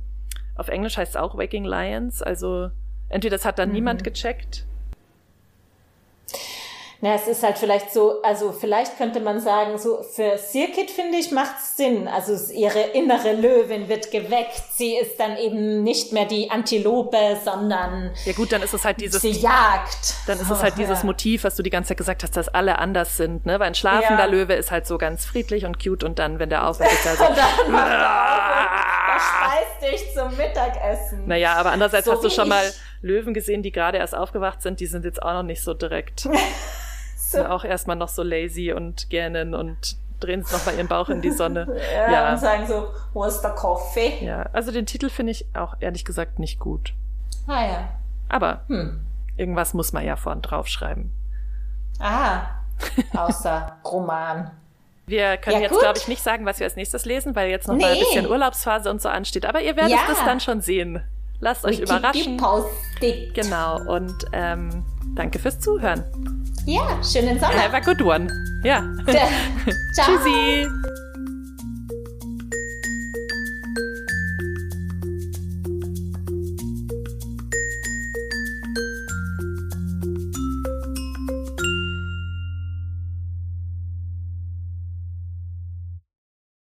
auf 0.54 0.68
Englisch 0.68 0.98
heißt 0.98 1.14
es 1.14 1.16
auch 1.16 1.36
Waking 1.38 1.64
Lions, 1.64 2.22
also 2.22 2.70
entweder 3.08 3.36
das 3.36 3.46
hat 3.46 3.58
dann 3.58 3.70
mhm. 3.70 3.76
niemand 3.76 4.04
gecheckt 4.04 4.66
na, 7.02 7.14
es 7.14 7.26
ist 7.26 7.42
halt 7.42 7.56
vielleicht 7.56 7.92
so, 7.92 8.20
also 8.22 8.52
vielleicht 8.52 8.98
könnte 8.98 9.20
man 9.20 9.40
sagen, 9.40 9.78
so 9.78 10.02
für 10.02 10.36
Sirkit 10.36 10.90
finde 10.90 11.16
ich 11.16 11.30
macht's 11.30 11.78
Sinn. 11.78 12.08
Also 12.08 12.52
ihre 12.52 12.80
innere 12.80 13.32
Löwin 13.32 13.88
wird 13.88 14.10
geweckt. 14.10 14.62
Sie 14.72 14.96
ist 14.96 15.18
dann 15.18 15.38
eben 15.38 15.82
nicht 15.82 16.12
mehr 16.12 16.26
die 16.26 16.50
Antilope, 16.50 17.38
sondern 17.42 18.10
ja 18.26 18.32
gut, 18.34 18.52
dann 18.52 18.62
ist 18.62 18.74
es 18.74 18.84
halt 18.84 19.00
dieses 19.00 19.22
sie 19.22 19.30
jagt. 19.30 20.14
Dann 20.26 20.38
ist 20.38 20.50
es 20.50 20.62
halt 20.62 20.76
dieses 20.76 21.02
Motiv, 21.02 21.44
was 21.44 21.56
du 21.56 21.62
die 21.62 21.70
ganze 21.70 21.88
Zeit 21.88 21.96
gesagt 21.96 22.22
hast, 22.22 22.36
dass 22.36 22.48
alle 22.48 22.78
anders 22.78 23.16
sind, 23.16 23.46
ne? 23.46 23.58
Weil 23.58 23.68
ein 23.68 23.74
schlafender 23.74 24.24
ja. 24.24 24.30
Löwe 24.30 24.52
ist 24.52 24.70
halt 24.70 24.86
so 24.86 24.98
ganz 24.98 25.24
friedlich 25.24 25.64
und 25.64 25.82
cute 25.82 26.04
und 26.04 26.18
dann, 26.18 26.38
wenn 26.38 26.50
der 26.50 26.66
aufwacht, 26.66 26.92
ist 26.92 27.06
er 27.06 27.16
so. 27.16 27.24
und 27.24 27.36
dann 27.36 27.72
macht 27.72 28.90
verspeist 29.20 29.82
dich 29.82 30.14
zum 30.14 30.36
Mittagessen. 30.36 31.26
Naja, 31.26 31.54
aber 31.54 31.72
andererseits 31.72 32.06
so 32.06 32.12
hast 32.12 32.24
du 32.24 32.30
schon 32.30 32.48
mal 32.48 32.64
Löwen 33.02 33.34
gesehen, 33.34 33.62
die 33.62 33.72
gerade 33.72 33.98
erst 33.98 34.14
aufgewacht 34.14 34.62
sind. 34.62 34.80
Die 34.80 34.86
sind 34.86 35.04
jetzt 35.04 35.22
auch 35.22 35.32
noch 35.32 35.42
nicht 35.42 35.62
so 35.62 35.74
direkt. 35.74 36.28
sind 37.30 37.46
auch 37.46 37.64
erstmal 37.64 37.96
noch 37.96 38.08
so 38.08 38.22
lazy 38.22 38.72
und 38.72 39.10
gähnen 39.10 39.54
und 39.54 39.96
drehen 40.20 40.40
es 40.40 40.52
nochmal 40.52 40.74
ihren 40.74 40.88
Bauch 40.88 41.08
in 41.08 41.22
die 41.22 41.30
Sonne. 41.30 41.66
ja, 41.94 42.12
ja, 42.12 42.32
und 42.32 42.38
sagen 42.38 42.66
so, 42.66 42.88
wo 43.12 43.24
ist 43.24 43.40
der 43.40 43.52
coffee? 43.52 44.24
Ja, 44.24 44.42
also 44.52 44.70
den 44.70 44.86
Titel 44.86 45.08
finde 45.08 45.32
ich 45.32 45.46
auch 45.54 45.76
ehrlich 45.80 46.04
gesagt 46.04 46.38
nicht 46.38 46.58
gut. 46.58 46.92
Ah 47.46 47.66
ja. 47.66 47.88
Aber 48.28 48.60
hm. 48.68 49.00
irgendwas 49.36 49.74
muss 49.74 49.92
man 49.92 50.04
ja 50.04 50.16
vorn 50.16 50.42
draufschreiben. 50.42 51.10
Ah, 51.98 52.42
außer 53.16 53.76
Roman. 53.84 54.50
Wir 55.06 55.38
können 55.38 55.56
ja, 55.56 55.62
jetzt, 55.62 55.78
glaube 55.80 55.98
ich, 55.98 56.06
nicht 56.06 56.22
sagen, 56.22 56.46
was 56.46 56.60
wir 56.60 56.66
als 56.66 56.76
nächstes 56.76 57.04
lesen, 57.04 57.34
weil 57.34 57.50
jetzt 57.50 57.66
noch 57.66 57.74
nee. 57.74 57.82
mal 57.82 57.92
ein 57.92 57.98
bisschen 57.98 58.28
Urlaubsphase 58.28 58.88
und 58.90 59.02
so 59.02 59.08
ansteht. 59.08 59.44
Aber 59.44 59.60
ihr 59.60 59.74
werdet 59.74 59.90
ja. 59.90 59.98
das 60.06 60.24
dann 60.24 60.38
schon 60.38 60.60
sehen. 60.60 61.02
Lasst 61.40 61.64
euch 61.64 61.80
Wiki 61.80 61.90
überraschen. 61.90 62.36
Gepostet. 62.36 63.34
Genau, 63.34 63.80
und 63.92 64.14
ähm, 64.32 64.84
danke 65.16 65.38
fürs 65.38 65.58
Zuhören. 65.58 66.04
Ja, 66.70 67.02
schönen 67.02 67.40
Sommer. 67.40 67.60
Have 67.60 67.76
a 67.76 67.80
good 67.80 68.00
one. 68.00 68.28
Ja. 68.62 68.84
Ciao. 69.92 70.06
Tschüssi. 70.06 70.68